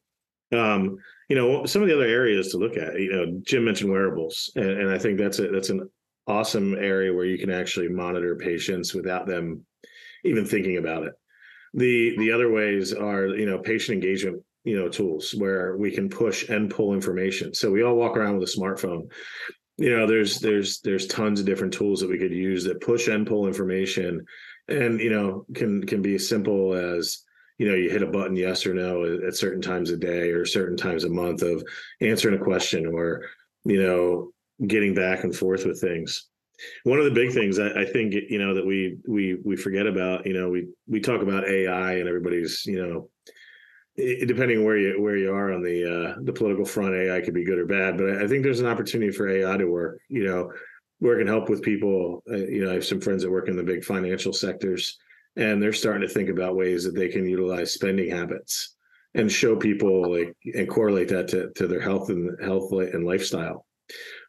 Um, 0.51 0.97
you 1.29 1.37
know, 1.37 1.67
some 1.67 1.83
of 1.83 1.89
the 1.89 1.95
other 1.95 2.07
areas 2.07 2.49
to 2.49 2.59
look 2.59 2.77
at, 2.77 2.99
you 2.99 3.13
know, 3.13 3.41
Jim 3.45 3.65
mentioned 3.65 3.91
wearables, 3.91 4.51
and, 4.57 4.71
and 4.71 4.91
I 4.91 4.99
think 4.99 5.19
that's 5.19 5.39
a 5.39 5.49
that's 5.49 5.71
an 5.71 5.89
awesome 6.27 6.75
area 6.75 7.13
where 7.13 7.25
you 7.25 7.39
can 7.39 7.51
actually 7.51 7.89
monitor 7.89 8.37
patients 8.37 8.95
without 8.95 9.27
them 9.27 9.65
even 10.25 10.45
thinking 10.45 10.79
about 10.79 11.05
it. 11.05 11.13
The 11.75 12.17
the 12.19 12.33
other 12.33 12.51
ways 12.51 12.93
are, 12.93 13.27
you 13.27 13.47
know, 13.47 13.59
patient 13.59 13.95
engagement, 13.95 14.43
you 14.65 14.79
know, 14.79 14.89
tools 14.89 15.35
where 15.37 15.77
we 15.77 15.91
can 15.91 16.09
push 16.09 16.49
and 16.49 16.71
pull 16.71 16.95
information. 16.95 17.55
So 17.55 17.71
we 17.71 17.83
all 17.83 17.97
walk 17.97 18.17
around 18.17 18.39
with 18.39 18.49
a 18.49 18.59
smartphone. 18.59 19.11
You 19.77 19.97
know, 19.97 20.07
there's 20.07 20.41
there's 20.41 20.81
there's 20.81 21.07
tons 21.07 21.41
of 21.41 21.47
different 21.47 21.75
tools 21.75 22.01
that 22.01 22.11
we 22.11 22.19
could 22.19 22.33
use 22.33 22.65
that 22.65 22.81
push 22.81 23.09
and 23.09 23.27
pull 23.27 23.47
information 23.47 24.25
and 24.69 25.01
you 25.01 25.11
know 25.11 25.45
can 25.55 25.85
can 25.87 26.03
be 26.03 26.15
as 26.15 26.29
simple 26.29 26.75
as 26.75 27.25
you 27.59 27.69
know 27.69 27.75
you 27.75 27.91
hit 27.91 28.03
a 28.03 28.07
button 28.07 28.37
yes 28.37 28.67
or 28.67 28.75
no 28.75 29.05
at 29.27 29.37
certain 29.37 29.61
times 29.61 29.91
a 29.91 29.97
day 29.97 30.31
or 30.31 30.45
certain 30.45 30.77
times 30.77 31.05
a 31.05 31.09
month 31.09 31.43
of 31.43 31.63
answering 32.01 32.41
a 32.41 32.45
question 32.45 32.87
or 32.87 33.23
you 33.65 33.83
know 33.83 34.31
getting 34.67 34.95
back 34.95 35.25
and 35.25 35.37
forth 35.37 35.65
with 35.65 35.81
things 35.81 36.29
one 36.83 36.99
of 36.99 37.05
the 37.05 37.11
big 37.11 37.33
things 37.33 37.59
I, 37.59 37.83
I, 37.83 37.85
think 37.85 38.15
you 38.15 38.39
know 38.39 38.53
that 38.55 38.67
we 38.67 38.97
we 39.07 39.37
we 39.45 39.57
forget 39.57 39.87
about 39.87 40.27
you 40.27 40.35
know 40.35 40.49
we 40.49 40.69
we 40.89 41.01
talk 41.01 41.23
about 41.23 41.49
ai 41.49 41.95
and 41.95 42.09
everybody's 42.09 42.65
you 42.67 42.85
know 42.85 43.09
it, 43.95 44.27
depending 44.27 44.65
where 44.65 44.77
you 44.77 45.01
where 45.01 45.17
you 45.17 45.33
are 45.33 45.53
on 45.53 45.63
the 45.63 45.85
uh 45.85 46.15
the 46.25 46.33
political 46.33 46.65
front 46.65 46.95
ai 46.95 47.21
could 47.21 47.35
be 47.35 47.45
good 47.45 47.59
or 47.59 47.67
bad 47.67 47.97
but 47.97 48.11
I, 48.11 48.25
I 48.25 48.27
think 48.27 48.43
there's 48.43 48.61
an 48.61 48.67
opportunity 48.67 49.13
for 49.13 49.29
ai 49.29 49.57
to 49.57 49.67
work 49.67 50.01
you 50.09 50.25
know 50.25 50.51
work 51.01 51.21
and 51.21 51.29
help 51.29 51.49
with 51.49 51.63
people. 51.63 52.23
Uh, 52.31 52.37
you 52.37 52.65
know, 52.65 52.71
I 52.71 52.75
have 52.75 52.85
some 52.85 53.01
friends 53.01 53.23
that 53.23 53.31
work 53.31 53.49
in 53.49 53.57
the 53.57 53.63
big 53.63 53.85
financial 53.85 54.33
sectors, 54.33 54.99
and 55.37 55.63
they're 55.63 55.73
starting 55.73 56.07
to 56.07 56.13
think 56.13 56.29
about 56.29 56.57
ways 56.57 56.85
that 56.85 56.95
they 56.95 57.09
can 57.09 57.29
utilize 57.29 57.73
spending 57.73 58.11
habits 58.11 58.77
and 59.15 59.31
show 59.31 59.57
people 59.57 60.13
like 60.13 60.35
and 60.55 60.69
correlate 60.69 61.09
that 61.09 61.29
to, 61.29 61.51
to 61.57 61.67
their 61.67 61.81
health 61.81 62.11
and 62.11 62.37
health 62.43 62.73
and 62.73 63.07
lifestyle. 63.07 63.67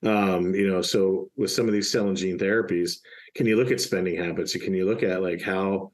Um, 0.05 0.55
you 0.55 0.71
know, 0.71 0.81
so 0.81 1.29
with 1.35 1.51
some 1.51 1.67
of 1.67 1.73
these 1.73 1.91
cell 1.91 2.07
and 2.07 2.15
gene 2.15 2.37
therapies, 2.37 2.99
can 3.35 3.45
you 3.45 3.57
look 3.57 3.71
at 3.71 3.81
spending 3.81 4.17
habits? 4.17 4.55
Can 4.55 4.73
you 4.73 4.85
look 4.85 5.03
at 5.03 5.21
like 5.21 5.41
how, 5.41 5.91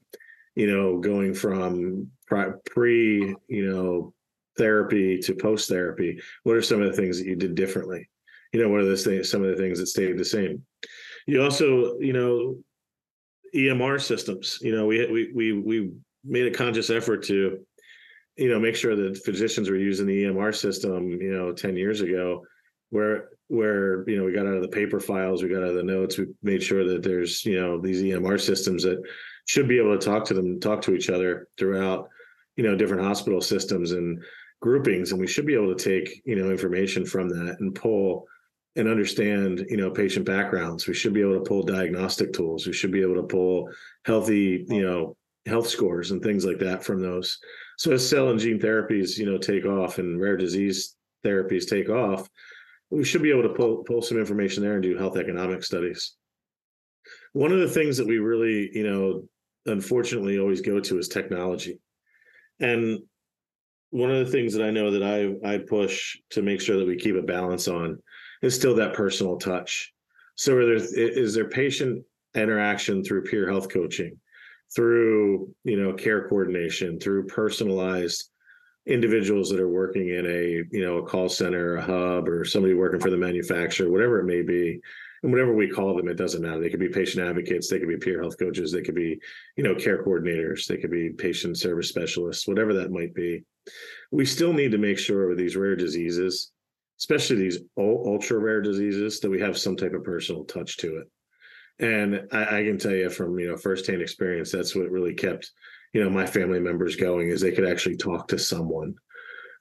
you 0.54 0.66
know, 0.66 0.98
going 0.98 1.34
from 1.34 2.10
pre, 2.28 3.34
you 3.48 3.70
know, 3.70 4.14
therapy 4.56 5.18
to 5.18 5.34
post 5.34 5.68
therapy, 5.68 6.20
what 6.44 6.56
are 6.56 6.62
some 6.62 6.80
of 6.80 6.88
the 6.88 6.96
things 6.96 7.18
that 7.18 7.26
you 7.26 7.36
did 7.36 7.54
differently? 7.54 8.08
you 8.56 8.62
know, 8.62 8.70
what 8.70 8.80
are 8.80 8.86
the 8.86 8.96
things, 8.96 9.30
some 9.30 9.42
of 9.42 9.50
the 9.50 9.62
things 9.62 9.78
that 9.78 9.86
stayed 9.86 10.16
the 10.16 10.24
same. 10.24 10.62
You 11.26 11.42
also, 11.42 11.98
you 11.98 12.14
know, 12.14 12.56
EMR 13.56 14.00
systems. 14.00 14.58
You 14.60 14.76
know, 14.76 14.86
we 14.86 15.06
we 15.06 15.32
we 15.32 15.52
we 15.52 15.92
made 16.24 16.46
a 16.46 16.56
conscious 16.56 16.90
effort 16.90 17.24
to, 17.24 17.58
you 18.36 18.48
know, 18.48 18.60
make 18.60 18.76
sure 18.76 18.94
that 18.94 19.24
physicians 19.24 19.70
were 19.70 19.76
using 19.76 20.06
the 20.06 20.24
EMR 20.24 20.54
system. 20.54 21.10
You 21.10 21.32
know, 21.32 21.52
ten 21.52 21.76
years 21.76 22.00
ago, 22.02 22.42
where 22.90 23.30
where 23.48 24.08
you 24.08 24.16
know 24.16 24.24
we 24.24 24.32
got 24.32 24.46
out 24.46 24.54
of 24.54 24.62
the 24.62 24.68
paper 24.68 25.00
files, 25.00 25.42
we 25.42 25.48
got 25.48 25.62
out 25.62 25.70
of 25.70 25.76
the 25.76 25.82
notes, 25.82 26.18
we 26.18 26.26
made 26.42 26.62
sure 26.62 26.84
that 26.84 27.02
there's 27.02 27.44
you 27.44 27.60
know 27.60 27.80
these 27.80 28.02
EMR 28.02 28.40
systems 28.40 28.82
that 28.82 29.02
should 29.46 29.68
be 29.68 29.78
able 29.78 29.96
to 29.96 30.04
talk 30.04 30.24
to 30.26 30.34
them, 30.34 30.60
talk 30.60 30.82
to 30.82 30.94
each 30.94 31.08
other 31.08 31.48
throughout, 31.56 32.08
you 32.56 32.64
know, 32.64 32.76
different 32.76 33.04
hospital 33.04 33.40
systems 33.40 33.92
and 33.92 34.22
groupings, 34.60 35.12
and 35.12 35.20
we 35.20 35.26
should 35.26 35.46
be 35.46 35.54
able 35.54 35.74
to 35.74 35.84
take 35.84 36.22
you 36.24 36.36
know 36.36 36.50
information 36.50 37.06
from 37.06 37.28
that 37.28 37.56
and 37.60 37.74
pull 37.74 38.26
and 38.76 38.88
understand 38.88 39.66
you 39.68 39.76
know 39.76 39.90
patient 39.90 40.26
backgrounds. 40.26 40.86
We 40.86 40.94
should 40.94 41.14
be 41.14 41.22
able 41.22 41.34
to 41.34 41.48
pull 41.48 41.62
diagnostic 41.62 42.32
tools. 42.32 42.66
We 42.66 42.72
should 42.72 42.92
be 42.92 43.02
able 43.02 43.16
to 43.16 43.22
pull 43.22 43.70
healthy 44.04 44.64
you 44.68 44.82
know 44.82 45.16
health 45.46 45.68
scores 45.68 46.10
and 46.10 46.22
things 46.22 46.44
like 46.44 46.58
that 46.58 46.84
from 46.84 47.00
those. 47.00 47.38
So 47.78 47.92
as 47.92 48.08
cell 48.08 48.28
and 48.30 48.38
gene 48.38 48.58
therapies 48.58 49.18
you 49.18 49.26
know 49.26 49.38
take 49.38 49.64
off 49.64 49.98
and 49.98 50.20
rare 50.20 50.36
disease 50.36 50.94
therapies 51.24 51.68
take 51.68 51.88
off 51.88 52.28
we 52.90 53.04
should 53.04 53.22
be 53.22 53.30
able 53.30 53.42
to 53.42 53.54
pull 53.54 53.78
pull 53.84 54.02
some 54.02 54.18
information 54.18 54.62
there 54.62 54.74
and 54.74 54.82
do 54.82 54.96
health 54.96 55.16
economic 55.16 55.64
studies. 55.64 56.14
One 57.32 57.52
of 57.52 57.60
the 57.60 57.68
things 57.68 57.96
that 57.96 58.06
we 58.06 58.18
really 58.18 58.70
you 58.72 58.88
know 58.88 59.28
unfortunately 59.66 60.38
always 60.38 60.60
go 60.60 60.80
to 60.80 60.98
is 60.98 61.08
technology. 61.08 61.80
And 62.60 63.00
one 63.90 64.10
of 64.10 64.24
the 64.24 64.32
things 64.32 64.52
that 64.52 64.64
i 64.64 64.70
know 64.70 64.90
that 64.90 65.02
i 65.02 65.54
i 65.54 65.58
push 65.58 66.16
to 66.30 66.42
make 66.42 66.60
sure 66.60 66.76
that 66.76 66.86
we 66.86 66.96
keep 66.96 67.14
a 67.14 67.22
balance 67.22 67.68
on 67.68 67.98
is 68.42 68.54
still 68.54 68.74
that 68.76 68.94
personal 68.94 69.36
touch. 69.36 69.92
So, 70.36 70.54
there, 70.54 70.74
is 70.74 70.92
is 70.92 71.34
there 71.34 71.48
patient 71.48 72.04
interaction 72.34 73.02
through 73.02 73.24
peer 73.24 73.48
health 73.48 73.68
coaching, 73.68 74.18
through 74.74 75.54
you 75.64 75.80
know 75.80 75.92
care 75.92 76.28
coordination, 76.28 77.00
through 77.00 77.26
personalized 77.26 78.30
individuals 78.86 79.50
that 79.50 79.60
are 79.60 79.68
working 79.68 80.10
in 80.10 80.26
a 80.26 80.64
you 80.70 80.84
know 80.84 80.98
a 80.98 81.06
call 81.06 81.28
center, 81.28 81.76
a 81.76 81.82
hub, 81.82 82.28
or 82.28 82.44
somebody 82.44 82.74
working 82.74 83.00
for 83.00 83.10
the 83.10 83.16
manufacturer, 83.16 83.90
whatever 83.90 84.20
it 84.20 84.24
may 84.24 84.42
be, 84.42 84.80
and 85.22 85.32
whatever 85.32 85.54
we 85.54 85.68
call 85.68 85.96
them, 85.96 86.08
it 86.08 86.16
doesn't 86.16 86.42
matter. 86.42 86.60
They 86.60 86.70
could 86.70 86.80
be 86.80 86.88
patient 86.88 87.26
advocates, 87.26 87.68
they 87.68 87.78
could 87.78 87.88
be 87.88 87.96
peer 87.96 88.20
health 88.20 88.38
coaches, 88.38 88.72
they 88.72 88.82
could 88.82 88.94
be 88.94 89.18
you 89.56 89.64
know 89.64 89.74
care 89.74 90.04
coordinators, 90.04 90.66
they 90.66 90.76
could 90.76 90.90
be 90.90 91.10
patient 91.10 91.58
service 91.58 91.88
specialists, 91.88 92.46
whatever 92.46 92.74
that 92.74 92.92
might 92.92 93.14
be. 93.14 93.44
We 94.10 94.24
still 94.24 94.52
need 94.52 94.70
to 94.72 94.78
make 94.78 94.98
sure 94.98 95.28
with 95.28 95.38
these 95.38 95.56
rare 95.56 95.76
diseases 95.76 96.52
especially 96.98 97.36
these 97.36 97.58
ultra 97.78 98.38
rare 98.38 98.62
diseases, 98.62 99.20
that 99.20 99.30
we 99.30 99.40
have 99.40 99.58
some 99.58 99.76
type 99.76 99.92
of 99.92 100.04
personal 100.04 100.44
touch 100.44 100.76
to 100.78 100.98
it. 100.98 101.10
And 101.78 102.28
I, 102.32 102.60
I, 102.60 102.64
can 102.64 102.78
tell 102.78 102.92
you 102.92 103.10
from 103.10 103.38
you 103.38 103.48
know 103.48 103.56
firsthand 103.56 104.00
experience, 104.00 104.50
that's 104.50 104.74
what 104.74 104.90
really 104.90 105.14
kept 105.14 105.50
you 105.92 106.02
know 106.02 106.10
my 106.10 106.26
family 106.26 106.60
members 106.60 106.96
going 106.96 107.28
is 107.28 107.40
they 107.40 107.52
could 107.52 107.68
actually 107.68 107.96
talk 107.96 108.28
to 108.28 108.38
someone. 108.38 108.94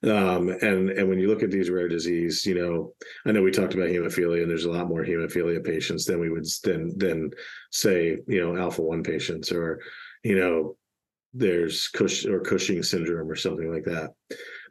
Um, 0.04 0.50
and 0.50 0.92
and 0.92 1.10
when 1.10 1.20
you 1.20 1.28
look 1.28 1.44
at 1.44 1.52
these 1.52 1.70
rare 1.70 1.88
disease, 1.88 2.46
you 2.46 2.56
know, 2.56 2.94
I 3.26 3.32
know 3.32 3.42
we 3.42 3.52
talked 3.52 3.74
about 3.74 3.90
hemophilia, 3.90 4.42
and 4.42 4.50
there's 4.50 4.66
a 4.66 4.72
lot 4.72 4.88
more 4.88 5.04
hemophilia 5.04 5.64
patients 5.64 6.06
than 6.06 6.20
we 6.20 6.30
would 6.30 6.46
than 6.64 6.98
than 6.98 7.32
say, 7.72 8.18
you 8.28 8.40
know, 8.42 8.56
alpha 8.56 8.82
one 8.82 9.04
patients, 9.04 9.52
or 9.52 9.82
you 10.24 10.38
know, 10.38 10.78
there's 11.36 11.88
Cush 11.90 12.26
or 12.26 12.40
Cushing 12.40 12.82
syndrome 12.82 13.30
or 13.30 13.36
something 13.36 13.72
like 13.72 13.84
that. 13.86 14.12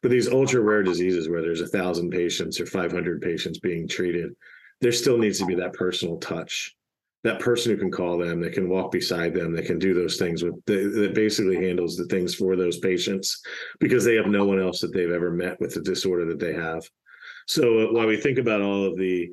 But 0.02 0.10
these 0.10 0.28
ultra 0.28 0.60
rare 0.60 0.82
diseases 0.82 1.28
where 1.28 1.42
there's 1.42 1.60
a 1.60 1.68
thousand 1.68 2.10
patients 2.10 2.60
or 2.60 2.66
500 2.66 3.22
patients 3.22 3.58
being 3.58 3.86
treated, 3.86 4.32
there 4.80 4.92
still 4.92 5.18
needs 5.18 5.38
to 5.38 5.46
be 5.46 5.54
that 5.56 5.72
personal 5.72 6.18
touch 6.18 6.74
that 7.24 7.40
person 7.40 7.72
who 7.72 7.78
can 7.78 7.90
call 7.90 8.18
them, 8.18 8.38
that 8.40 8.52
can 8.52 8.68
walk 8.68 8.92
beside 8.92 9.34
them, 9.34 9.52
that 9.54 9.64
can 9.64 9.78
do 9.78 9.94
those 9.94 10.18
things 10.18 10.44
with 10.44 10.62
that 10.66 11.12
basically 11.14 11.56
handles 11.56 11.96
the 11.96 12.04
things 12.04 12.34
for 12.34 12.54
those 12.54 12.78
patients 12.78 13.42
because 13.80 14.04
they 14.04 14.14
have 14.14 14.26
no 14.26 14.44
one 14.44 14.60
else 14.60 14.80
that 14.80 14.92
they've 14.92 15.10
ever 15.10 15.30
met 15.30 15.58
with 15.58 15.72
the 15.74 15.80
disorder 15.80 16.26
that 16.26 16.38
they 16.38 16.52
have. 16.52 16.86
So 17.46 17.88
uh, 17.88 17.92
while 17.92 18.06
we 18.06 18.18
think 18.18 18.38
about 18.38 18.60
all 18.60 18.84
of 18.84 18.98
the 18.98 19.30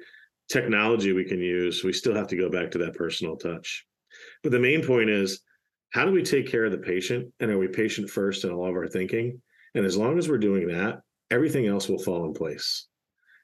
technology 0.50 1.12
we 1.12 1.26
can 1.26 1.42
use, 1.42 1.84
we 1.84 1.92
still 1.92 2.16
have 2.16 2.28
to 2.28 2.38
go 2.38 2.50
back 2.50 2.72
to 2.72 2.78
that 2.80 2.96
personal 2.96 3.36
touch. 3.36 3.86
But 4.42 4.54
the 4.54 4.60
main 4.60 4.86
point 4.86 5.10
is 5.10 5.42
how 5.92 6.06
do 6.06 6.12
we 6.12 6.24
take 6.24 6.50
care 6.50 6.66
of 6.66 6.72
the 6.72 6.78
patient 6.78 7.32
and 7.40 7.52
are 7.52 7.58
we 7.58 7.68
patient 7.68 8.10
first 8.10 8.44
in 8.44 8.52
all 8.52 8.68
of 8.68 8.76
our 8.76 8.88
thinking? 8.88 9.42
And 9.76 9.86
as 9.86 9.98
long 9.98 10.18
as 10.18 10.28
we're 10.28 10.38
doing 10.38 10.68
that, 10.68 11.02
everything 11.30 11.68
else 11.68 11.88
will 11.88 12.00
fall 12.00 12.26
in 12.26 12.34
place. 12.34 12.88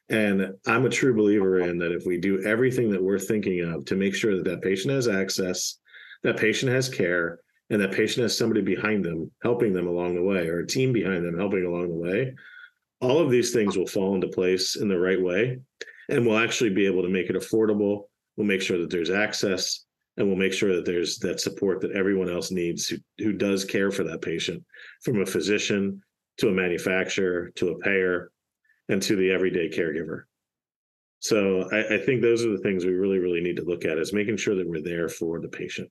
And 0.10 0.54
I'm 0.66 0.86
a 0.86 0.90
true 0.90 1.14
believer 1.14 1.60
in 1.60 1.78
that 1.80 1.92
if 1.92 2.06
we 2.06 2.18
do 2.18 2.42
everything 2.44 2.90
that 2.92 3.04
we're 3.04 3.20
thinking 3.20 3.62
of 3.62 3.86
to 3.86 3.96
make 3.96 4.16
sure 4.16 4.36
that 4.36 4.46
that 4.46 4.62
patient 4.62 4.94
has 4.94 5.08
access, 5.08 5.80
that 6.24 6.38
patient 6.38 6.72
has 6.72 6.88
care, 6.88 7.40
and 7.70 7.82
that 7.82 7.92
patient 7.92 8.24
has 8.24 8.38
somebody 8.38 8.62
behind 8.62 9.04
them 9.04 9.30
helping 9.44 9.74
them 9.74 9.88
along 9.88 10.16
the 10.16 10.24
way, 10.24 10.48
or 10.48 10.60
a 10.60 10.68
team 10.68 10.94
behind 10.94 11.26
them 11.26 11.38
helping 11.38 11.66
along 11.66 11.90
the 11.90 11.96
way, 11.96 12.34
all 13.02 13.20
of 13.20 13.30
these 13.30 13.52
things 13.52 13.78
will 13.78 13.86
fall 13.86 14.16
into 14.16 14.30
place 14.30 14.78
in 14.78 14.88
the 14.88 14.98
right 14.98 15.22
way. 15.22 15.60
And 16.10 16.26
we'll 16.26 16.38
actually 16.38 16.70
be 16.70 16.86
able 16.86 17.04
to 17.04 17.10
make 17.10 17.30
it 17.30 17.36
affordable. 17.36 18.04
We'll 18.38 18.48
make 18.48 18.62
sure 18.62 18.78
that 18.78 18.90
there's 18.90 19.10
access 19.10 19.86
and 20.18 20.28
we'll 20.28 20.36
make 20.36 20.54
sure 20.54 20.76
that 20.76 20.86
there's 20.86 21.18
that 21.20 21.40
support 21.40 21.80
that 21.82 21.92
everyone 21.92 22.30
else 22.30 22.52
needs 22.52 22.88
who, 22.88 22.98
who 23.20 23.34
does 23.34 23.64
care 23.64 23.92
for 23.92 24.04
that 24.04 24.22
patient 24.22 24.64
from 25.04 25.22
a 25.22 25.26
physician 25.26 26.02
to 26.38 26.50
a 26.50 26.52
manufacturer 26.52 27.52
to 27.56 27.70
a 27.70 27.80
payer 27.80 28.32
and 28.90 29.02
to 29.02 29.16
the 29.16 29.32
everyday 29.32 29.70
caregiver. 29.70 30.24
So 31.20 31.68
I, 31.72 31.96
I, 31.96 31.98
think 32.06 32.22
those 32.22 32.46
are 32.46 32.52
the 32.52 32.62
things 32.62 32.86
we 32.86 32.94
really, 32.94 33.18
really 33.18 33.42
need 33.42 33.56
to 33.56 33.64
look 33.64 33.86
at 33.86 33.98
is 33.98 34.14
making 34.14 34.38
sure 34.38 34.56
that 34.56 34.68
we're 34.68 34.84
there 34.84 35.10
for 35.10 35.40
the 35.40 35.48
patient. 35.48 35.90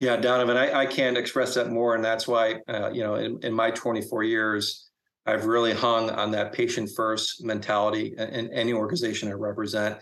Yeah, 0.00 0.16
Donovan, 0.16 0.56
I, 0.56 0.80
I 0.80 0.86
can't 0.86 1.18
express 1.18 1.54
that 1.54 1.70
more. 1.70 1.94
And 1.94 2.04
that's 2.04 2.26
why, 2.26 2.60
uh, 2.68 2.90
you 2.90 3.02
know, 3.02 3.16
in, 3.16 3.38
in, 3.42 3.52
my 3.52 3.70
24 3.70 4.22
years, 4.22 4.88
I've 5.26 5.44
really 5.44 5.74
hung 5.74 6.08
on 6.10 6.30
that 6.30 6.52
patient 6.52 6.88
first 6.96 7.44
mentality 7.44 8.14
in, 8.16 8.28
in 8.28 8.52
any 8.52 8.72
organization 8.72 9.28
I 9.28 9.32
represent. 9.32 9.98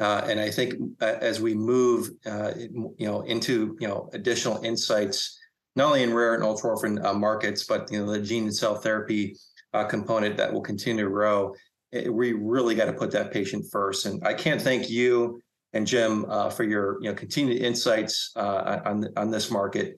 Uh, 0.00 0.24
and 0.26 0.40
I 0.40 0.50
think 0.50 0.74
uh, 1.02 1.16
as 1.20 1.40
we 1.40 1.54
move, 1.54 2.10
uh, 2.24 2.52
you 2.56 3.06
know, 3.06 3.20
into, 3.22 3.76
you 3.78 3.86
know, 3.86 4.08
additional 4.14 4.62
insights, 4.62 5.38
not 5.76 5.88
only 5.88 6.02
in 6.02 6.14
rare 6.14 6.34
and 6.34 6.42
ultra 6.42 6.70
orphan 6.70 7.04
uh, 7.04 7.12
markets, 7.12 7.64
but, 7.64 7.90
you 7.92 7.98
know, 7.98 8.10
the 8.10 8.20
gene 8.20 8.44
and 8.44 8.56
cell 8.56 8.76
therapy 8.76 9.36
uh, 9.74 9.84
component 9.84 10.38
that 10.38 10.50
will 10.50 10.62
continue 10.62 11.04
to 11.04 11.10
grow. 11.10 11.54
It, 11.92 12.12
we 12.12 12.32
really 12.32 12.74
got 12.74 12.86
to 12.86 12.94
put 12.94 13.10
that 13.12 13.30
patient 13.30 13.66
first. 13.70 14.06
And 14.06 14.26
I 14.26 14.32
can't 14.32 14.60
thank 14.60 14.88
you 14.88 15.42
and 15.72 15.86
Jim 15.86 16.24
uh, 16.28 16.50
for 16.50 16.64
your 16.64 17.00
you 17.00 17.08
know 17.08 17.14
continued 17.14 17.62
insights 17.62 18.32
on 18.34 19.06
on 19.16 19.30
this 19.30 19.52
market 19.52 19.96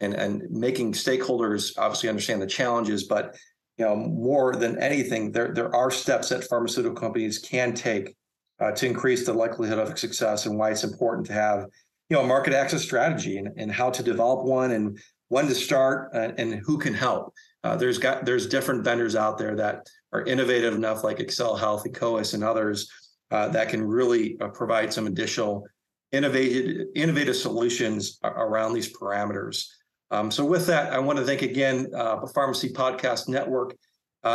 and 0.00 0.12
and 0.14 0.42
making 0.50 0.92
stakeholders 0.92 1.72
obviously 1.78 2.10
understand 2.10 2.42
the 2.42 2.46
challenges. 2.46 3.04
But 3.04 3.34
you 3.78 3.86
know 3.86 3.96
more 3.96 4.54
than 4.54 4.78
anything, 4.78 5.32
there 5.32 5.54
there 5.54 5.74
are 5.74 5.90
steps 5.90 6.28
that 6.28 6.44
pharmaceutical 6.44 6.96
companies 6.96 7.38
can 7.38 7.72
take 7.72 8.14
uh, 8.60 8.70
to 8.72 8.86
increase 8.86 9.26
the 9.26 9.32
likelihood 9.32 9.78
of 9.78 9.98
success 9.98 10.46
and 10.46 10.56
why 10.56 10.70
it's 10.70 10.84
important 10.84 11.26
to 11.26 11.32
have 11.32 11.66
you 12.08 12.16
know 12.16 12.22
a 12.22 12.26
market 12.26 12.52
access 12.52 12.82
strategy 12.82 13.38
and, 13.38 13.48
and 13.56 13.72
how 13.72 13.90
to 13.90 14.02
develop 14.02 14.44
one 14.44 14.72
and 14.72 14.98
when 15.28 15.46
to 15.46 15.54
start 15.54 16.10
uh, 16.14 16.32
and 16.38 16.54
who 16.64 16.78
can 16.78 16.94
help. 16.94 17.32
Uh, 17.62 17.76
there's 17.76 17.98
got 17.98 18.24
there's 18.24 18.46
different 18.46 18.84
vendors 18.84 19.16
out 19.16 19.38
there 19.38 19.56
that 19.56 19.88
are 20.12 20.22
innovative 20.22 20.74
enough, 20.74 21.02
like 21.02 21.18
Ascella 21.18 21.58
Health, 21.58 21.84
Coeus, 21.92 22.34
and 22.34 22.44
others, 22.44 22.88
uh, 23.30 23.48
that 23.48 23.68
can 23.68 23.82
really 23.82 24.38
uh, 24.40 24.48
provide 24.48 24.92
some 24.92 25.06
additional 25.06 25.66
innovative 26.12 26.86
innovative 26.94 27.36
solutions 27.36 28.18
around 28.22 28.74
these 28.74 28.92
parameters. 28.92 29.66
Um, 30.10 30.30
so, 30.30 30.44
with 30.44 30.66
that, 30.66 30.92
I 30.92 30.98
want 30.98 31.18
to 31.18 31.24
thank 31.24 31.42
again 31.42 31.88
uh, 31.96 32.20
the 32.20 32.28
Pharmacy 32.28 32.68
Podcast 32.68 33.28
Network, 33.28 33.74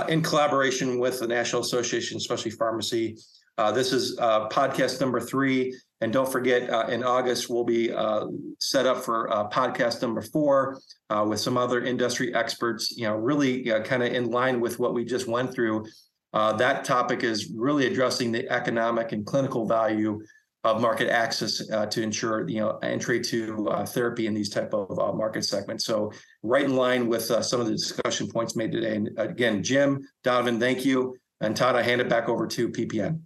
in 0.08 0.22
collaboration 0.22 1.00
with 1.00 1.20
the 1.20 1.28
National 1.28 1.62
Association 1.62 2.18
of 2.18 2.24
Specialty 2.24 2.50
Pharmacy. 2.50 3.16
Uh, 3.60 3.72
this 3.74 3.92
is 3.92 4.16
podcast 4.18 5.02
number 5.02 5.20
three. 5.20 5.76
And 6.02 6.14
don't 6.14 6.32
forget, 6.32 6.70
uh, 6.70 6.88
in 6.88 7.04
August, 7.04 7.50
we'll 7.50 7.66
be 7.66 7.92
uh, 7.92 8.28
set 8.60 8.86
up 8.86 9.04
for 9.04 9.30
uh, 9.32 9.50
podcast 9.50 10.02
number 10.02 10.22
four 10.22 10.80
uh, 11.10 11.26
with 11.28 11.42
some 11.42 11.58
other 11.58 11.84
industry 11.84 12.34
experts, 12.34 12.96
you 12.96 13.04
know, 13.04 13.16
really 13.16 13.64
kind 13.84 14.04
of 14.04 14.14
in 14.14 14.32
line 14.32 14.62
with 14.62 14.80
what 14.80 14.94
we 14.94 15.04
just 15.04 15.28
went 15.28 15.54
through. 15.54 15.86
Uh, 16.32 16.54
that 16.54 16.86
topic 16.86 17.24
is 17.24 17.52
really 17.54 17.88
addressing 17.88 18.32
the 18.32 18.50
economic 18.50 19.12
and 19.12 19.26
clinical 19.26 19.68
value 19.68 20.22
of 20.64 20.82
market 20.82 21.10
access 21.10 21.70
uh, 21.72 21.86
to 21.88 22.02
ensure, 22.02 22.48
you 22.48 22.60
know, 22.60 22.78
entry 22.82 23.20
to 23.20 23.68
therapy 23.88 24.26
in 24.28 24.34
these 24.34 24.50
type 24.50 24.74
of 24.74 24.90
market 25.16 25.44
segments. 25.44 25.86
So 25.86 26.14
right 26.44 26.64
in 26.64 26.76
line 26.78 27.08
with 27.08 27.24
some 27.24 27.60
of 27.60 27.66
the 27.66 27.74
discussion 27.74 28.30
points 28.30 28.56
made 28.56 28.72
today. 28.72 28.96
And 28.96 29.10
again, 29.18 29.64
Jim, 29.64 30.08
Donovan, 30.24 30.60
thank 30.62 30.86
you. 30.86 31.18
And 31.42 31.56
Todd, 31.56 31.76
I 31.76 31.82
hand 31.82 32.00
it 32.00 32.10
back 32.10 32.30
over 32.30 32.48
to 32.48 32.70
PPN. 32.70 33.22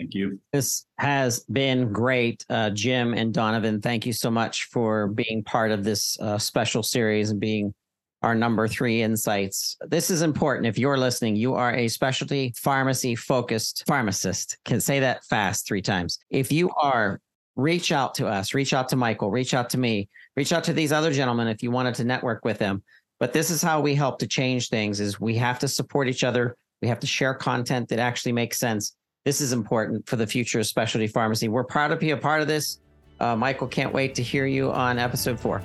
Thank 0.00 0.14
you. 0.14 0.40
This 0.50 0.86
has 0.96 1.40
been 1.40 1.92
great. 1.92 2.46
Uh, 2.48 2.70
Jim 2.70 3.12
and 3.12 3.34
Donovan, 3.34 3.82
thank 3.82 4.06
you 4.06 4.14
so 4.14 4.30
much 4.30 4.64
for 4.64 5.08
being 5.08 5.44
part 5.44 5.72
of 5.72 5.84
this 5.84 6.18
uh, 6.20 6.38
special 6.38 6.82
series 6.82 7.28
and 7.28 7.38
being 7.38 7.74
our 8.22 8.34
number 8.34 8.66
three 8.66 9.02
insights. 9.02 9.76
This 9.88 10.08
is 10.08 10.22
important. 10.22 10.66
If 10.66 10.78
you're 10.78 10.96
listening, 10.96 11.36
you 11.36 11.52
are 11.52 11.74
a 11.74 11.86
specialty 11.86 12.54
pharmacy 12.56 13.14
focused 13.14 13.84
pharmacist. 13.86 14.56
Can 14.64 14.80
say 14.80 15.00
that 15.00 15.22
fast 15.24 15.68
three 15.68 15.82
times. 15.82 16.18
If 16.30 16.50
you 16.50 16.70
are, 16.80 17.20
reach 17.56 17.92
out 17.92 18.14
to 18.14 18.26
us, 18.26 18.54
reach 18.54 18.72
out 18.72 18.88
to 18.88 18.96
Michael, 18.96 19.30
reach 19.30 19.52
out 19.52 19.68
to 19.68 19.78
me, 19.78 20.08
reach 20.34 20.54
out 20.54 20.64
to 20.64 20.72
these 20.72 20.92
other 20.92 21.12
gentlemen 21.12 21.46
if 21.46 21.62
you 21.62 21.70
wanted 21.70 21.94
to 21.96 22.04
network 22.04 22.42
with 22.42 22.56
them. 22.56 22.82
But 23.18 23.34
this 23.34 23.50
is 23.50 23.60
how 23.60 23.82
we 23.82 23.94
help 23.94 24.18
to 24.20 24.26
change 24.26 24.70
things 24.70 24.98
is 24.98 25.20
we 25.20 25.34
have 25.34 25.58
to 25.58 25.68
support 25.68 26.08
each 26.08 26.24
other. 26.24 26.56
We 26.80 26.88
have 26.88 27.00
to 27.00 27.06
share 27.06 27.34
content 27.34 27.90
that 27.90 27.98
actually 27.98 28.32
makes 28.32 28.58
sense 28.58 28.96
this 29.24 29.40
is 29.40 29.52
important 29.52 30.08
for 30.08 30.16
the 30.16 30.26
future 30.26 30.60
of 30.60 30.66
specialty 30.66 31.06
pharmacy. 31.06 31.48
We're 31.48 31.64
proud 31.64 31.88
to 31.88 31.96
be 31.96 32.10
a 32.10 32.16
part 32.16 32.40
of 32.40 32.48
this. 32.48 32.78
Uh, 33.18 33.36
Michael, 33.36 33.66
can't 33.66 33.92
wait 33.92 34.14
to 34.14 34.22
hear 34.22 34.46
you 34.46 34.70
on 34.72 34.98
episode 34.98 35.38
four. 35.38 35.62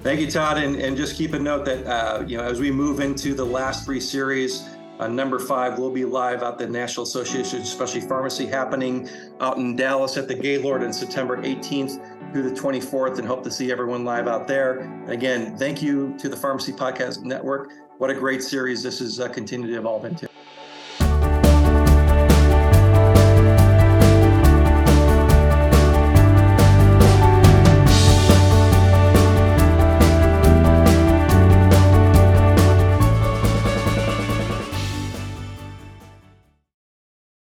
Thank 0.00 0.20
you, 0.20 0.30
Todd. 0.30 0.58
And, 0.58 0.76
and 0.76 0.96
just 0.96 1.16
keep 1.16 1.34
a 1.34 1.38
note 1.38 1.64
that, 1.66 1.86
uh, 1.86 2.24
you 2.26 2.38
know, 2.38 2.44
as 2.44 2.58
we 2.58 2.70
move 2.70 3.00
into 3.00 3.34
the 3.34 3.44
last 3.44 3.84
three 3.84 4.00
series, 4.00 4.68
uh, 4.98 5.08
number 5.08 5.38
five 5.38 5.78
will 5.78 5.90
be 5.90 6.04
live 6.04 6.42
at 6.42 6.58
the 6.58 6.66
National 6.66 7.04
Association 7.04 7.60
of 7.60 7.66
Specialty 7.66 8.06
Pharmacy 8.06 8.46
happening 8.46 9.08
out 9.40 9.58
in 9.58 9.76
Dallas 9.76 10.16
at 10.16 10.26
the 10.26 10.34
Gaylord 10.34 10.82
on 10.82 10.92
September 10.92 11.36
18th 11.42 12.32
through 12.32 12.48
the 12.48 12.54
24th 12.54 13.18
and 13.18 13.28
hope 13.28 13.44
to 13.44 13.50
see 13.50 13.70
everyone 13.70 14.04
live 14.04 14.26
out 14.26 14.48
there. 14.48 14.80
And 14.80 15.10
again, 15.10 15.56
thank 15.56 15.82
you 15.82 16.16
to 16.18 16.28
the 16.28 16.36
Pharmacy 16.36 16.72
Podcast 16.72 17.22
Network. 17.22 17.70
What 17.98 18.10
a 18.10 18.14
great 18.14 18.42
series 18.42 18.82
this 18.82 19.00
is 19.00 19.20
uh, 19.20 19.28
continuing 19.28 19.72
to 19.72 19.78
evolve 19.78 20.04
into. 20.04 20.31